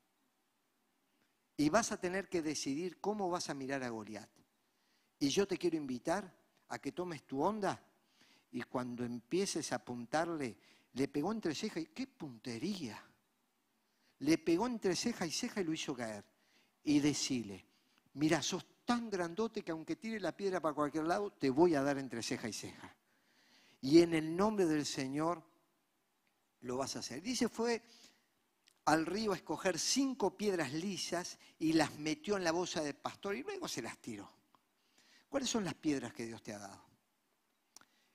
Y 1.57 1.69
vas 1.69 1.93
a 1.93 2.01
tener 2.01 2.29
que 2.29 2.43
decidir 2.43 3.01
cómo 3.01 3.29
vas 3.29 3.51
a 3.51 3.55
mirar 3.55 3.83
a 3.83 3.91
Goliat. 3.91 4.31
Y 5.19 5.29
yo 5.29 5.47
te 5.47 5.59
quiero 5.59 5.77
invitar 5.77 6.35
a 6.69 6.79
que 6.79 6.93
tomes 6.93 7.25
tu 7.25 7.43
onda 7.43 7.83
y 8.53 8.63
cuando 8.63 9.05
empieces 9.05 9.73
a 9.73 9.77
apuntarle, 9.77 10.57
le 10.95 11.09
pegó 11.09 11.33
entre 11.33 11.55
ceja 11.55 11.81
y 11.81 11.87
qué 11.87 12.07
puntería. 12.07 13.03
Le 14.21 14.39
pegó 14.39 14.67
entre 14.67 14.97
ceja 14.97 15.27
y 15.27 15.31
ceja 15.31 15.61
y 15.61 15.65
lo 15.65 15.73
hizo 15.73 15.95
caer. 15.95 16.25
Y 16.83 17.01
decile, 17.01 17.65
mira, 18.15 18.43
sos 18.43 18.65
tan 18.85 19.11
grandote 19.11 19.63
que 19.63 19.71
aunque 19.71 19.97
tire 19.97 20.19
la 20.19 20.37
piedra 20.37 20.61
para 20.61 20.75
cualquier 20.75 21.05
lado, 21.05 21.31
te 21.33 21.51
voy 21.51 21.75
a 21.75 21.83
dar 21.83 21.99
entre 21.99 22.23
ceja 22.23 22.49
y 22.49 22.53
ceja. 22.53 22.97
Y 23.83 24.01
en 24.01 24.15
el 24.15 24.37
nombre 24.37 24.67
del 24.67 24.85
Señor 24.85 25.43
lo 26.63 26.77
vas 26.77 26.97
a 26.97 27.01
hacer. 27.01 27.23
Dice, 27.23 27.49
fue 27.49 27.83
al 28.87 29.07
río 29.07 29.33
a 29.33 29.37
escoger 29.37 29.79
cinco 29.79 30.37
piedras 30.37 30.73
lisas 30.73 31.39
y 31.59 31.73
las 31.73 31.99
metió 31.99 32.37
en 32.37 32.45
la 32.45 32.53
bolsa 32.53 32.83
del 32.83 32.95
pastor 32.95 33.37
y 33.37 33.43
luego 33.43 33.69
se 33.69 33.83
las 33.83 33.99
tiró. 33.99 34.31
¿Cuáles 35.29 35.49
son 35.49 35.65
las 35.65 35.75
piedras 35.75 36.13
que 36.13 36.27
Dios 36.27 36.43
te 36.43 36.53
ha 36.53 36.59
dado? 36.59 36.85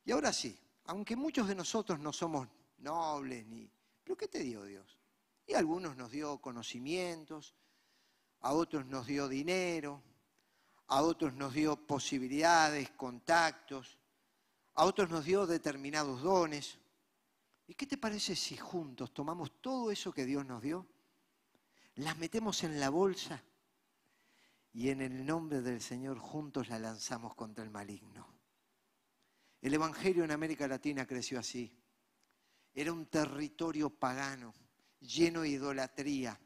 Y 0.04 0.12
ahora 0.12 0.34
sí, 0.34 0.58
aunque 0.86 1.16
muchos 1.16 1.48
de 1.48 1.56
nosotros 1.56 2.00
no 2.00 2.12
somos 2.12 2.48
nobles 2.80 3.46
ni... 3.48 3.70
¿Pero 4.04 4.18
qué 4.18 4.28
te 4.28 4.40
dio 4.40 4.64
Dios? 4.64 5.00
Y 5.48 5.54
a 5.54 5.60
algunos 5.60 5.96
nos 5.96 6.12
dio 6.12 6.38
conocimientos, 6.40 7.56
a 8.42 8.54
otros 8.54 8.86
nos 8.86 9.08
dio 9.08 9.28
dinero, 9.28 10.04
a 10.88 11.02
otros 11.02 11.34
nos 11.34 11.54
dio 11.54 11.76
posibilidades, 11.76 12.92
contactos, 12.92 13.98
a 14.76 14.86
otros 14.86 15.10
nos 15.10 15.26
dio 15.26 15.48
determinados 15.48 16.22
dones. 16.22 16.78
¿Y 17.68 17.74
qué 17.74 17.88
te 17.88 17.98
parece 17.98 18.36
si 18.36 18.58
juntos 18.58 19.14
tomamos 19.14 19.60
todo 19.62 19.92
eso 19.92 20.12
que 20.12 20.26
Dios 20.26 20.46
nos 20.46 20.62
dio, 20.62 20.86
las 21.96 22.18
metemos 22.18 22.64
en 22.64 22.80
la 22.80 22.90
bolsa 22.90 23.42
y 24.74 24.90
en 24.90 25.02
el 25.02 25.26
nombre 25.26 25.62
del 25.62 25.82
Señor 25.82 26.20
juntos 26.20 26.70
la 26.70 26.78
lanzamos 26.78 27.34
contra 27.34 27.64
el 27.64 27.72
maligno. 27.72 28.28
El 29.62 29.74
Evangelio 29.74 30.24
en 30.24 30.32
América 30.32 30.68
Latina 30.68 31.08
creció 31.08 31.40
así. 31.40 31.74
Era 32.74 32.92
un 32.92 33.08
territorio 33.08 33.90
pagano, 33.90 34.54
lleno 35.00 35.42
de 35.42 35.50
idolatría. 35.50 36.40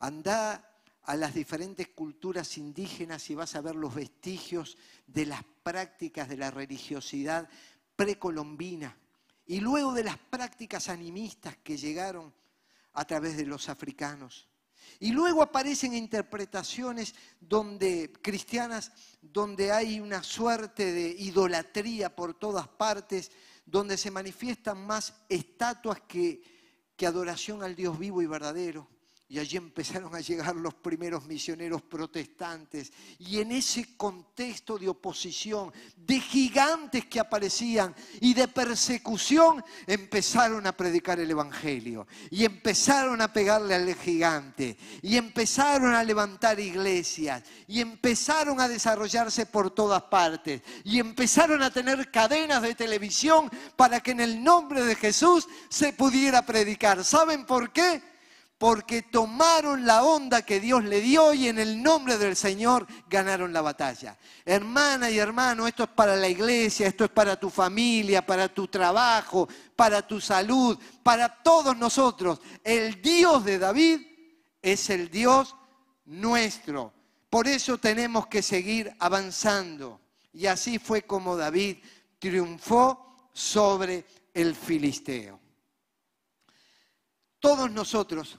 Andá 0.00 0.80
a 1.02 1.16
las 1.16 1.34
diferentes 1.34 1.88
culturas 1.88 2.56
indígenas 2.56 3.28
y 3.28 3.34
vas 3.34 3.54
a 3.54 3.60
ver 3.60 3.76
los 3.76 3.94
vestigios 3.94 4.78
de 5.06 5.26
las 5.26 5.44
prácticas 5.62 6.28
de 6.28 6.38
la 6.38 6.50
religiosidad 6.50 7.48
precolombina 7.94 8.96
y 9.46 9.60
luego 9.60 9.92
de 9.92 10.04
las 10.04 10.18
prácticas 10.18 10.88
animistas 10.88 11.56
que 11.62 11.76
llegaron 11.76 12.32
a 12.94 13.04
través 13.04 13.36
de 13.36 13.46
los 13.46 13.68
africanos. 13.68 14.48
Y 15.00 15.12
luego 15.12 15.42
aparecen 15.42 15.94
interpretaciones 15.94 17.14
donde, 17.40 18.12
cristianas 18.22 18.92
donde 19.20 19.72
hay 19.72 20.00
una 20.00 20.22
suerte 20.22 20.92
de 20.92 21.08
idolatría 21.08 22.14
por 22.14 22.34
todas 22.34 22.68
partes, 22.68 23.30
donde 23.66 23.96
se 23.96 24.10
manifiestan 24.10 24.86
más 24.86 25.14
estatuas 25.28 26.00
que, 26.02 26.42
que 26.96 27.06
adoración 27.06 27.62
al 27.62 27.74
Dios 27.74 27.98
vivo 27.98 28.22
y 28.22 28.26
verdadero. 28.26 28.88
Y 29.26 29.38
allí 29.38 29.56
empezaron 29.56 30.14
a 30.14 30.20
llegar 30.20 30.54
los 30.54 30.74
primeros 30.74 31.24
misioneros 31.24 31.80
protestantes. 31.80 32.92
Y 33.18 33.40
en 33.40 33.52
ese 33.52 33.96
contexto 33.96 34.78
de 34.78 34.88
oposición, 34.88 35.72
de 35.96 36.20
gigantes 36.20 37.06
que 37.06 37.20
aparecían 37.20 37.94
y 38.20 38.34
de 38.34 38.48
persecución, 38.48 39.64
empezaron 39.86 40.66
a 40.66 40.76
predicar 40.76 41.18
el 41.20 41.30
Evangelio. 41.30 42.06
Y 42.30 42.44
empezaron 42.44 43.22
a 43.22 43.32
pegarle 43.32 43.74
al 43.74 43.94
gigante. 43.94 44.76
Y 45.00 45.16
empezaron 45.16 45.94
a 45.94 46.04
levantar 46.04 46.60
iglesias. 46.60 47.42
Y 47.66 47.80
empezaron 47.80 48.60
a 48.60 48.68
desarrollarse 48.68 49.46
por 49.46 49.70
todas 49.70 50.02
partes. 50.02 50.60
Y 50.84 51.00
empezaron 51.00 51.62
a 51.62 51.72
tener 51.72 52.10
cadenas 52.10 52.60
de 52.60 52.74
televisión 52.74 53.50
para 53.74 54.00
que 54.00 54.10
en 54.10 54.20
el 54.20 54.44
nombre 54.44 54.84
de 54.84 54.94
Jesús 54.96 55.48
se 55.70 55.94
pudiera 55.94 56.44
predicar. 56.44 57.02
¿Saben 57.02 57.46
por 57.46 57.72
qué? 57.72 58.13
Porque 58.64 59.02
tomaron 59.02 59.84
la 59.84 60.04
onda 60.04 60.40
que 60.40 60.58
Dios 60.58 60.84
le 60.84 61.02
dio 61.02 61.34
y 61.34 61.48
en 61.48 61.58
el 61.58 61.82
nombre 61.82 62.16
del 62.16 62.34
Señor 62.34 62.86
ganaron 63.10 63.52
la 63.52 63.60
batalla. 63.60 64.16
Hermana 64.42 65.10
y 65.10 65.18
hermano, 65.18 65.68
esto 65.68 65.82
es 65.82 65.90
para 65.90 66.16
la 66.16 66.28
iglesia, 66.28 66.86
esto 66.86 67.04
es 67.04 67.10
para 67.10 67.38
tu 67.38 67.50
familia, 67.50 68.24
para 68.24 68.48
tu 68.48 68.66
trabajo, 68.68 69.46
para 69.76 70.00
tu 70.00 70.18
salud, 70.18 70.78
para 71.02 71.42
todos 71.42 71.76
nosotros. 71.76 72.40
El 72.64 73.02
Dios 73.02 73.44
de 73.44 73.58
David 73.58 74.00
es 74.62 74.88
el 74.88 75.10
Dios 75.10 75.54
nuestro. 76.06 76.90
Por 77.28 77.46
eso 77.46 77.76
tenemos 77.76 78.28
que 78.28 78.40
seguir 78.40 78.96
avanzando. 78.98 80.00
Y 80.32 80.46
así 80.46 80.78
fue 80.78 81.02
como 81.02 81.36
David 81.36 81.76
triunfó 82.18 83.28
sobre 83.30 84.06
el 84.32 84.54
filisteo. 84.54 85.38
Todos 87.38 87.70
nosotros 87.70 88.38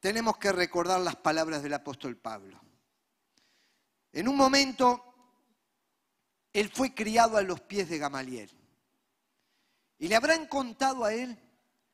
tenemos 0.00 0.38
que 0.38 0.50
recordar 0.50 1.00
las 1.00 1.16
palabras 1.16 1.62
del 1.62 1.74
apóstol 1.74 2.16
Pablo. 2.16 2.58
En 4.12 4.26
un 4.26 4.36
momento, 4.36 5.04
él 6.52 6.70
fue 6.70 6.94
criado 6.94 7.36
a 7.36 7.42
los 7.42 7.60
pies 7.60 7.88
de 7.88 7.98
Gamaliel. 7.98 8.50
Y 9.98 10.08
le 10.08 10.16
habrán 10.16 10.46
contado 10.46 11.04
a 11.04 11.12
él 11.12 11.38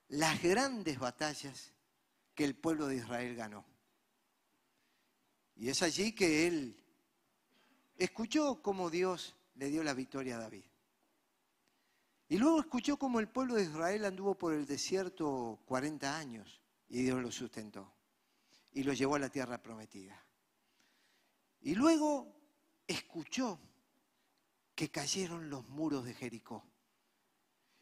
las 0.08 0.40
grandes 0.40 0.98
batallas 0.98 1.72
que 2.34 2.44
el 2.44 2.54
pueblo 2.54 2.86
de 2.86 2.96
Israel 2.96 3.34
ganó. 3.34 3.66
Y 5.56 5.68
es 5.68 5.82
allí 5.82 6.14
que 6.14 6.46
él 6.46 6.80
escuchó 7.96 8.62
cómo 8.62 8.88
Dios 8.88 9.34
le 9.56 9.68
dio 9.68 9.82
la 9.82 9.94
victoria 9.94 10.36
a 10.36 10.40
David. 10.40 10.64
Y 12.28 12.38
luego 12.38 12.60
escuchó 12.60 12.98
cómo 12.98 13.18
el 13.18 13.28
pueblo 13.28 13.54
de 13.54 13.64
Israel 13.64 14.04
anduvo 14.04 14.36
por 14.36 14.54
el 14.54 14.66
desierto 14.66 15.60
40 15.66 16.16
años 16.16 16.60
y 16.88 17.02
Dios 17.02 17.20
lo 17.20 17.32
sustentó 17.32 17.95
y 18.76 18.82
lo 18.82 18.92
llevó 18.92 19.14
a 19.14 19.18
la 19.18 19.30
tierra 19.30 19.56
prometida. 19.56 20.22
Y 21.62 21.74
luego 21.74 22.30
escuchó 22.86 23.58
que 24.74 24.90
cayeron 24.90 25.48
los 25.48 25.66
muros 25.70 26.04
de 26.04 26.12
Jericó. 26.12 26.62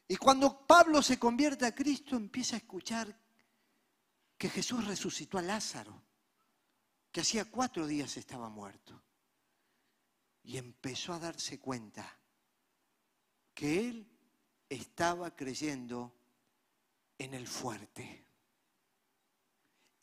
Y 0.07 0.17
cuando 0.17 0.65
Pablo 0.69 1.03
se 1.03 1.19
convierte 1.19 1.67
a 1.67 1.75
Cristo, 1.75 2.15
empieza 2.15 2.55
a 2.55 2.59
escuchar 2.59 3.13
que 4.39 4.49
Jesús 4.49 4.87
resucitó 4.87 5.37
a 5.37 5.43
Lázaro, 5.43 6.01
que 7.11 7.23
hacía 7.23 7.51
cuatro 7.51 7.89
días 7.89 8.17
estaba 8.17 8.49
muerto. 8.49 9.03
Y 10.45 10.59
empezó 10.59 11.13
a 11.13 11.19
darse 11.19 11.59
cuenta 11.59 12.21
que 13.53 13.89
él 13.89 14.09
estaba 14.69 15.35
creyendo 15.35 16.15
en 17.19 17.35
el 17.35 17.49
fuerte 17.49 18.24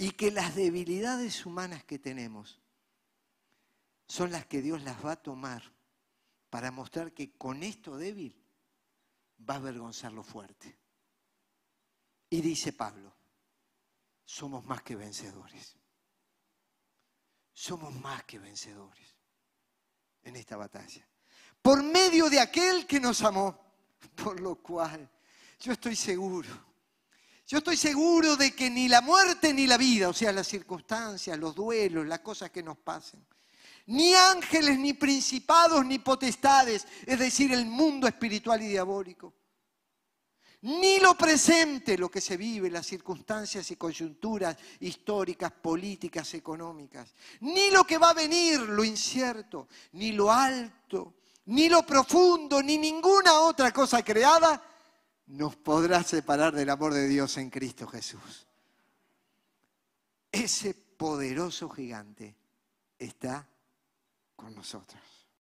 y 0.02 0.14
que 0.14 0.32
las 0.32 0.56
debilidades 0.56 1.46
humanas 1.46 1.84
que 1.84 2.00
tenemos 2.00 2.60
son 4.08 4.32
las 4.32 4.48
que 4.48 4.60
Dios 4.60 4.82
las 4.82 5.06
va 5.06 5.12
a 5.12 5.22
tomar 5.22 5.62
para 6.50 6.72
mostrar 6.72 7.14
que 7.14 7.38
con 7.38 7.62
esto 7.62 7.98
débil 7.98 8.36
va 9.48 9.54
a 9.54 9.58
avergonzar 9.58 10.12
lo 10.12 10.24
fuerte. 10.24 10.76
Y 12.32 12.42
dice 12.42 12.74
Pablo, 12.74 13.14
somos 14.26 14.66
más 14.66 14.82
que 14.82 14.96
vencedores. 14.96 15.78
Somos 17.54 17.94
más 17.94 18.24
que 18.24 18.40
vencedores 18.40 19.16
en 20.24 20.36
esta 20.36 20.58
batalla. 20.58 21.08
Por 21.62 21.84
medio 21.84 22.28
de 22.28 22.40
aquel 22.40 22.88
que 22.88 23.00
nos 23.00 23.22
amó, 23.22 23.56
por 24.16 24.40
lo 24.40 24.56
cual 24.56 25.08
yo 25.60 25.74
estoy 25.74 25.96
seguro 25.96 26.71
yo 27.52 27.58
estoy 27.58 27.76
seguro 27.76 28.38
de 28.38 28.56
que 28.56 28.70
ni 28.70 28.88
la 28.88 29.02
muerte 29.02 29.54
ni 29.54 29.68
la 29.68 29.76
vida, 29.76 30.08
o 30.08 30.14
sea, 30.14 30.32
las 30.32 30.48
circunstancias, 30.48 31.38
los 31.38 31.54
duelos, 31.54 32.08
las 32.08 32.22
cosas 32.22 32.50
que 32.50 32.64
nos 32.64 32.78
pasen, 32.78 33.26
ni 33.88 34.14
ángeles, 34.14 34.80
ni 34.80 34.94
principados, 34.94 35.86
ni 35.86 36.00
potestades, 36.00 36.88
es 37.06 37.20
decir, 37.20 37.52
el 37.52 37.66
mundo 37.66 38.08
espiritual 38.08 38.62
y 38.62 38.70
diabólico, 38.70 39.34
ni 40.62 41.00
lo 41.00 41.14
presente, 41.18 41.98
lo 41.98 42.10
que 42.10 42.22
se 42.22 42.38
vive, 42.38 42.70
las 42.70 42.88
circunstancias 42.88 43.70
y 43.70 43.76
coyunturas 43.76 44.56
históricas, 44.80 45.52
políticas, 45.52 46.34
económicas, 46.34 47.14
ni 47.42 47.70
lo 47.70 47.84
que 47.84 47.98
va 47.98 48.12
a 48.12 48.14
venir, 48.14 48.62
lo 48.62 48.86
incierto, 48.86 49.68
ni 49.92 50.14
lo 50.14 50.32
alto, 50.32 51.16
ni 51.48 51.68
lo 51.68 51.86
profundo, 51.86 52.64
ni 52.64 52.78
ninguna 52.78 53.42
otra 53.42 53.74
cosa 53.74 54.02
creada 54.06 54.71
nos 55.32 55.56
podrá 55.56 56.04
separar 56.04 56.54
del 56.54 56.70
amor 56.70 56.94
de 56.94 57.08
Dios 57.08 57.38
en 57.38 57.50
Cristo 57.50 57.88
Jesús. 57.88 58.48
Ese 60.32 60.74
poderoso 60.74 61.70
gigante 61.70 62.36
está 63.00 63.48
con 64.36 64.54
nosotros. 64.54 65.02